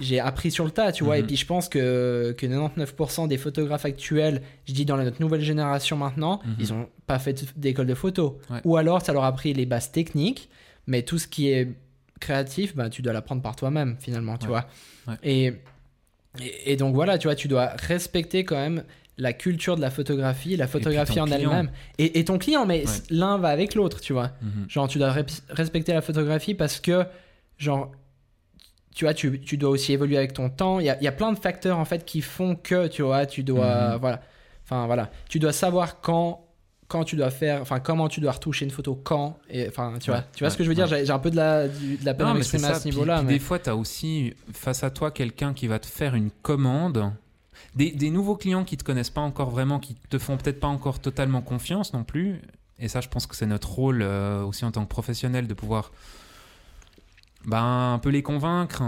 j'ai 0.01 0.19
appris 0.21 0.51
sur 0.51 0.65
le 0.65 0.71
tas, 0.73 0.91
tu 0.93 1.05
vois, 1.05 1.17
Mhm. 1.17 1.21
et 1.23 1.27
puis 1.27 1.37
je 1.37 1.47
pense 1.47 1.69
que, 1.69 2.35
que 2.37 2.47
99% 2.47 3.27
des 3.29 3.39
photographes 3.39 3.85
actuels, 3.85 4.43
je 4.67 4.73
dis 4.73 4.85
dans 4.85 4.97
notre 4.97 5.21
nouvelle 5.21 5.41
génération 5.41 5.97
maintenant, 5.97 6.41
Mhm. 6.45 6.55
ils 6.59 6.73
ont 6.73 6.89
pas 7.07 7.19
fait 7.19 7.45
d'école 7.57 7.87
de 7.87 7.95
photo. 7.95 8.39
Ouais. 8.51 8.61
Ou 8.65 8.77
alors 8.77 9.03
ça 9.03 9.13
leur 9.13 9.25
a 9.25 9.29
appris 9.29 9.55
les 9.55 9.67
bases 9.67 9.93
techniques, 9.93 10.49
mais 10.87 11.03
tout 11.03 11.19
ce 11.19 11.29
qui 11.29 11.49
est 11.49 11.69
créatif, 12.21 12.75
bah, 12.75 12.91
tu 12.91 13.03
dois 13.03 13.13
l'apprendre 13.13 13.43
par 13.43 13.55
toi-même 13.57 13.97
finalement, 14.01 14.37
tu 14.37 14.47
Ouais. 14.47 14.51
vois. 14.51 14.67
Ouais. 15.07 15.15
Et, 15.23 15.53
et, 16.41 16.73
et 16.73 16.77
donc 16.77 16.95
voilà, 16.95 17.17
tu 17.19 17.29
vois, 17.29 17.35
tu 17.37 17.47
dois 17.49 17.67
respecter 17.79 18.45
quand 18.45 18.57
même 18.57 18.83
la 19.17 19.33
culture 19.33 19.77
de 19.77 19.81
la 19.81 19.91
photographie, 19.91 20.57
la 20.57 20.67
photographie 20.67 21.21
en 21.21 21.27
elle-même. 21.29 21.71
Et, 21.99 22.19
et 22.19 22.25
ton 22.25 22.37
client, 22.39 22.67
mais 22.67 22.83
l'un 23.11 23.39
va 23.39 23.51
avec 23.51 23.77
l'autre, 23.77 24.01
tu 24.01 24.13
vois. 24.13 24.33
Mhm. 24.43 24.67
Genre, 24.69 24.89
tu 24.89 24.99
dois 24.99 25.15
respecter 25.51 25.93
la 25.93 26.01
photographie 26.03 26.55
parce 26.55 26.81
que, 26.81 27.05
genre, 27.57 27.93
tu 28.95 29.05
vois, 29.05 29.13
tu, 29.15 29.41
tu 29.41 29.57
dois 29.57 29.71
aussi 29.71 29.93
évoluer 29.93 30.17
avec 30.17 30.33
ton 30.33 30.49
temps. 30.49 30.79
Il 30.81 30.87
y 30.87 30.91
a, 30.91 30.97
il 30.99 31.05
y 31.05 31.09
a 31.09 31.13
plein 31.13 31.33
de 31.33 31.39
facteurs, 31.39 31.79
en 31.79 31.85
fait, 31.85 32.05
qui 32.05 32.21
font 32.23 32.55
que, 32.57 32.87
tu 32.87 33.03
vois, 33.03 33.27
tu 33.27 33.43
dois, 33.43 33.93
Mhm. 33.95 34.01
voilà. 34.01 34.21
Enfin, 34.65 34.87
voilà. 34.87 35.11
Tu 35.29 35.39
dois 35.39 35.53
savoir 35.53 36.01
quand, 36.01 36.41
quand 36.89 37.05
tu 37.05 37.17
dois 37.17 37.31
faire, 37.31 37.61
enfin, 37.61 37.81
comment 37.81 38.09
tu 38.09 38.21
dois 38.21 38.33
retoucher 38.33 38.65
une 38.65 38.71
photo, 38.71 38.95
quand. 38.95 39.37
Et, 39.51 39.69
enfin, 39.69 39.95
tu 40.01 40.11
vois, 40.11 40.23
tu 40.35 40.45
vois 40.45 40.51
ce 40.51 40.57
que 40.57 40.65
je 40.65 40.69
veux 40.69 40.75
dire? 40.75 40.85
ouais. 40.91 41.01
J'ai 41.01 41.07
j'ai 41.07 41.13
un 41.13 41.19
peu 41.19 41.31
de 41.31 41.37
la, 41.37 41.67
du- 41.69 41.97
de 41.97 42.05
la 42.05 42.15
peine 42.15 42.27
à 42.27 42.29
Non, 42.31 42.35
m'exprimer 42.37 42.65
à 42.67 42.75
ça. 42.75 42.81
ce 42.81 42.85
niveau-là. 42.87 43.23
mais- 43.23 43.33
Des 43.35 43.39
fois, 43.41 43.59
tu 43.59 43.69
as 43.69 43.77
aussi 43.77 44.35
face 44.53 44.85
à 44.85 44.91
toi 44.91 45.11
quelqu'un 45.11 45.53
qui 45.55 45.67
va 45.67 45.79
te 45.79 45.87
faire 45.87 46.15
une 46.15 46.31
commande. 46.43 47.11
Des, 47.75 47.91
des 47.91 48.11
nouveaux 48.11 48.37
clients 48.37 48.65
qui 48.65 48.77
te 48.77 48.85
connaissent 48.85 49.11
pas 49.11 49.21
encore 49.21 49.51
vraiment, 49.51 49.81
qui 49.81 49.97
te 50.09 50.19
font 50.19 50.37
peut-être 50.37 50.61
pas 50.61 50.69
encore 50.69 51.01
totalement 51.01 51.41
confiance 51.43 51.93
non 51.93 52.05
plus. 52.05 52.41
Et 52.79 52.89
ça, 52.89 53.01
je 53.01 53.09
pense 53.09 53.27
que 53.27 53.35
c'est 53.37 53.47
notre 53.47 53.71
rôle 53.73 54.03
euh, 54.03 54.45
aussi 54.45 54.65
en 54.65 54.71
tant 54.71 54.85
que 54.85 54.89
professionnel 54.89 55.47
de 55.49 55.55
pouvoir 55.55 55.91
ben, 57.47 57.93
un 57.95 57.99
peu 57.99 58.11
les 58.11 58.23
convaincre 58.23 58.83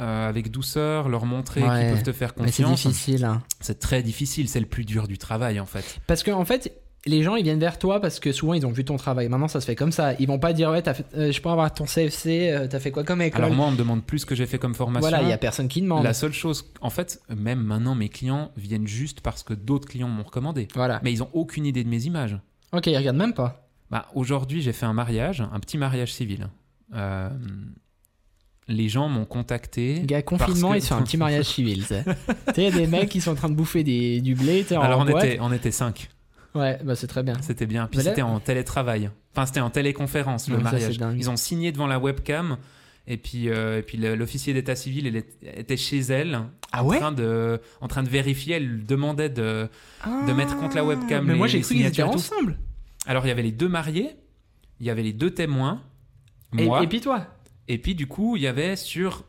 euh, 0.00 0.28
avec 0.28 0.50
douceur, 0.50 1.08
leur 1.08 1.26
montrer 1.26 1.62
Ouais, 1.62 1.80
qu'ils 1.84 1.92
peuvent 1.94 2.02
te 2.02 2.12
faire 2.12 2.32
Mais 2.38 2.50
c'est 2.50 2.62
confiance. 2.62 2.86
difficile. 2.92 3.24
hein. 3.24 3.42
C'est 3.60 3.78
très 3.78 4.02
difficile, 4.02 4.48
c'est 4.48 4.60
le 4.60 4.66
plus 4.66 4.84
dur 4.84 5.08
du 5.08 5.18
travail 5.18 5.60
en 5.60 5.66
fait. 5.66 6.00
Parce 6.06 6.22
qu'en 6.22 6.38
en 6.40 6.44
fait, 6.44 6.72
les 7.06 7.22
gens 7.22 7.34
ils 7.36 7.42
viennent 7.44 7.60
vers 7.60 7.78
toi 7.78 8.00
parce 8.00 8.20
que 8.20 8.32
souvent 8.32 8.54
ils 8.54 8.64
ont 8.66 8.70
vu 8.72 8.84
ton 8.84 8.96
travail. 8.96 9.28
Maintenant 9.28 9.48
ça 9.48 9.60
se 9.60 9.66
fait 9.66 9.74
comme 9.76 9.92
ça. 9.92 10.14
Ils 10.18 10.26
vont 10.26 10.38
pas 10.38 10.52
dire 10.52 10.70
ouais, 10.70 10.82
fait, 10.82 11.04
euh, 11.16 11.32
je 11.32 11.40
peux 11.42 11.48
avoir 11.50 11.72
ton 11.74 11.84
CFC, 11.84 12.50
euh, 12.50 12.66
t'as 12.66 12.78
fait 12.78 12.90
quoi 12.90 13.04
comme 13.04 13.20
école? 13.22 13.42
Alors 13.44 13.54
moi, 13.54 13.66
on 13.66 13.72
me 13.72 13.76
demande 13.76 14.02
plus 14.04 14.20
ce 14.20 14.26
que 14.26 14.34
j'ai 14.34 14.46
fait 14.46 14.58
comme 14.58 14.74
formation. 14.74 15.08
Voilà, 15.08 15.22
il 15.22 15.28
y 15.28 15.32
a 15.32 15.38
personne 15.38 15.68
qui 15.68 15.82
demande. 15.82 16.04
La 16.04 16.14
seule 16.14 16.32
chose, 16.32 16.72
en 16.80 16.90
fait, 16.90 17.20
même 17.34 17.60
maintenant, 17.62 17.94
mes 17.94 18.08
clients 18.08 18.52
viennent 18.56 18.86
juste 18.86 19.20
parce 19.20 19.42
que 19.42 19.52
d'autres 19.54 19.88
clients 19.88 20.08
m'ont 20.08 20.22
recommandé. 20.24 20.68
Voilà. 20.74 21.00
Mais 21.02 21.12
ils 21.12 21.22
ont 21.22 21.30
aucune 21.34 21.66
idée 21.66 21.84
de 21.84 21.88
mes 21.88 22.04
images. 22.04 22.38
Ok, 22.72 22.86
ils 22.86 22.96
regardent 22.96 23.16
même 23.18 23.34
pas. 23.34 23.66
Bah, 23.90 24.06
Aujourd'hui, 24.14 24.62
j'ai 24.62 24.72
fait 24.72 24.86
un 24.86 24.92
mariage, 24.92 25.42
un 25.52 25.58
petit 25.58 25.76
mariage 25.76 26.14
civil. 26.14 26.48
Euh, 26.94 27.28
les 28.68 28.88
gens 28.88 29.08
m'ont 29.08 29.24
contacté. 29.24 30.02
Gars, 30.04 30.22
confinement 30.22 30.72
que- 30.72 30.76
et 30.76 30.80
sur 30.80 30.96
un 30.96 31.02
petit 31.02 31.16
mariage 31.16 31.46
civil. 31.46 31.78
Tu 31.86 31.86
sais, 31.86 32.04
Tu 32.04 32.12
sais, 32.54 32.54
il 32.58 32.64
y 32.64 32.66
a 32.66 32.70
des 32.70 32.86
mecs 32.86 33.08
qui 33.08 33.20
sont 33.20 33.32
en 33.32 33.34
train 33.34 33.48
de 33.48 33.54
bouffer 33.54 33.82
des, 33.82 34.20
du 34.20 34.34
blé. 34.34 34.64
en 34.72 34.80
Alors, 34.80 35.00
on 35.00 35.04
boîte. 35.04 35.24
était, 35.24 35.38
on 35.40 35.52
était 35.52 35.72
cinq. 35.72 36.08
Ouais, 36.54 36.78
bah 36.84 36.96
c'est 36.96 37.06
très 37.06 37.22
bien. 37.22 37.34
C'était 37.42 37.66
bien. 37.66 37.86
Puis 37.86 38.00
c'était 38.00 38.22
en 38.22 38.40
télétravail. 38.40 39.10
Enfin, 39.32 39.46
c'était 39.46 39.60
en 39.60 39.70
téléconférence, 39.70 40.48
le 40.48 40.56
ça, 40.56 40.62
mariage. 40.62 40.98
dingue. 40.98 41.16
Ils 41.18 41.30
ont 41.30 41.36
signé 41.36 41.70
devant 41.72 41.86
la 41.86 41.98
webcam. 41.98 42.56
Et 43.06 43.16
puis, 43.16 43.48
euh, 43.48 43.78
et 43.78 43.82
puis 43.82 43.98
l'officier 43.98 44.52
d'état 44.52 44.76
civil 44.76 45.06
elle 45.06 45.24
était 45.58 45.76
chez 45.76 45.98
elle, 46.00 46.40
Ah 46.70 46.84
en, 46.84 46.86
ouais 46.88 46.98
train 46.98 47.10
de, 47.12 47.60
en 47.80 47.88
train 47.88 48.02
de 48.04 48.08
vérifier. 48.08 48.56
Elle 48.56 48.84
demandait 48.84 49.30
de, 49.30 49.68
de 50.28 50.32
mettre 50.32 50.56
contre 50.58 50.76
la 50.76 50.84
webcam 50.84 51.24
Mais 51.24 51.32
les- 51.32 51.38
moi 51.38 51.46
j'ai 51.48 51.60
cru 51.60 51.74
qu'ils 51.76 51.86
étaient 51.86 52.02
ensemble. 52.02 52.58
Alors, 53.06 53.24
il 53.24 53.28
y 53.28 53.32
avait 53.32 53.42
les 53.42 53.52
deux 53.52 53.68
mariés, 53.68 54.10
il 54.80 54.86
y 54.86 54.90
avait 54.90 55.02
les 55.02 55.12
deux 55.14 55.30
témoins, 55.30 55.82
moi, 56.52 56.82
et 56.82 56.86
puis 56.86 57.00
toi. 57.00 57.26
Et 57.68 57.78
puis 57.78 57.94
du 57.94 58.06
coup, 58.06 58.36
il 58.36 58.42
y 58.42 58.46
avait 58.46 58.76
sur 58.76 59.24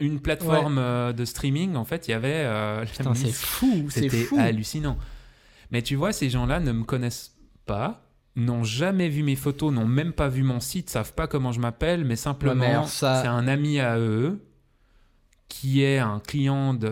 une 0.00 0.20
plateforme 0.20 0.78
euh, 0.78 1.12
de 1.12 1.24
streaming, 1.24 1.76
en 1.76 1.84
fait, 1.84 2.08
il 2.08 2.10
y 2.10 2.14
avait 2.14 2.32
euh, 2.44 2.84
Putain, 2.84 3.14
c'est 3.14 3.32
fou, 3.32 3.86
C'était 3.90 4.24
hallucinant. 4.38 4.98
Mais 5.70 5.82
tu 5.82 5.94
vois, 5.94 6.12
ces 6.12 6.28
gens-là 6.30 6.60
ne 6.60 6.72
me 6.72 6.84
connaissent 6.84 7.36
pas, 7.64 8.02
n'ont 8.36 8.64
jamais 8.64 9.08
vu 9.08 9.22
mes 9.22 9.36
photos, 9.36 9.72
n'ont 9.72 9.86
même 9.86 10.12
pas 10.12 10.28
vu 10.28 10.42
mon 10.42 10.60
site, 10.60 10.90
savent 10.90 11.14
pas 11.14 11.26
comment 11.26 11.52
je 11.52 11.60
m'appelle, 11.60 12.04
mais 12.04 12.16
simplement, 12.16 12.64
ça- 12.86 13.22
c'est 13.22 13.28
un 13.28 13.46
ami 13.48 13.78
à 13.80 13.98
eux 13.98 14.44
qui 15.48 15.84
est 15.84 15.98
un 15.98 16.20
client 16.26 16.74
d'il 16.74 16.88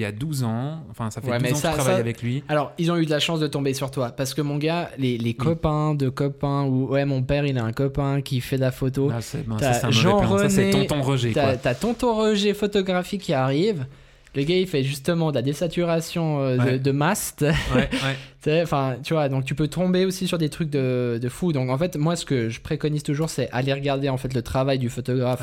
y 0.00 0.04
a 0.04 0.12
12 0.12 0.44
ans. 0.44 0.84
Enfin, 0.90 1.10
ça 1.10 1.20
fait 1.20 1.30
Ouais, 1.30 1.38
12 1.38 1.42
mais 1.42 1.52
ans 1.52 1.56
ça- 1.56 1.68
que 1.68 1.74
je 1.74 1.78
travaille 1.80 1.94
ça- 1.96 2.00
avec 2.00 2.22
lui. 2.22 2.42
Alors, 2.48 2.72
ils 2.78 2.90
ont 2.90 2.96
eu 2.96 3.04
de 3.04 3.10
la 3.10 3.18
chance 3.18 3.40
de 3.40 3.46
tomber 3.46 3.74
sur 3.74 3.90
toi. 3.90 4.10
Parce 4.10 4.34
que 4.34 4.40
mon 4.40 4.56
gars, 4.56 4.90
les, 4.98 5.18
les 5.18 5.34
copains 5.34 5.94
de 5.94 6.08
copains, 6.08 6.62
ou 6.64 6.88
ouais, 6.92 7.04
mon 7.04 7.22
père, 7.22 7.44
il 7.44 7.58
a 7.58 7.64
un 7.64 7.72
copain 7.72 8.22
qui 8.22 8.40
fait 8.40 8.56
de 8.56 8.62
la 8.62 8.70
photo. 8.72 9.10
Ah, 9.12 9.20
c'est 9.20 9.46
ben, 9.46 9.56
René, 9.56 10.70
tonton 10.70 11.02
Roger. 11.02 11.32
T'as 11.32 11.74
tonton 11.74 12.14
Roger 12.14 12.54
photographie 12.54 13.18
qui 13.18 13.32
arrive. 13.34 13.86
Le 14.34 14.44
gars, 14.44 14.56
il 14.56 14.66
fait 14.66 14.82
justement 14.82 15.28
de 15.30 15.34
la 15.34 15.42
désaturation 15.42 16.40
euh, 16.40 16.56
de, 16.56 16.62
Ouais. 16.62 16.78
de 16.78 16.90
mast. 16.90 17.44
Ouais, 17.74 17.90
Enfin, 18.62 18.96
tu 19.04 19.12
vois, 19.12 19.28
donc 19.28 19.44
tu 19.44 19.54
peux 19.54 19.68
tomber 19.68 20.06
aussi 20.06 20.26
sur 20.26 20.38
des 20.38 20.48
trucs 20.48 20.70
de, 20.70 21.18
de 21.20 21.28
fou. 21.28 21.52
Donc 21.52 21.68
en 21.68 21.76
fait, 21.76 21.96
moi, 21.96 22.16
ce 22.16 22.24
que 22.24 22.48
je 22.48 22.60
préconise 22.62 23.02
toujours, 23.02 23.28
c'est 23.28 23.50
aller 23.52 23.74
regarder 23.74 24.08
en 24.08 24.16
fait 24.16 24.32
le 24.32 24.40
travail 24.40 24.78
du 24.78 24.88
photographe. 24.88 25.42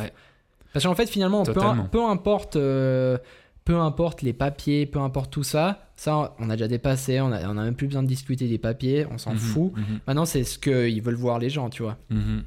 Parce 0.74 0.86
qu'en 0.86 0.95
fait, 0.95 1.07
finalement, 1.09 1.43
peu, 1.43 2.03
importe, 2.03 2.55
euh, 2.55 3.17
peu 3.65 3.76
importe 3.78 4.22
les 4.22 4.34
papiers, 4.34 4.86
peu 4.86 4.99
importe 4.99 5.32
tout 5.32 5.43
ça, 5.43 5.86
ça, 5.95 6.36
on 6.39 6.49
a 6.49 6.53
déjà 6.55 6.67
dépassé. 6.67 7.20
On 7.22 7.32
a, 7.32 7.47
on 7.49 7.57
a 7.57 7.63
même 7.63 7.76
plus 7.76 7.88
besoin 7.88 8.03
de 8.03 8.07
discuter 8.07 8.47
des 8.47 8.57
papiers. 8.57 9.05
On 9.11 9.17
s'en 9.17 9.32
Mhm, 9.34 9.38
fout. 9.39 9.74
mhm, 9.76 9.99
Maintenant, 10.07 10.26
c'est 10.26 10.43
ce 10.43 10.57
qu'ils 10.59 11.01
veulent 11.01 11.15
voir 11.15 11.39
les 11.39 11.49
gens, 11.49 11.70
tu 11.70 11.84
vois. 11.84 11.97
mhm. 12.09 12.43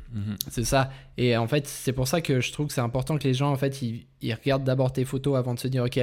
C'est 0.49 0.65
ça. 0.65 0.91
Et 1.19 1.37
en 1.37 1.47
fait, 1.47 1.67
c'est 1.67 1.93
pour 1.93 2.09
ça 2.09 2.21
que 2.21 2.41
je 2.41 2.53
trouve 2.53 2.69
que 2.69 2.73
c'est 2.73 2.81
important 2.81 3.19
que 3.19 3.25
les 3.25 3.35
gens, 3.35 3.51
en 3.53 3.57
fait, 3.57 3.83
ils, 3.83 4.07
ils 4.23 4.33
regardent 4.35 4.65
d'abord 4.65 4.93
tes 4.93 5.05
photos 5.05 5.37
avant 5.37 5.55
de 5.55 5.59
se 5.59 5.69
dire, 5.69 5.85
ok, 5.85 6.01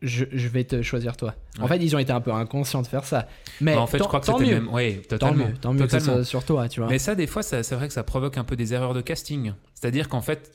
je, 0.00 0.24
je 0.32 0.48
vais 0.48 0.64
te 0.64 0.80
choisir 0.80 1.16
toi. 1.16 1.34
En 1.60 1.66
fait, 1.68 1.76
ils 1.78 1.94
ont 1.94 1.98
été 1.98 2.12
un 2.12 2.20
peu 2.20 2.32
inconscients 2.32 2.80
de 2.82 2.86
faire 2.86 3.04
ça. 3.04 3.26
Mais 3.60 3.74
Bah, 3.74 3.82
en 3.82 3.86
fait, 3.86 3.98
je 3.98 4.04
crois 4.04 4.20
que 4.20 4.26
c'était 4.26 4.46
même. 4.46 4.68
Oui, 4.72 5.00
Tant 5.18 5.34
mieux, 5.34 5.52
tant 5.60 5.74
mieux 5.74 5.86
que 5.86 5.98
ça 5.98 6.24
sur 6.24 6.44
toi, 6.44 6.68
tu 6.68 6.80
vois. 6.80 6.88
Mais 6.88 6.98
ça, 6.98 7.14
des 7.14 7.26
fois, 7.26 7.42
c'est 7.42 7.60
vrai 7.74 7.88
que 7.88 7.94
ça 7.94 8.02
provoque 8.02 8.38
un 8.38 8.44
peu 8.44 8.56
des 8.56 8.72
erreurs 8.72 8.94
de 8.94 9.00
casting. 9.02 9.52
C'est-à-dire 9.74 10.08
qu'en 10.08 10.22
fait, 10.22 10.52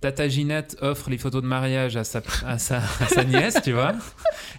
Tata 0.00 0.28
Ginette 0.28 0.76
offre 0.80 1.10
les 1.10 1.18
photos 1.18 1.42
de 1.42 1.46
mariage 1.46 1.96
à 1.96 2.04
sa, 2.04 2.22
à 2.46 2.58
sa, 2.58 2.78
à 2.78 3.06
sa 3.06 3.24
nièce, 3.24 3.58
tu 3.62 3.72
vois. 3.72 3.92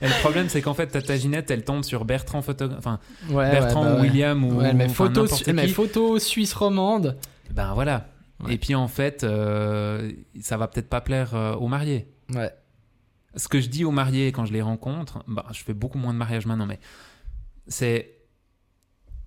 Et 0.02 0.08
le 0.08 0.20
problème, 0.22 0.50
c'est 0.50 0.62
qu'en 0.62 0.74
fait, 0.76 0.88
Tata 0.88 1.18
Ginette, 1.18 1.50
elle 1.50 1.64
tombe 1.64 1.84
sur 1.84 2.06
Bertrand, 2.06 2.42
photo... 2.42 2.70
enfin, 2.78 3.00
Ouais, 3.30 3.50
Bertrand 3.52 3.84
ouais, 3.84 3.89
bah 3.89 3.96
ou 3.96 4.02
ouais. 4.02 4.08
William 4.10 4.44
ou 4.44 4.62
elle 4.62 4.76
met 4.76 4.88
photo, 4.89 5.24
n'importe 5.24 5.48
elle 5.48 5.56
met 5.56 5.66
qui. 5.66 5.74
photo 5.74 6.20
suisse 6.20 6.54
romande. 6.54 7.18
Ben 7.52 7.74
voilà. 7.74 8.08
Et 8.50 8.58
puis 8.58 8.74
en 8.76 8.88
fait, 8.88 9.24
euh, 9.24 10.12
ça 10.39 10.58
va 10.58 10.68
peut-être 10.68 10.89
pas 10.89 11.02
plaire 11.02 11.36
euh, 11.36 11.54
aux 11.56 11.68
mariés. 11.68 12.08
Ouais. 12.34 12.52
Ce 13.36 13.48
que 13.48 13.62
je 13.62 13.68
dis 13.70 13.86
aux 13.86 13.92
mariés 13.92 14.32
quand 14.32 14.46
je 14.46 14.54
les 14.54 14.62
rencontre, 14.64 15.24
bah, 15.28 15.46
je 15.52 15.64
fais 15.64 15.74
beaucoup 15.76 15.98
moins 16.00 16.12
de 16.14 16.18
mariages 16.18 16.46
maintenant, 16.48 16.66
mais 16.66 16.80
c'est 17.68 18.12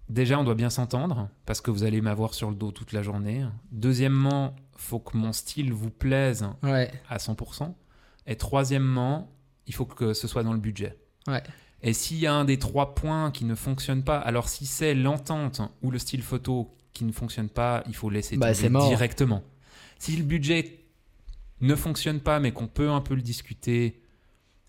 déjà 0.09 0.39
on 0.39 0.45
doit 0.45 0.55
bien 0.55 0.71
s'entendre 0.71 1.29
parce 1.47 1.61
que 1.61 1.71
vous 1.71 1.85
allez 1.85 2.01
m'avoir 2.01 2.35
sur 2.35 2.51
le 2.51 2.57
dos 2.57 2.73
toute 2.73 2.93
la 2.93 3.03
journée. 3.03 3.45
Deuxièmement, 3.73 4.55
faut 4.77 4.99
que 4.99 5.17
mon 5.17 5.33
style 5.33 5.73
vous 5.73 5.91
plaise 5.91 6.47
Ouais. 6.63 6.91
à 7.09 7.19
100%. 7.19 7.75
Et 8.27 8.37
troisièmement, 8.37 9.31
il 9.67 9.75
faut 9.75 9.85
que 9.87 10.13
ce 10.15 10.27
soit 10.29 10.43
dans 10.43 10.53
le 10.53 10.59
budget. 10.59 10.99
Ouais. 11.27 11.43
Et 11.83 11.93
s'il 11.93 12.19
y 12.19 12.27
a 12.27 12.33
un 12.35 12.45
des 12.45 12.59
trois 12.59 12.95
points 12.95 13.31
qui 13.31 13.45
ne 13.45 13.55
fonctionne 13.55 14.03
pas, 14.03 14.19
alors 14.19 14.49
si 14.49 14.65
c'est 14.67 14.95
l'entente 14.95 15.61
ou 15.83 15.91
le 15.91 15.99
style 15.99 16.23
photo 16.23 16.75
qui 16.95 17.05
ne 17.05 17.13
fonctionne 17.13 17.49
pas, 17.51 17.83
il 17.87 17.95
faut 17.95 18.09
laisser 18.09 18.37
Bah, 18.37 18.55
tomber 18.55 18.79
directement. 18.89 19.43
Si 19.99 20.17
le 20.17 20.23
budget 20.25 20.81
ne 21.61 21.75
fonctionne 21.75 22.21
pas, 22.21 22.41
mais 22.41 22.53
qu'on 22.53 22.67
peut 22.69 22.91
un 22.91 23.01
peu 23.01 23.15
le 23.15 23.23
discuter, 23.23 24.03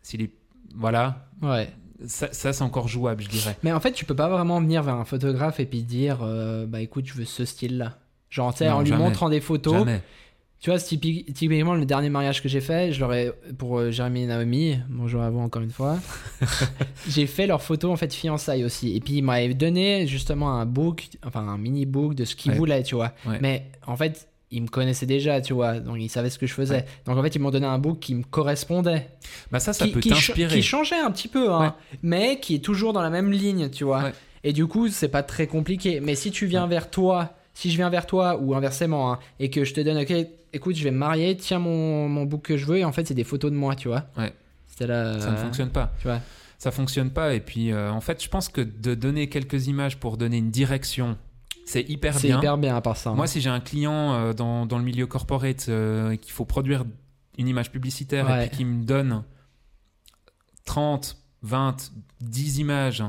s'il 0.01 0.21
est... 0.23 0.33
Voilà, 0.75 1.29
Ouais. 1.41 1.69
Ça, 2.07 2.27
ça, 2.31 2.53
c'est 2.53 2.63
encore 2.63 2.87
jouable, 2.87 3.23
je 3.23 3.29
dirais. 3.29 3.57
Mais 3.63 3.71
en 3.71 3.79
fait, 3.79 3.91
tu 3.93 4.05
peux 4.05 4.15
pas 4.15 4.27
vraiment 4.29 4.59
venir 4.61 4.83
vers 4.83 4.95
un 4.95 5.05
photographe 5.05 5.59
et 5.59 5.65
puis 5.65 5.83
dire 5.83 6.19
euh, 6.21 6.65
bah 6.65 6.81
écoute, 6.81 7.05
je 7.07 7.13
veux 7.13 7.25
ce 7.25 7.45
style-là. 7.45 7.97
Genre, 8.29 8.51
tu 8.53 8.59
sais, 8.59 8.69
en 8.69 8.81
lui 8.81 8.89
jamais. 8.89 9.03
montrant 9.03 9.29
des 9.29 9.39
photos. 9.41 9.73
Jamais. 9.79 10.01
Tu 10.61 10.71
vois, 10.71 10.79
typiquement 10.79 11.75
le 11.75 11.85
dernier 11.85 12.09
mariage 12.09 12.41
que 12.41 12.49
j'ai 12.49 12.61
fait, 12.61 12.91
je 12.91 12.99
leur 12.99 13.13
ai, 13.13 13.31
pour 13.57 13.77
euh, 13.77 13.91
Jérémy 13.91 14.23
et 14.23 14.25
Naomi, 14.25 14.79
bonjour 14.89 15.21
à 15.21 15.29
vous 15.29 15.39
encore 15.39 15.61
une 15.61 15.69
fois, 15.69 15.99
j'ai 17.07 17.27
fait 17.27 17.45
leurs 17.45 17.61
photos 17.61 17.91
en 17.91 17.95
fait 17.97 18.11
fiançailles 18.13 18.63
aussi. 18.63 18.95
Et 18.95 18.99
puis 18.99 19.15
ils 19.15 19.21
m'avaient 19.21 19.53
donné 19.53 20.07
justement 20.07 20.53
un 20.53 20.65
book, 20.65 21.07
enfin 21.25 21.41
un 21.47 21.57
mini 21.57 21.85
book 21.85 22.15
de 22.15 22.25
ce 22.25 22.35
qu'ils 22.35 22.53
Ouais. 22.53 22.57
voulaient, 22.57 22.83
tu 22.83 22.95
vois. 22.95 23.13
Ouais. 23.27 23.37
Mais 23.41 23.65
en 23.85 23.95
fait, 23.95 24.27
ils 24.51 24.61
me 24.61 24.67
connaissaient 24.67 25.05
déjà, 25.05 25.41
tu 25.41 25.53
vois, 25.53 25.79
donc 25.79 25.97
ils 25.99 26.09
savaient 26.09 26.29
ce 26.29 26.37
que 26.39 26.45
je 26.47 26.53
faisais. 26.53 26.75
Ouais. 26.75 26.85
Donc 27.05 27.17
en 27.17 27.21
fait, 27.23 27.35
ils 27.35 27.39
m'ont 27.39 27.51
donné 27.51 27.65
un 27.65 27.79
book 27.79 27.99
qui 27.99 28.15
me 28.15 28.23
correspondait, 28.23 29.09
Bah 29.51 29.59
ça, 29.59 29.73
ça 29.73 29.85
qui, 29.85 29.91
peut 29.91 29.99
qui 29.99 30.09
ch- 30.09 30.27
t'inspirer. 30.27 30.55
qui 30.55 30.61
changeait 30.63 30.99
un 30.99 31.11
petit 31.11 31.27
peu, 31.27 31.51
hein, 31.51 31.75
mais 32.03 32.39
qui 32.39 32.55
est 32.55 32.59
toujours 32.63 32.93
dans 32.93 33.01
la 33.01 33.09
même 33.09 33.31
ligne, 33.31 33.69
tu 33.69 33.83
vois. 33.83 34.03
Ouais. 34.03 34.13
Et 34.43 34.53
du 34.53 34.67
coup, 34.67 34.87
c'est 34.89 35.07
pas 35.09 35.23
très 35.23 35.47
compliqué. 35.47 35.99
Mais 35.99 36.13
si 36.15 36.29
tu 36.31 36.45
viens 36.45 36.67
vers 36.67 36.89
toi, 36.91 37.33
si 37.55 37.71
je 37.71 37.77
viens 37.77 37.89
vers 37.89 38.05
toi 38.05 38.37
ou 38.39 38.53
inversement, 38.55 39.13
hein, 39.13 39.19
et 39.39 39.49
que 39.49 39.63
je 39.63 39.73
te 39.73 39.81
donne, 39.81 39.97
ok, 39.97 40.13
écoute, 40.53 40.75
je 40.75 40.83
vais 40.83 40.91
me 40.91 40.97
marier, 40.97 41.35
tiens 41.35 41.57
mon, 41.59 42.07
mon 42.07 42.25
book 42.25 42.43
que 42.43 42.55
je 42.57 42.65
veux, 42.65 42.77
et 42.77 42.85
en 42.85 42.91
fait, 42.91 43.07
c'est 43.07 43.13
des 43.15 43.23
photos 43.23 43.49
de 43.51 43.55
moi, 43.57 43.75
tu 43.75 43.87
vois. 43.87 44.03
Ouais. 44.17 44.31
C'était 44.67 44.87
là. 44.87 45.19
Ça 45.19 45.31
ne 45.31 45.37
fonctionne 45.37 45.69
pas. 45.69 45.91
Tu 45.99 46.07
vois. 46.07 46.19
Ça 46.59 46.69
fonctionne 46.71 47.09
pas. 47.09 47.33
Et 47.33 47.39
puis, 47.39 47.71
euh, 47.71 47.91
en 47.91 48.01
fait, 48.01 48.23
je 48.23 48.29
pense 48.29 48.49
que 48.49 48.61
de 48.61 48.93
donner 48.93 49.27
quelques 49.29 49.67
images 49.67 49.97
pour 49.97 50.15
donner 50.17 50.37
une 50.37 50.51
direction, 50.51 51.17
c'est 51.65 51.81
hyper 51.89 52.13
C'est 52.17 52.27
bien. 52.27 52.37
hyper 52.37 52.57
bien 52.57 52.75
à 52.75 52.81
part 52.81 52.95
ça. 52.97 53.09
hein. 53.09 53.15
Moi, 53.15 53.27
si 53.27 53.41
j'ai 53.41 53.49
un 53.49 53.59
client 53.59 54.13
euh, 54.13 54.33
dans, 54.33 54.65
dans 54.65 54.77
le 54.77 54.83
milieu 54.83 55.07
corporate 55.07 55.65
euh, 55.69 56.11
et 56.11 56.17
qu'il 56.17 56.31
faut 56.31 56.45
produire 56.45 56.85
une 57.37 57.47
image 57.47 57.71
publicitaire 57.71 58.27
Ouais. 58.27 58.45
et 58.45 58.47
puis 58.47 58.57
qu'il 58.57 58.67
me 58.67 58.83
donne 58.85 59.23
30, 60.65 61.17
20, 61.43 61.91
10 62.21 62.59
images, 62.59 63.03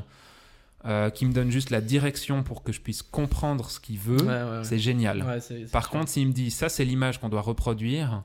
euh, 0.85 1.11
qui 1.11 1.27
me 1.27 1.33
donne 1.33 1.51
juste 1.51 1.71
la 1.71 1.81
direction 1.81 2.43
pour 2.43 2.63
que 2.63 2.73
je 2.73 2.81
puisse 2.81 3.03
comprendre 3.03 3.71
ce 3.71 3.81
qu'il 3.81 3.99
veut, 3.99 4.21
Ouais, 4.23 4.27
ouais, 4.27 4.59
ouais. 4.59 4.65
c'est 4.65 4.79
génial. 4.79 5.25
C'est- 5.41 5.65
c'est 5.67 5.71
Par 5.73 5.91
contre, 5.91 6.09
s'il 6.09 6.29
me 6.29 6.33
dit 6.33 6.51
ça, 6.51 6.69
c'est 6.69 6.85
l'image 6.85 7.19
qu'on 7.21 7.29
doit 7.29 7.41
reproduire, 7.43 8.23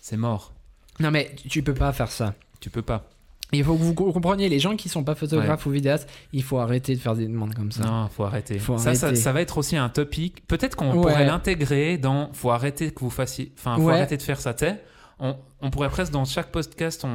c'est 0.00 0.16
mort. 0.16 0.52
Non, 1.00 1.10
mais 1.10 1.34
tu- 1.36 1.48
tu 1.48 1.62
peux 1.62 1.74
pas 1.74 1.92
faire 1.92 2.10
ça. 2.10 2.34
Tu 2.60 2.70
peux 2.70 2.82
pas. 2.82 3.08
Il 3.52 3.64
faut 3.64 3.74
que 3.74 3.82
vous 3.82 3.94
co- 3.94 4.12
compreniez, 4.12 4.48
les 4.48 4.58
gens 4.58 4.76
qui 4.76 4.88
sont 4.90 5.04
pas 5.04 5.14
photographes 5.14 5.64
ou 5.64 5.70
vidéastes, 5.70 6.08
il 6.34 6.42
faut 6.42 6.58
arrêter 6.58 6.94
de 6.94 7.00
faire 7.00 7.14
des 7.14 7.26
demandes 7.26 7.54
comme 7.54 7.72
ça. 7.72 7.82
Non, 7.84 8.08
faut 8.08 8.24
arrêter. 8.24 8.58
Faut 8.58 8.76
ça, 8.76 8.94
ça, 8.94 9.06
arrêter. 9.06 9.20
ça 9.22 9.32
va 9.32 9.40
être 9.40 9.56
aussi 9.56 9.76
un 9.76 9.88
topic. 9.88 10.46
Peut-être 10.46 10.76
qu'on 10.76 10.88
Ouais. 10.90 11.00
pourrait 11.00 11.24
l'intégrer 11.26 11.96
dans. 11.96 12.30
Faut 12.34 12.50
arrêter 12.50 12.90
que 12.90 13.00
vous 13.00 13.10
fassiez. 13.10 13.52
Enfin, 13.58 13.76
faut 13.76 13.84
Ouais. 13.84 13.94
arrêter 13.94 14.16
de 14.18 14.22
faire 14.22 14.40
ça. 14.40 14.52
tu 14.54 14.66
sais. 14.66 14.82
On, 15.18 15.34
on 15.62 15.70
pourrait 15.70 15.88
presque 15.88 16.12
dans 16.12 16.24
chaque 16.24 16.52
podcast, 16.52 17.04
on, 17.04 17.08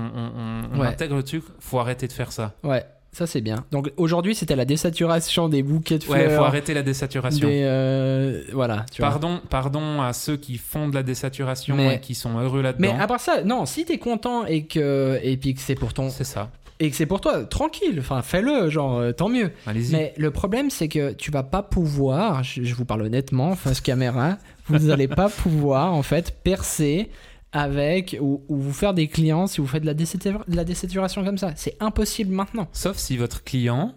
on- 0.73 0.81
intègre 0.81 1.15
le 1.15 1.23
truc. 1.23 1.43
Faut 1.59 1.79
arrêter 1.79 2.07
de 2.07 2.11
faire 2.13 2.31
ça. 2.31 2.53
Ouais, 2.63 2.83
ça 3.13 3.25
c'est 3.27 3.39
bien. 3.41 3.63
Donc 3.71 3.91
aujourd'hui, 3.97 4.35
c'était 4.35 4.55
la 4.55 4.65
désaturation 4.65 5.47
des 5.47 5.63
bouquets 5.63 5.99
de 5.99 6.05
Ouais, 6.07 6.25
fleurs. 6.25 6.39
faut 6.41 6.45
arrêter 6.45 6.73
la 6.73 6.81
désaturation. 6.83 7.47
des, 7.47 7.61
euh, 7.63 8.41
voilà, 8.51 8.85
tu 8.91 9.01
vois. 9.01 9.09
Pardon, 9.09 9.39
pardon 9.49 10.01
à 10.01 10.11
ceux 10.13 10.35
qui 10.35 10.57
font 10.57 10.89
de 10.89 10.95
la 10.95 11.03
désaturation 11.03 11.75
Mais- 11.75 11.95
et 11.95 11.99
qui 11.99 12.15
sont 12.15 12.37
heureux 12.39 12.57
Mais 12.57 12.87
là-dedans. 12.87 12.99
à 12.99 13.07
part 13.07 13.19
ça, 13.21 13.43
non, 13.43 13.65
si 13.65 13.85
t'es 13.85 13.97
content 13.99 14.45
et 14.45 14.65
que 14.65 15.19
et 15.23 15.37
puis 15.37 15.53
que 15.53 15.61
c'est 15.61 15.75
pour 15.75 15.93
ton 15.93 16.09
C'est 16.09 16.23
ça. 16.23 16.49
et 16.79 16.89
que 16.89 16.95
c'est 16.95 17.05
pour 17.05 17.21
toi, 17.21 17.43
tranquille, 17.45 17.97
enfin 17.99 18.21
fais-le, 18.21 18.69
genre 18.69 18.97
euh, 18.97 19.11
tant 19.11 19.29
mieux. 19.29 19.51
Allez-y. 19.67 19.91
Mais 19.93 20.13
le 20.17 20.31
problème 20.31 20.69
c'est 20.69 20.87
que 20.87 21.13
tu 21.13 21.31
vas 21.31 21.43
pas 21.43 21.61
pouvoir, 21.61 22.43
je, 22.43 22.63
je 22.63 22.75
vous 22.75 22.83
parle 22.85 23.03
honnêtement, 23.03 23.55
face 23.55 23.79
caméra, 23.79 24.37
vous 24.67 24.89
allez 24.89 25.07
pas 25.07 25.29
pouvoir 25.29 25.93
en 25.93 26.03
fait 26.03 26.35
percer 26.43 27.09
avec 27.53 28.17
ou, 28.19 28.43
ou 28.49 28.57
vous 28.57 28.73
faire 28.73 28.93
des 28.93 29.07
clients 29.07 29.47
si 29.47 29.61
vous 29.61 29.67
faites 29.67 29.83
de 29.83 29.87
la, 29.87 29.93
désatur- 29.93 30.43
de 30.47 30.55
la 30.55 30.63
désaturation 30.65 31.23
comme 31.23 31.37
ça. 31.37 31.53
C'est 31.55 31.77
impossible 31.79 32.33
maintenant. 32.33 32.67
Sauf 32.73 32.97
si 32.97 33.15
votre 33.15 33.43
client. 33.43 33.95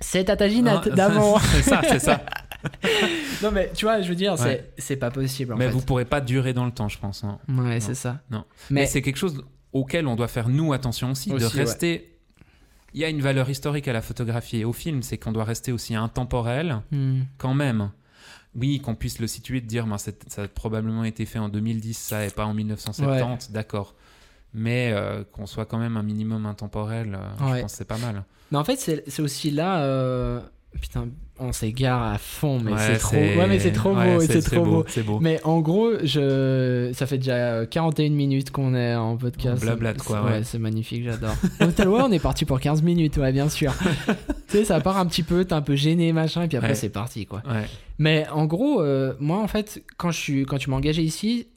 C'est 0.00 0.24
Tata 0.24 0.48
Ginette 0.48 0.88
Ah, 0.92 0.94
d'avant. 0.94 1.38
c'est 1.52 1.62
ça, 1.62 1.80
c'est 1.88 1.98
ça. 2.00 2.22
non 3.42 3.50
mais 3.52 3.70
tu 3.74 3.84
vois, 3.84 4.00
je 4.00 4.08
veux 4.08 4.14
dire, 4.14 4.34
Ouais. 4.40 4.70
c'est 4.78 4.96
pas 4.96 5.10
possible 5.10 5.52
en 5.52 5.56
Mais 5.56 5.66
fait. 5.66 5.70
vous 5.72 5.80
pourrez 5.82 6.04
pas 6.04 6.20
durer 6.20 6.52
dans 6.52 6.64
le 6.64 6.72
temps, 6.72 6.88
je 6.88 6.98
pense. 6.98 7.22
hein. 7.24 7.38
Ouais, 7.48 7.80
c'est 7.80 7.94
ça. 7.94 8.20
Non. 8.30 8.44
Mais, 8.70 8.80
Mais, 8.82 8.86
c'est 8.86 9.02
quelque 9.02 9.16
chose 9.18 9.44
auquel 9.72 10.06
on 10.06 10.16
doit 10.16 10.28
faire 10.28 10.48
nous 10.48 10.72
attention 10.72 11.10
aussi, 11.12 11.30
de 11.30 11.36
ouais. 11.36 11.46
rester. 11.46 12.12
Il 12.94 13.00
y 13.00 13.04
a 13.04 13.08
une 13.08 13.20
valeur 13.20 13.48
historique 13.50 13.88
à 13.88 13.92
la 13.92 14.00
photographie 14.00 14.58
et 14.58 14.64
au 14.64 14.72
film, 14.72 15.02
c'est 15.02 15.18
qu'on 15.18 15.32
doit 15.32 15.44
rester 15.44 15.70
aussi 15.70 15.94
intemporel 15.94 16.80
Hmm. 16.90 17.22
quand 17.36 17.52
même. 17.54 17.90
Oui, 18.58 18.80
qu'on 18.80 18.94
puisse 18.94 19.18
le 19.18 19.26
situer, 19.26 19.60
de 19.60 19.66
dire, 19.66 19.86
ben, 19.86 19.98
ça 19.98 20.12
a 20.38 20.48
probablement 20.48 21.04
été 21.04 21.26
fait 21.26 21.38
en 21.38 21.48
2010, 21.48 21.96
ça, 21.96 22.24
et 22.26 22.30
pas 22.30 22.46
en 22.46 22.54
1970, 22.54 23.52
d'accord. 23.52 23.94
Mais 24.54 24.92
euh, 24.92 25.22
qu'on 25.32 25.46
soit 25.46 25.66
quand 25.66 25.78
même 25.78 25.96
un 25.96 26.02
minimum 26.02 26.46
intemporel, 26.46 27.14
euh, 27.14 27.54
je 27.56 27.60
pense 27.60 27.72
que 27.72 27.78
c'est 27.78 27.84
pas 27.84 27.98
mal. 27.98 28.24
Mais 28.50 28.58
en 28.58 28.64
fait, 28.64 28.76
c'est 28.76 29.04
c'est 29.06 29.20
aussi 29.22 29.50
là. 29.50 29.84
Euh, 30.76 30.80
Putain, 30.80 31.08
on 31.38 31.52
s'égare 31.52 32.02
à 32.02 32.18
fond, 32.18 32.60
mais 32.62 32.72
Ouais, 32.72 32.78
c'est 32.78 32.98
trop. 32.98 33.16
Ouais, 33.16 33.46
mais 33.46 33.58
c'est 33.58 33.72
trop 33.72 33.94
ouais, 33.94 34.14
beau, 34.14 34.20
c'est 34.20 34.42
trop 34.42 34.64
beau. 34.64 34.84
C'est 34.88 35.02
beau. 35.02 35.18
Mais 35.20 35.40
en 35.44 35.60
gros, 35.60 35.90
je... 36.02 36.90
ça 36.94 37.06
fait 37.06 37.18
déjà 37.18 37.34
euh, 37.34 37.66
41 37.66 38.10
minutes 38.10 38.50
qu'on 38.50 38.74
est 38.74 38.94
en 38.94 39.16
podcast. 39.16 39.62
On 39.62 39.66
blablate, 39.66 39.98
quoi, 39.98 40.24
ouais. 40.24 40.44
c'est 40.44 40.58
magnifique, 40.58 41.04
j'adore. 41.04 41.34
Total, 41.58 41.88
ouais, 41.88 42.00
on 42.02 42.12
est 42.12 42.18
parti 42.18 42.44
pour 42.44 42.60
15 42.60 42.82
minutes, 42.82 43.16
ouais, 43.18 43.32
bien 43.32 43.48
sûr. 43.48 43.74
tu 44.48 44.58
sais, 44.58 44.64
ça 44.64 44.80
part 44.80 44.98
un 44.98 45.06
petit 45.06 45.22
peu, 45.22 45.44
t'es 45.44 45.54
un 45.54 45.62
peu 45.62 45.76
gêné, 45.76 46.12
machin, 46.12 46.42
et 46.42 46.48
puis 46.48 46.56
après, 46.56 46.74
c'est 46.74 46.88
parti, 46.88 47.26
quoi. 47.26 47.42
Ouais. 47.46 47.66
Mais 47.98 48.26
en 48.32 48.46
gros, 48.46 48.80
euh, 48.80 49.14
moi, 49.20 49.38
en 49.38 49.48
fait, 49.48 49.82
quand, 49.96 50.10
je 50.10 50.18
suis, 50.18 50.46
quand 50.46 50.58
tu 50.58 50.70
m'as 50.70 50.76
engagé 50.76 51.02
ici, 51.02 51.48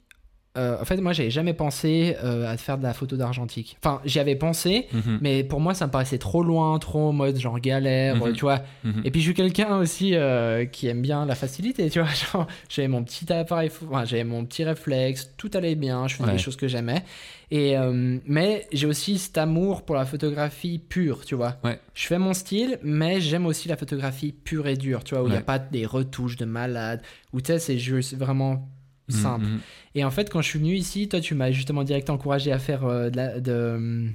euh, 0.58 0.80
en 0.80 0.84
fait, 0.84 0.96
moi, 1.00 1.12
j'avais 1.12 1.30
jamais 1.30 1.54
pensé 1.54 2.16
euh, 2.24 2.50
à 2.50 2.56
faire 2.56 2.76
de 2.76 2.82
la 2.82 2.92
photo 2.92 3.16
d'argentique. 3.16 3.76
Enfin, 3.82 4.00
j'y 4.04 4.18
avais 4.18 4.34
pensé, 4.34 4.88
Mhm, 4.92 5.18
mais 5.20 5.44
pour 5.44 5.60
moi, 5.60 5.74
ça 5.74 5.86
me 5.86 5.92
paraissait 5.92 6.18
trop 6.18 6.42
loin, 6.42 6.76
trop 6.80 7.08
en 7.08 7.12
mode 7.12 7.36
genre 7.38 7.60
galère, 7.60 8.16
Mhm. 8.16 8.32
tu 8.32 8.40
vois. 8.40 8.60
mhm. 8.82 9.02
Et 9.04 9.10
puis, 9.12 9.20
je 9.20 9.26
suis 9.26 9.34
quelqu'un 9.34 9.76
aussi 9.76 10.14
euh, 10.16 10.64
qui 10.64 10.88
aime 10.88 11.02
bien 11.02 11.24
la 11.24 11.34
facilité, 11.36 11.88
tu 11.88 12.00
vois. 12.00 12.08
J'avais 12.68 12.88
mon 12.88 13.04
petit 13.04 13.32
appareil, 13.32 13.70
enfin, 13.90 14.04
j'avais 14.04 14.24
mon 14.24 14.44
petit 14.44 14.64
réflexe, 14.64 15.30
tout 15.36 15.50
allait 15.54 15.76
bien, 15.76 16.08
je 16.08 16.14
faisais 16.16 16.26
Ouais. 16.28 16.32
des 16.36 16.42
choses 16.42 16.56
que 16.56 16.66
j'aimais. 16.66 17.04
Et 17.52 17.76
euh, 17.76 18.18
mais 18.26 18.66
j'ai 18.72 18.86
aussi 18.86 19.18
cet 19.18 19.36
amour 19.38 19.82
pour 19.82 19.96
la 19.96 20.04
photographie 20.04 20.78
pure, 20.78 21.24
tu 21.24 21.34
vois. 21.34 21.56
Ouais. 21.64 21.80
Je 21.94 22.06
fais 22.06 22.18
mon 22.18 22.32
style, 22.32 22.78
mais 22.82 23.20
j'aime 23.20 23.46
aussi 23.46 23.68
la 23.68 23.76
photographie 23.76 24.32
pure 24.32 24.66
et 24.68 24.76
dure, 24.76 25.02
tu 25.04 25.14
vois, 25.14 25.24
où 25.24 25.26
il 25.26 25.30
n'y 25.30 25.36
a 25.36 25.40
Ouais. 25.40 25.44
pas 25.44 25.58
des 25.58 25.84
retouches 25.86 26.36
de 26.36 26.44
malade, 26.44 27.02
où 27.32 27.40
tu 27.40 27.48
sais, 27.52 27.58
c'est 27.58 27.78
juste 27.78 28.16
vraiment 28.16 28.68
simple. 29.10 29.44
Mhm, 29.44 29.52
mhm. 29.54 29.60
Et 29.94 30.04
en 30.04 30.10
fait, 30.10 30.30
quand 30.30 30.40
je 30.42 30.48
suis 30.48 30.58
venu 30.58 30.74
ici, 30.74 31.08
toi, 31.08 31.20
tu 31.20 31.34
m'as 31.34 31.50
justement 31.50 31.82
direct 31.84 32.10
encouragé 32.10 32.52
à 32.52 32.58
faire 32.58 32.84
euh, 32.84 33.10
de 33.10 33.16
la- 33.16 33.40
de, 33.40 34.08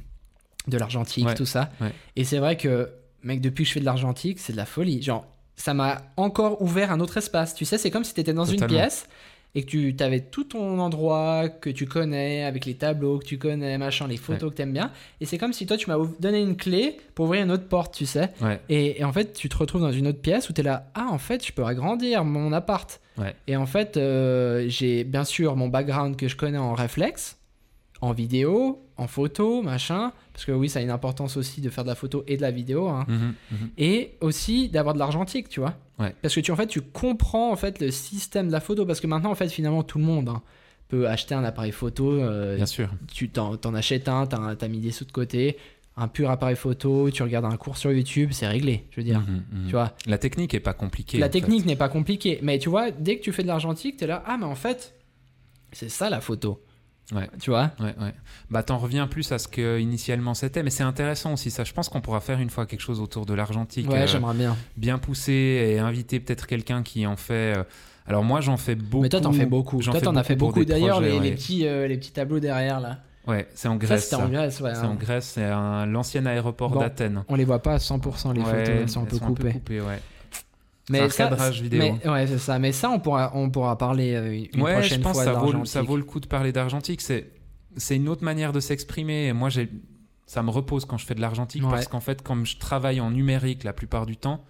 de 0.68 0.78
l'argentique, 0.78 1.26
Ouais, 1.26 1.36
tout 1.36 1.46
ça. 1.46 1.70
ouais. 1.82 1.92
Et 2.16 2.24
c'est 2.24 2.40
vrai 2.40 2.58
que, 2.58 2.90
mec, 3.24 3.42
depuis 3.42 3.64
que 3.64 3.68
je 3.68 3.74
fais 3.74 3.80
de 3.80 3.86
l'argentique, 3.86 4.40
c'est 4.40 4.54
de 4.54 4.58
la 4.58 4.66
folie. 4.66 5.02
Genre, 5.02 5.26
ça 5.56 5.74
m'a 5.74 6.02
encore 6.18 6.62
ouvert 6.62 6.92
un 6.92 7.00
autre 7.00 7.18
espace. 7.18 7.54
Tu 7.56 7.66
sais, 7.66 7.78
c'est 7.78 7.92
comme 7.92 8.04
si 8.04 8.14
tu 8.14 8.20
étais 8.22 8.34
dans 8.34 8.46
une 8.46 8.60
pièce 8.68 9.08
et 9.56 9.64
que 9.64 9.92
tu 9.92 10.04
avais 10.04 10.20
tout 10.20 10.44
ton 10.44 10.80
endroit 10.80 11.48
que 11.50 11.70
tu 11.70 11.86
connais, 11.86 12.44
avec 12.44 12.66
les 12.66 12.76
tableaux 12.76 13.20
que 13.20 13.26
tu 13.26 13.38
connais, 13.38 13.78
machin, 13.78 14.08
les 14.08 14.18
photos 14.18 14.52
que 14.52 14.58
tu 14.58 14.62
aimes 14.62 14.74
bien. 14.74 14.92
Et 15.22 15.26
c'est 15.26 15.38
comme 15.38 15.54
si 15.54 15.66
toi, 15.66 15.78
tu 15.78 15.90
m'as 15.90 15.98
donné 16.20 16.42
une 16.42 16.58
clé 16.58 16.98
pour 17.16 17.26
ouvrir 17.26 17.44
une 17.44 17.52
autre 17.52 17.68
porte, 17.68 17.96
tu 17.96 18.06
sais. 18.06 18.32
Ouais. 18.42 18.60
Et, 18.68 19.00
et 19.00 19.04
en 19.06 19.14
fait, 19.14 19.34
tu 19.34 19.48
te 19.48 19.58
retrouves 19.58 19.82
dans 19.82 19.94
une 19.94 20.08
autre 20.08 20.22
pièce 20.22 20.50
où 20.50 20.54
tu 20.54 20.62
es 20.62 20.64
là, 20.64 20.92
ah, 20.94 21.08
en 21.10 21.18
fait, 21.18 21.46
je 21.46 21.54
peux 21.54 21.64
agrandir 21.64 22.26
mon 22.26 22.52
appart. 22.52 23.00
Ouais. 23.18 23.34
Et 23.48 23.56
en 23.56 23.66
fait, 23.66 23.96
euh, 23.96 24.66
j'ai 24.68 25.06
bien 25.06 25.24
sûr 25.24 25.56
mon 25.56 25.70
background 25.70 26.18
que 26.18 26.28
je 26.28 26.36
connais 26.36 26.58
en 26.58 26.74
réflexe, 26.74 27.38
en 28.02 28.12
vidéo, 28.12 28.85
en 28.98 29.08
photo, 29.08 29.62
machin, 29.62 30.12
parce 30.32 30.46
que 30.46 30.52
oui, 30.54 30.70
ça 30.70 30.80
a 30.80 30.82
une 30.82 30.90
importance 30.90 31.36
aussi 31.38 31.60
de 31.62 31.70
faire 31.70 31.84
de 31.84 31.90
la 31.90 31.96
photo 31.96 32.24
et 32.28 32.38
de 32.38 32.42
la 32.42 32.52
vidéo, 32.52 32.88
hein. 32.88 33.06
Mhm, 33.10 33.34
mhm. 33.52 33.70
et 33.78 34.12
aussi 34.22 34.70
d'avoir 34.70 34.94
de 34.94 35.00
l'argentique, 35.00 35.50
tu 35.50 35.60
vois. 35.60 35.76
Ouais. 36.00 36.14
Parce 36.22 36.34
que 36.36 36.40
tu 36.40 36.52
en 36.52 36.56
fait 36.56 36.68
tu 36.68 36.82
comprends 36.82 37.52
en 37.52 37.56
fait 37.56 37.80
le 37.80 37.92
système 37.92 38.48
de 38.48 38.52
la 38.54 38.60
photo, 38.62 38.86
parce 38.86 39.00
que 39.02 39.08
maintenant 39.08 39.32
en 39.32 39.36
fait 39.36 39.50
finalement 39.50 39.84
tout 39.84 39.98
le 39.98 40.04
monde 40.06 40.30
hein, 40.30 40.42
peut 40.88 41.08
acheter 41.10 41.36
un 41.36 41.44
appareil 41.44 41.72
photo. 41.74 42.12
euh, 42.12 42.56
Bien 42.56 42.66
sûr. 42.66 42.90
tu 43.14 43.30
t'en, 43.30 43.56
achètes 43.74 44.08
un, 44.08 44.26
t'as, 44.28 44.56
t'as 44.56 44.68
mis 44.70 44.80
des 44.80 44.92
sous 44.92 45.06
de 45.06 45.12
côté, 45.12 45.58
un 45.98 46.08
pur 46.08 46.30
appareil 46.30 46.56
photo, 46.58 47.10
tu 47.12 47.24
regardes 47.24 47.46
un 47.46 47.56
cours 47.58 47.78
sur 47.78 47.92
YouTube, 47.92 48.30
c'est 48.34 48.48
réglé, 48.48 48.86
je 48.92 48.98
veux 49.02 49.06
dire. 49.06 49.20
Mhm. 49.22 49.66
Tu 49.68 49.72
vois, 49.72 49.94
La 50.06 50.18
technique 50.18 50.54
est 50.54 50.60
pas 50.60 50.74
compliquée. 50.74 51.18
la 51.18 51.30
technique 51.30 51.66
n'est 51.66 51.76
pas 51.78 51.90
compliquée, 51.90 52.40
mais 52.42 52.60
tu 52.60 52.70
vois, 52.70 52.92
dès 52.92 53.18
que 53.18 53.24
tu 53.24 53.32
fais 53.34 53.44
de 53.44 53.48
l'argentique, 53.48 53.98
t'es 53.98 54.08
là, 54.08 54.24
ah 54.26 54.38
mais 54.38 54.46
en 54.46 54.56
fait, 54.56 54.94
c'est 55.72 55.90
ça 55.90 56.10
la 56.10 56.22
photo. 56.22 56.62
Ouais. 57.14 57.30
Tu 57.40 57.52
vois 57.52 57.72
Ouais, 57.80 57.94
ouais. 58.02 58.14
Bah, 58.50 58.64
t'en 58.64 58.78
reviens 58.80 59.06
plus 59.08 59.32
à 59.32 59.38
ce 59.38 59.48
que 59.48 59.80
initialement 59.80 60.34
c'était, 60.34 60.64
mais 60.64 60.72
c'est 60.72 60.84
intéressant 60.84 61.34
aussi 61.34 61.52
ça. 61.52 61.64
Je 61.64 61.72
pense 61.72 61.88
qu'on 61.90 62.02
pourra 62.02 62.20
faire 62.20 62.40
une 62.40 62.50
fois 62.50 62.66
quelque 62.66 62.82
chose 62.82 63.00
autour 63.00 63.26
de 63.28 63.34
l'argentique, 63.36 63.88
Ouais, 63.90 64.00
euh, 64.02 64.08
j'aimerais 64.08 64.34
bien. 64.34 64.56
bien 64.76 64.98
poussé 64.98 65.32
et 65.76 65.80
inviter 65.80 66.20
peut-être 66.20 66.48
quelqu'un 66.48 66.82
qui 66.82 67.06
en 67.06 67.16
fait. 67.16 67.58
euh, 67.58 67.64
Alors 68.08 68.24
moi, 68.24 68.42
j'en 68.42 68.58
fais 68.58 68.74
beaucoup. 68.76 69.04
mais 69.04 69.10
toi, 69.10 69.22
t'en 69.22 69.34
fais 69.34 69.46
beaucoup. 69.46 69.82
Toi, 69.82 70.02
t'en 70.02 70.16
as 70.16 70.24
fait 70.24 70.36
beaucoup. 70.36 70.66
D'ailleurs, 70.66 71.00
les, 71.02 71.32
petits, 71.32 71.68
euh, 71.68 71.88
les 71.88 71.98
petits 71.98 72.12
tableaux 72.12 72.40
derrière, 72.40 72.80
là. 72.80 73.00
Ouais, 73.28 73.48
c'est 73.56 73.68
en 73.68 73.74
Ça, 73.80 73.86
Grèce. 73.88 74.04
c'était 74.04 74.16
en. 74.22 74.30
Grèce, 74.30 74.60
ouais. 74.62 74.76
C'est 74.76 74.82
hein. 74.82 74.90
en 74.90 74.94
Grèce, 74.96 75.26
c'est 75.34 75.44
un- 75.46 75.86
l'ancien 75.88 76.26
aéroport 76.28 76.70
Bon. 76.70 76.80
d'Athènes. 76.80 77.24
On 77.28 77.36
les 77.36 77.44
voit 77.46 77.62
pas 77.62 77.74
à 77.74 77.78
100% 77.80 78.34
les 78.34 78.40
Ouais, 78.42 78.46
photos, 78.46 78.70
elles 78.82 78.90
sont 78.90 79.02
un 79.02 79.06
peu 79.06 79.18
coupées. 79.18 79.52
coupées, 79.54 79.82
ouais. 79.82 80.00
Mais 80.90 81.00
un 81.00 81.10
ça, 81.10 81.30
cadrage 81.30 81.62
vidéo. 81.62 81.98
mais- 82.04 82.10
ouais, 82.10 82.28
c'est 82.28 82.38
ça. 82.38 82.60
Mais 82.60 82.72
ça, 82.72 82.90
on 82.92 83.00
pourra, 83.00 83.32
on 83.34 83.50
pourra 83.50 83.78
parler 83.78 84.14
euh, 84.14 84.46
une 84.54 84.62
ouais, 84.62 84.74
prochaine 84.74 85.00
je 85.00 85.04
pense 85.04 85.14
fois 85.14 85.26
que 85.26 85.32
ça 85.34 85.40
vaut, 85.40 85.66
ça 85.66 85.82
vaut 85.82 85.98
le 85.98 86.04
coup 86.04 86.20
de 86.20 86.28
parler 86.28 86.52
d'argentique. 86.52 87.02
C'est, 87.02 87.32
c'est 87.78 87.96
une 87.96 88.08
autre 88.08 88.24
manière 88.24 88.52
de 88.54 88.60
s'exprimer. 88.60 89.34
Moi, 89.34 89.50
j'ai, 89.50 89.70
ça 90.28 90.44
me 90.44 90.52
repose 90.52 90.86
quand 90.86 90.98
je 90.98 91.06
fais 91.06 91.16
de 91.16 91.22
l'argentique 91.22 91.64
Ouais. 91.64 91.70
parce 91.72 91.88
qu'en 91.88 92.02
fait, 92.02 92.22
comme 92.22 92.46
je 92.46 92.58
travaille 92.58 93.02
en 93.02 93.10
numérique 93.12 93.64
la 93.64 93.74
plupart 93.74 94.06
du 94.06 94.16
temps, 94.18 94.46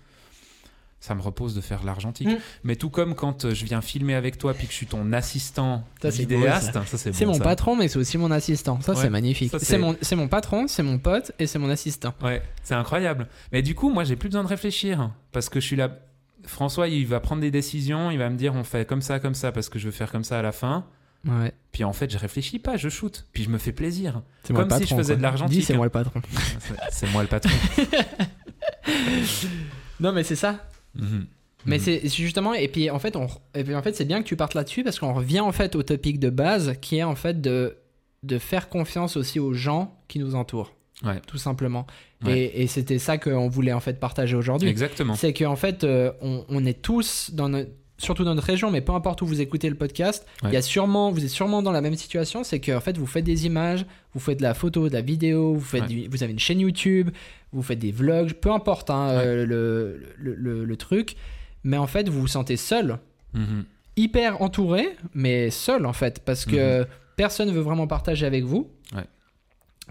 ça 1.00 1.14
me 1.14 1.22
repose 1.22 1.54
de 1.54 1.62
faire 1.62 1.82
de 1.82 1.86
l'argentique. 1.86 2.28
Mm. 2.28 2.38
Mais 2.64 2.76
tout 2.76 2.90
comme 2.90 3.14
quand 3.16 3.46
euh, 3.46 3.54
je 3.54 3.64
viens 3.66 3.82
filmer 3.82 4.16
avec 4.16 4.38
toi 4.38 4.54
puis 4.56 4.66
que 4.66 4.72
je 4.74 4.78
suis 4.78 4.88
ton 4.88 5.14
assistant 5.14 5.84
Ça, 6.02 6.10
beau, 6.10 6.16
vidéaste, 6.16 6.74
ça, 6.74 6.98
c'est, 6.98 7.12
bon, 7.26 7.28
mon 7.28 7.34
ça. 7.36 7.44
patron, 7.44 7.76
mais 7.76 7.88
c'est 7.88 8.00
aussi 8.00 8.18
mon 8.18 8.32
assistant. 8.32 8.82
Ça, 8.82 8.94
Ouais, 8.94 9.02
c'est 9.02 9.10
magnifique. 9.10 9.54
C'est 9.60 9.78
mon, 9.78 9.96
mon 10.16 10.28
patron, 10.28 10.68
c'est 10.68 10.82
mon 10.84 10.98
pote 10.98 11.32
et 11.38 11.46
c'est 11.48 11.60
mon 11.60 11.70
assistant. 11.70 12.14
Ouais, 12.24 12.42
c'est 12.64 12.74
incroyable. 12.74 13.28
Mais 13.52 13.62
du 13.62 13.76
coup, 13.76 13.90
moi, 13.90 14.04
j'ai 14.04 14.16
plus 14.16 14.30
besoin 14.30 14.44
de 14.44 14.48
réfléchir 14.50 15.12
parce 15.32 15.48
que 15.48 15.60
je 15.60 15.66
suis 15.68 15.76
là. 15.76 16.00
François, 16.44 16.88
il 16.88 17.08
va 17.08 17.20
prendre 17.20 17.42
des 17.42 17.52
décisions, 17.52 18.12
il 18.12 18.18
va 18.20 18.30
me 18.30 18.36
dire 18.38 18.54
on 18.56 18.64
fait 18.64 18.88
comme 18.88 19.02
ça, 19.02 19.20
comme 19.20 19.34
ça, 19.36 19.52
parce 19.52 19.70
que 19.70 19.80
je 19.80 19.86
veux 19.86 19.92
faire 19.92 20.12
comme 20.12 20.24
ça 20.24 20.38
à 20.40 20.42
la 20.42 20.52
fin. 20.52 20.86
Ouais. 21.28 21.52
Puis 21.72 21.84
en 21.84 21.92
fait, 21.94 22.12
je 22.12 22.18
réfléchis 22.20 22.60
pas, 22.60 22.78
je 22.78 22.88
shoot. 22.88 23.26
Puis 23.34 23.44
je 23.44 23.50
me 23.50 23.58
fais 23.58 23.72
plaisir. 23.72 24.22
C'est 24.44 24.54
moi 24.54 24.62
Comme 24.64 24.70
le 24.70 24.76
si 24.76 24.82
patron. 24.82 24.96
je 24.98 25.02
faisais 25.02 25.14
quoi. 25.14 25.18
de 25.18 25.22
l'argentique, 25.24 25.60
Dis, 25.60 25.66
c'est 25.66 25.76
moi 25.76 25.86
le 25.88 25.92
patron. 25.92 26.22
C'est- 26.92 27.08
moi 27.12 27.24
le 27.24 27.28
patron. 27.30 27.50
Non, 30.00 30.12
mais 30.12 30.24
c'est 30.24 30.36
ça. 30.36 30.68
Mhm. 30.96 31.26
Mais 31.66 31.78
Mhm. 31.78 31.84
c'est 31.84 32.00
c'est 32.02 32.10
justement 32.10 32.54
et 32.54 32.68
puis 32.68 32.92
en 32.92 33.00
fait 33.00 33.16
on 33.16 33.28
et 33.56 33.64
puis 33.64 33.74
en 33.74 33.82
fait 33.82 33.96
c'est 33.96 34.06
bien 34.06 34.22
que 34.22 34.28
tu 34.28 34.36
partes 34.36 34.54
là-dessus 34.54 34.84
parce 34.84 35.00
qu'on 35.00 35.14
revient 35.14 35.40
en 35.40 35.52
fait 35.52 35.76
au 35.76 35.82
topic 35.82 36.20
de 36.20 36.30
base 36.30 36.74
qui 36.80 36.98
est 36.98 37.04
en 37.04 37.16
fait 37.16 37.42
de 37.42 37.78
de 38.22 38.38
faire 38.38 38.70
confiance 38.70 39.18
aussi 39.18 39.40
aux 39.40 39.54
gens 39.54 39.98
qui 40.08 40.20
nous 40.20 40.36
entourent 40.36 40.74
Ouais. 41.04 41.20
tout 41.28 41.38
simplement 41.38 41.86
Ouais. 42.26 42.39
et, 42.39 42.64
et 42.64 42.68
c'était 42.68 43.00
ça 43.00 43.18
qu'on 43.18 43.50
voulait 43.50 43.74
en 43.74 43.80
fait 43.82 44.00
partager 44.00 44.36
aujourd'hui 44.36 44.70
Exactement. 44.70 45.16
c'est 45.16 45.34
qu'en 45.34 45.56
fait 45.58 45.84
euh, 45.84 46.12
on, 46.22 46.46
on 46.48 46.66
est 46.66 46.82
tous 46.82 47.32
dans 47.34 47.50
notre 47.50 47.70
surtout 47.98 48.24
dans 48.24 48.34
notre 48.36 48.48
région 48.48 48.72
mais 48.72 48.82
peu 48.82 48.93
importe 48.93 49.22
où 49.22 49.26
vous 49.26 49.41
écoutez 49.41 49.70
le 49.70 49.76
podcast 49.76 50.26
il 50.41 50.48
Ouais. 50.48 50.54
y 50.54 50.58
a 50.58 50.62
sûrement 50.62 51.12
vous 51.12 51.24
êtes 51.24 51.30
sûrement 51.30 51.62
dans 51.62 51.72
la 51.74 51.82
même 51.82 51.96
situation 51.96 52.43
c'est 52.46 52.60
que 52.62 52.72
en 52.72 52.80
fait 52.80 52.98
vous 52.98 53.06
faites 53.06 53.26
des 53.26 53.46
images 53.46 53.86
vous 54.14 54.20
faites 54.22 54.38
de 54.38 54.43
la 54.43 54.54
photo 54.54 54.88
de 54.88 54.93
la 54.93 55.02
vidéo 55.02 55.54
vous 55.54 55.60
faites 55.62 55.86
du- 55.88 56.08
vous 56.08 56.24
avez 56.24 56.32
une 56.32 56.39
chaîne 56.39 56.60
YouTube 56.62 57.10
vous 57.52 57.62
faites 57.62 57.80
des 57.80 57.91
vlogs 57.91 58.34
peu 58.34 58.52
importe 58.52 58.89
hein, 58.89 59.10
euh, 59.10 59.46
le, 59.46 60.02
le, 60.18 60.36
le- 60.36 60.66
le 60.66 60.78
truc 60.78 61.16
mais 61.66 61.78
en 61.78 61.88
fait 61.88 62.08
vous 62.10 62.22
vous 62.22 62.28
sentez 62.28 62.56
seul 62.58 63.00
Mhm. 63.34 63.66
hyper 63.98 64.41
entouré 64.41 64.88
mais 65.14 65.50
seul 65.50 65.86
en 65.86 65.93
fait 65.93 66.22
parce 66.24 66.46
que 66.46 66.86
personne 67.18 67.52
veut 67.52 67.62
vraiment 67.62 67.88
partager 67.88 68.26
avec 68.26 68.43
vous. 68.46 68.70
Ouais. 68.93 69.04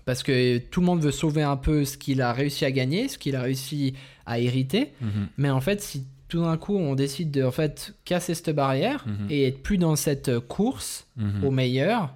Parce 0.04 0.22
que 0.22 0.58
tout 0.58 0.80
le 0.80 0.86
monde 0.86 1.00
veut 1.02 1.10
sauver 1.12 1.42
un 1.42 1.56
peu 1.56 1.84
ce 1.84 1.96
qu'il 1.96 2.20
a 2.22 2.32
réussi 2.32 2.64
à 2.64 2.70
gagner 2.70 3.08
ce 3.08 3.18
qu'il 3.18 3.36
a 3.36 3.42
réussi 3.42 3.94
à 4.26 4.38
hériter 4.38 4.92
Mhm. 5.00 5.28
mais 5.38 5.50
en 5.50 5.60
fait, 5.60 5.80
si 5.82 6.04
tout 6.28 6.42
d'un 6.42 6.56
coup 6.56 6.76
on 6.76 6.94
décide 6.94 7.30
de 7.30 7.42
en 7.44 7.50
fait 7.52 7.94
casser 8.04 8.34
cette 8.34 8.50
barrière 8.50 9.04
Mhm. 9.06 9.26
et 9.30 9.46
être 9.46 9.62
plus 9.62 9.78
dans 9.78 9.96
cette 9.96 10.28
euh, 10.28 10.40
course 10.40 11.06
Mhm. 11.16 11.44
au 11.44 11.50
meilleur, 11.50 12.14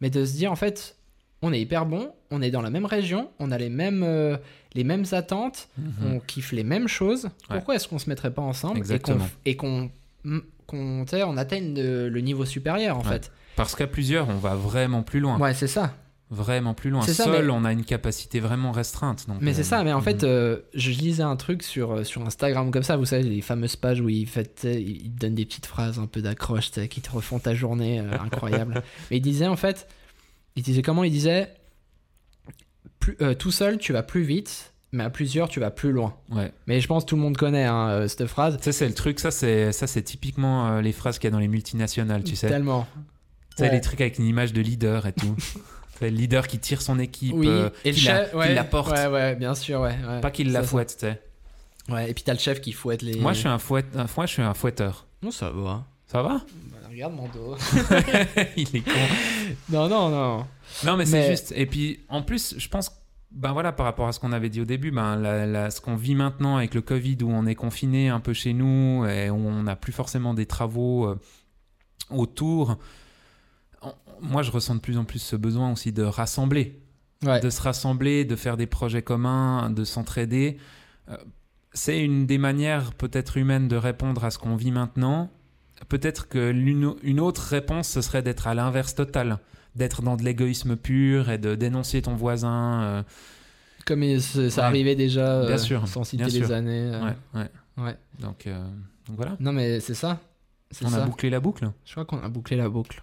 mais 0.00 0.10
de 0.10 0.24
se 0.24 0.32
dire 0.34 0.50
en 0.52 0.56
fait, 0.56 0.96
on 1.42 1.52
est 1.52 1.60
hyper 1.60 1.86
bon, 1.86 2.10
on 2.30 2.42
est 2.42 2.50
dans 2.50 2.62
la 2.62 2.70
même 2.70 2.84
région, 2.86 3.30
on 3.38 3.50
a 3.50 3.58
les 3.58 3.68
mêmes 3.70 4.02
euh, 4.02 4.36
les 4.74 4.84
mêmes 4.84 5.04
attentes, 5.12 5.68
on 6.04 6.20
kiffe 6.20 6.52
les 6.52 6.62
mêmes 6.62 6.86
choses. 6.86 7.28
Pourquoi 7.48 7.74
est-ce 7.74 7.88
qu'on 7.88 7.98
se 7.98 8.08
mettrait 8.08 8.32
pas 8.32 8.42
ensemble 8.42 8.76
et 8.78 8.80
qu'on 8.80 8.84
Exactement. 8.84 9.28
et 9.44 9.56
qu'on 9.56 9.90
mm, 10.24 10.38
qu'on 10.66 11.04
on 11.12 11.36
atteigne 11.36 11.74
le, 11.74 12.08
le 12.08 12.20
niveau 12.20 12.44
supérieur 12.44 12.96
en 12.98 13.02
Ouais. 13.02 13.08
fait? 13.08 13.32
Parce 13.56 13.74
qu'à 13.74 13.86
plusieurs, 13.88 14.28
on 14.28 14.36
va 14.36 14.54
vraiment 14.54 15.02
plus 15.02 15.18
loin. 15.20 15.38
Ouais, 15.40 15.54
c'est 15.54 15.66
ça. 15.66 15.94
Vraiment 16.30 16.74
plus 16.74 16.90
loin. 16.90 17.02
Ça, 17.02 17.24
Seul, 17.24 17.46
mais- 17.46 17.50
on 17.52 17.64
a 17.64 17.72
une 17.72 17.84
capacité 17.84 18.38
vraiment 18.38 18.70
restreinte. 18.70 19.26
donc, 19.26 19.38
Mais 19.40 19.50
euh, 19.50 19.54
c'est 19.54 19.64
ça, 19.64 19.82
mais 19.82 19.92
en 19.92 19.98
mhm. 19.98 20.04
fait, 20.04 20.24
euh, 20.24 20.60
je 20.74 20.90
lisais 20.90 21.24
un 21.24 21.34
truc 21.36 21.62
sur, 21.64 21.90
euh, 21.92 22.04
sur 22.04 22.24
Instagram 22.24 22.70
comme 22.70 22.84
ça, 22.84 22.96
vous 22.96 23.04
savez, 23.04 23.24
les 23.24 23.40
fameuses 23.40 23.74
pages 23.74 24.00
où 24.00 24.08
ils, 24.08 24.26
fait, 24.28 24.64
ils 24.64 25.12
donnent 25.12 25.34
des 25.34 25.44
petites 25.44 25.66
phrases 25.66 25.98
un 25.98 26.06
peu 26.06 26.22
d'accroche 26.22 26.70
qui 26.70 27.00
te 27.00 27.10
refont 27.10 27.40
ta 27.40 27.54
journée, 27.54 27.98
euh, 28.00 28.10
incroyable. 28.24 28.82
mais 29.10 29.16
il 29.16 29.22
disait 29.22 29.48
en 29.48 29.56
fait, 29.56 29.88
il 30.56 30.62
disait 30.62 30.82
comment 30.82 31.02
Il 31.02 31.10
disait, 31.10 31.52
plus, 33.00 33.16
euh, 33.22 33.34
tout 33.34 33.50
seul, 33.50 33.78
tu 33.78 33.92
vas 33.92 34.02
plus 34.02 34.22
vite, 34.22 34.72
mais 34.92 35.02
à 35.04 35.10
plusieurs, 35.10 35.48
tu 35.48 35.58
vas 35.58 35.70
plus 35.70 35.90
loin. 35.90 36.14
Ouais. 36.30 36.52
Mais 36.66 36.80
je 36.80 36.86
pense 36.86 37.04
que 37.04 37.08
tout 37.10 37.16
le 37.16 37.22
monde 37.22 37.36
connaît 37.36 37.64
hein, 37.64 37.88
euh, 37.88 38.08
cette 38.08 38.26
phrase. 38.26 38.58
Ça, 38.60 38.72
c'est 38.72 38.86
le 38.86 38.94
truc. 38.94 39.18
Ça, 39.18 39.30
c'est 39.30 39.72
ça, 39.72 39.86
c'est 39.86 40.02
typiquement 40.02 40.68
euh, 40.68 40.80
les 40.80 40.92
phrases 40.92 41.18
qu'il 41.18 41.28
y 41.28 41.28
a 41.28 41.32
dans 41.32 41.38
les 41.40 41.48
multinationales, 41.48 42.22
tu 42.22 42.36
sais. 42.36 42.48
Tellement. 42.48 42.86
Tu 43.56 43.56
sais, 43.56 43.62
Ouais. 43.64 43.72
les 43.72 43.80
trucs 43.80 44.00
avec 44.00 44.18
une 44.18 44.26
image 44.26 44.52
de 44.52 44.60
leader 44.60 45.06
et 45.06 45.12
tout. 45.12 45.34
le 46.08 46.16
leader 46.16 46.46
qui 46.46 46.58
tire 46.58 46.80
son 46.82 46.98
équipe, 46.98 47.34
Oui, 47.34 47.46
euh, 47.48 47.68
et 47.84 47.90
le 47.90 47.96
qui, 47.96 48.04
la, 48.06 48.16
chef, 48.22 48.30
qui 48.30 48.36
ouais, 48.36 48.54
la 48.54 48.64
porte. 48.64 48.90
Ouais, 48.92 49.06
ouais, 49.06 49.34
bien 49.36 49.54
sûr, 49.54 49.80
ouais. 49.80 49.96
ouais. 50.08 50.20
Pas 50.20 50.30
qu'il 50.30 50.52
la 50.52 50.62
fouette, 50.62 50.96
tu 50.98 51.06
sais. 51.06 51.20
Ouais, 51.88 52.10
et 52.10 52.14
puis 52.14 52.22
t'as 52.22 52.32
le 52.34 52.38
chef 52.38 52.60
qui 52.60 52.72
fouette 52.72 53.02
les. 53.02 53.16
Moi, 53.18 53.32
je 53.32 53.40
suis 53.40 53.48
un, 53.48 53.58
fouette, 53.58 53.86
un- 53.96 54.06
moi, 54.16 54.26
je 54.26 54.32
suis 54.32 54.42
un 54.42 54.54
fouetteur. 54.54 55.06
Non, 55.22 55.30
ça 55.30 55.50
va. 55.50 55.84
Ça 56.06 56.22
va? 56.22 56.40
Bah, 56.70 56.76
regarde 56.88 57.14
mon 57.14 57.28
dos. 57.28 57.56
Il 58.56 58.76
est 58.76 58.80
con. 58.80 58.90
non, 59.70 59.88
non, 59.88 60.08
non. 60.08 60.46
Non, 60.84 60.96
mais, 60.96 61.06
c'est 61.06 61.30
juste. 61.30 61.52
Et 61.56 61.66
puis, 61.66 62.00
en 62.08 62.22
plus, 62.22 62.54
je 62.58 62.68
pense, 62.68 62.90
ben 63.32 63.52
voilà, 63.52 63.70
par 63.72 63.86
rapport 63.86 64.08
à 64.08 64.12
ce 64.12 64.18
qu'on 64.20 64.32
avait 64.32 64.48
dit 64.48 64.60
au 64.60 64.64
début, 64.64 64.90
ben, 64.90 65.16
la- 65.16 65.46
la- 65.46 65.70
ce 65.70 65.80
qu'on 65.80 65.94
vit 65.96 66.14
maintenant 66.16 66.56
avec 66.56 66.74
le 66.74 66.80
Covid, 66.80 67.18
où 67.22 67.30
on 67.30 67.46
est 67.46 67.54
confiné 67.54 68.08
un 68.08 68.18
peu 68.20 68.32
chez 68.32 68.52
nous 68.52 69.04
et 69.06 69.30
où 69.30 69.34
on 69.36 69.62
n'a 69.64 69.76
plus 69.76 69.92
forcément 69.92 70.34
des 70.34 70.46
travaux 70.46 71.06
euh, 71.06 71.18
autour. 72.10 72.76
Moi, 74.20 74.42
je 74.42 74.50
ressens 74.50 74.74
de 74.74 74.80
plus 74.80 74.98
en 74.98 75.04
plus 75.04 75.18
ce 75.18 75.36
besoin 75.36 75.72
aussi 75.72 75.92
de 75.92 76.02
rassembler, 76.02 76.78
Ouais. 77.24 77.40
de 77.40 77.48
se 77.50 77.60
rassembler, 77.62 78.24
de 78.24 78.36
faire 78.36 78.56
des 78.56 78.66
projets 78.66 79.02
communs, 79.02 79.70
de 79.70 79.84
s'entraider. 79.84 80.58
Euh, 81.08 81.16
C'est 81.72 82.00
une 82.04 82.26
des 82.26 82.36
manières 82.38 82.92
peut-être 82.94 83.36
humaines 83.36 83.68
de 83.68 83.76
répondre 83.76 84.24
à 84.24 84.30
ce 84.32 84.38
qu'on 84.38 84.56
vit 84.56 84.72
maintenant. 84.72 85.30
Peut-être 85.88 86.28
que 86.28 86.50
une 86.52 87.20
autre 87.20 87.42
réponse, 87.42 87.88
ce 87.88 88.00
serait 88.00 88.22
d'être 88.22 88.48
à 88.48 88.54
l'inverse 88.54 88.94
total, 88.96 89.38
d'être 89.76 90.02
dans 90.02 90.16
de 90.16 90.24
l'égoïsme 90.24 90.74
pur 90.76 91.30
et 91.30 91.38
de 91.38 91.54
dénoncer 91.54 92.02
ton 92.02 92.16
voisin. 92.16 92.82
euh, 92.82 93.02
Comme 93.86 94.02
il- 94.02 94.20
ça 94.20 94.38
Ouais. 94.40 94.58
arrivait 94.66 94.96
déjà, 94.96 95.42
Bien 95.46 95.54
euh, 95.54 95.58
sûr, 95.58 95.86
sans 95.88 96.02
citer 96.04 96.24
bien 96.24 96.40
les 96.40 96.44
sûr. 96.44 96.52
années. 96.54 96.90
ouais, 97.34 97.48
ouais. 97.78 97.96
Donc, 98.18 98.46
donc 99.06 99.16
voilà, 99.16 99.36
Non, 99.40 99.52
mais 99.52 99.78
c'est 99.80 99.94
ça. 99.94 100.18
On 100.84 100.88
ça. 100.88 101.02
a 101.04 101.06
bouclé 101.06 101.30
la 101.30 101.38
boucle. 101.40 101.70
Je 101.86 101.92
crois 101.92 102.04
qu'on 102.04 102.20
a 102.22 102.28
bouclé 102.28 102.56
la 102.56 102.68
boucle. 102.68 103.02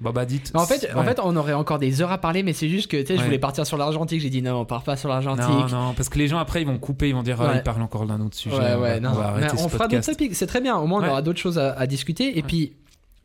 Bah, 0.00 0.12
bah 0.12 0.24
dites. 0.24 0.50
En 0.54 0.64
fait, 0.64 0.88
en 0.94 1.04
fait, 1.04 1.20
on 1.22 1.36
aurait 1.36 1.52
encore 1.52 1.78
des 1.78 2.00
heures 2.00 2.10
à 2.12 2.16
parler, 2.18 2.42
mais 2.42 2.54
c'est 2.54 2.68
juste 2.70 2.90
que 2.90 2.96
tu 2.96 3.06
sais, 3.06 3.18
je 3.18 3.22
voulais 3.24 3.38
partir 3.38 3.66
sur 3.66 3.76
l'argentique. 3.76 4.20
J'ai 4.20 4.30
dit 4.30 4.40
non, 4.40 4.60
on 4.60 4.64
part 4.64 4.82
pas 4.82 4.96
sur 4.96 5.08
l'argentique. 5.10 5.46
non, 5.46 5.68
non, 5.68 5.94
parce 5.94 6.08
que 6.08 6.18
les 6.18 6.26
gens 6.26 6.38
après 6.38 6.62
ils 6.62 6.66
vont 6.66 6.78
couper, 6.78 7.10
ils 7.10 7.14
vont 7.14 7.22
dire 7.22 7.36
ah, 7.40 7.48
Ouais. 7.50 7.56
il 7.56 7.62
parle 7.62 7.82
encore 7.82 8.06
d'un 8.06 8.20
autre 8.20 8.36
sujet. 8.36 8.56
Ouais, 8.56 8.74
on 8.74 8.80
ouais, 8.80 8.94
va, 8.94 9.00
non. 9.00 9.10
on 9.10 9.14
va 9.14 9.34
Mais 9.38 9.52
on 9.52 9.56
ce 9.58 9.68
fera 9.68 9.88
d'autres 9.88 10.06
topics. 10.06 10.34
C'est 10.34 10.46
très 10.46 10.60
bien. 10.62 10.76
Au 10.78 10.86
moins, 10.86 11.02
on 11.04 11.08
aura 11.10 11.20
d'autres 11.22 11.38
choses 11.38 11.58
à, 11.58 11.72
à 11.72 11.86
discuter. 11.86 12.38
Et 12.38 12.42
puis, 12.42 12.72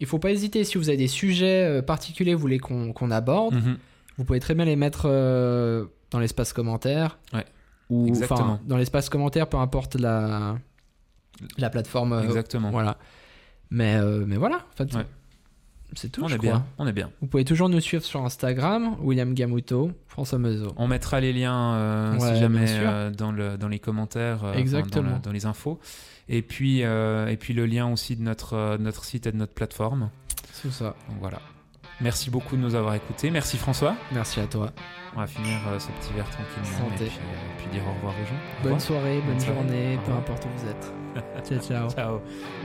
il 0.01 0.05
faut 0.05 0.19
pas 0.19 0.31
hésiter. 0.31 0.65
Si 0.65 0.77
vous 0.77 0.89
avez 0.89 0.97
des 0.97 1.07
sujets 1.07 1.63
euh, 1.63 1.81
particuliers, 1.81 2.33
vous 2.33 2.41
voulez 2.41 2.59
qu'on 2.59 3.11
aborde, 3.11 3.55
Mhm. 3.55 3.77
vous 4.17 4.25
pouvez 4.25 4.41
très 4.41 4.53
bien 4.53 4.65
les 4.65 4.75
mettre 4.75 5.03
euh, 5.05 5.85
dans 6.11 6.19
l'espace 6.19 6.51
commentaire. 6.51 7.17
Ouais. 7.33 7.45
Ou 7.89 8.11
enfin, 8.21 8.59
dans 8.65 8.75
l'espace 8.77 9.07
commentaire, 9.07 9.47
peu 9.47 9.57
importe 9.57 9.95
la 9.95 10.57
la 11.57 11.69
plateforme. 11.69 12.11
euh, 12.13 12.23
Exactement. 12.23 12.69
Voilà. 12.71 12.97
Mais 13.69 13.97
mais 14.27 14.35
voilà. 14.35 14.57
En 14.57 14.75
fait. 14.75 14.97
C'est 15.95 16.09
tout. 16.11 16.23
On 16.23 16.27
je 16.27 16.35
est 16.35 16.37
crois. 16.37 16.51
bien, 16.51 16.65
on 16.77 16.87
est 16.87 16.93
bien. 16.93 17.09
Vous 17.21 17.27
pouvez 17.27 17.45
toujours 17.45 17.69
nous 17.69 17.79
suivre 17.81 18.03
sur 18.03 18.23
Instagram, 18.23 18.95
William 19.01 19.33
Gamuto, 19.33 19.91
François 20.07 20.37
Meuzo. 20.39 20.73
On 20.77 20.87
mettra 20.87 21.19
les 21.19 21.33
liens 21.33 21.73
euh, 21.75 22.17
Ouais, 22.17 22.33
si 22.33 22.39
jamais 22.39 22.65
euh, 22.69 23.09
dans, 23.11 23.31
le, 23.31 23.57
dans 23.57 23.67
les 23.67 23.79
commentaires, 23.79 24.43
euh, 24.45 24.53
Exactement. 24.53 25.09
dans, 25.09 25.15
le- 25.15 25.19
dans 25.21 25.31
les 25.31 25.45
infos. 25.45 25.79
Et 26.29 26.41
puis, 26.41 26.79
et 26.81 27.37
puis 27.39 27.53
le 27.53 27.65
lien 27.65 27.91
aussi 27.91 28.15
de 28.15 28.21
notre, 28.23 28.77
notre 28.79 29.03
site 29.03 29.27
et 29.27 29.31
de 29.31 29.37
notre 29.37 29.53
plateforme. 29.53 30.09
C'est 30.53 30.71
ça. 30.71 30.95
Donc 31.09 31.17
voilà. 31.19 31.39
Merci 32.01 32.29
beaucoup 32.29 32.57
de 32.57 32.61
nous 32.61 32.75
avoir 32.75 32.93
écoutés. 32.95 33.29
Merci 33.31 33.57
François. 33.57 33.95
Merci 34.11 34.39
à 34.39 34.47
toi. 34.47 34.71
On 35.15 35.19
va 35.19 35.27
finir 35.27 35.59
ce 35.79 35.87
petit 35.87 36.13
verre 36.13 36.29
tranquillement 36.29 36.89
Santé. 36.89 37.05
et 37.05 37.07
puis, 37.07 37.19
puis 37.59 37.67
dire 37.71 37.83
au 37.87 37.93
revoir 37.93 38.13
aux 38.13 38.25
gens. 38.25 38.69
Bonne 38.69 38.79
soirée, 38.79 39.19
bonne 39.19 39.27
Bonne 39.27 39.39
soirée. 39.39 39.55
journée, 39.61 39.99
peu 40.05 40.11
importe 40.11 40.45
où 40.45 40.49
vous 40.59 40.67
êtes. 40.67 40.93
ciao, 41.47 41.59
ciao. 41.59 41.89
Ciao. 41.91 42.64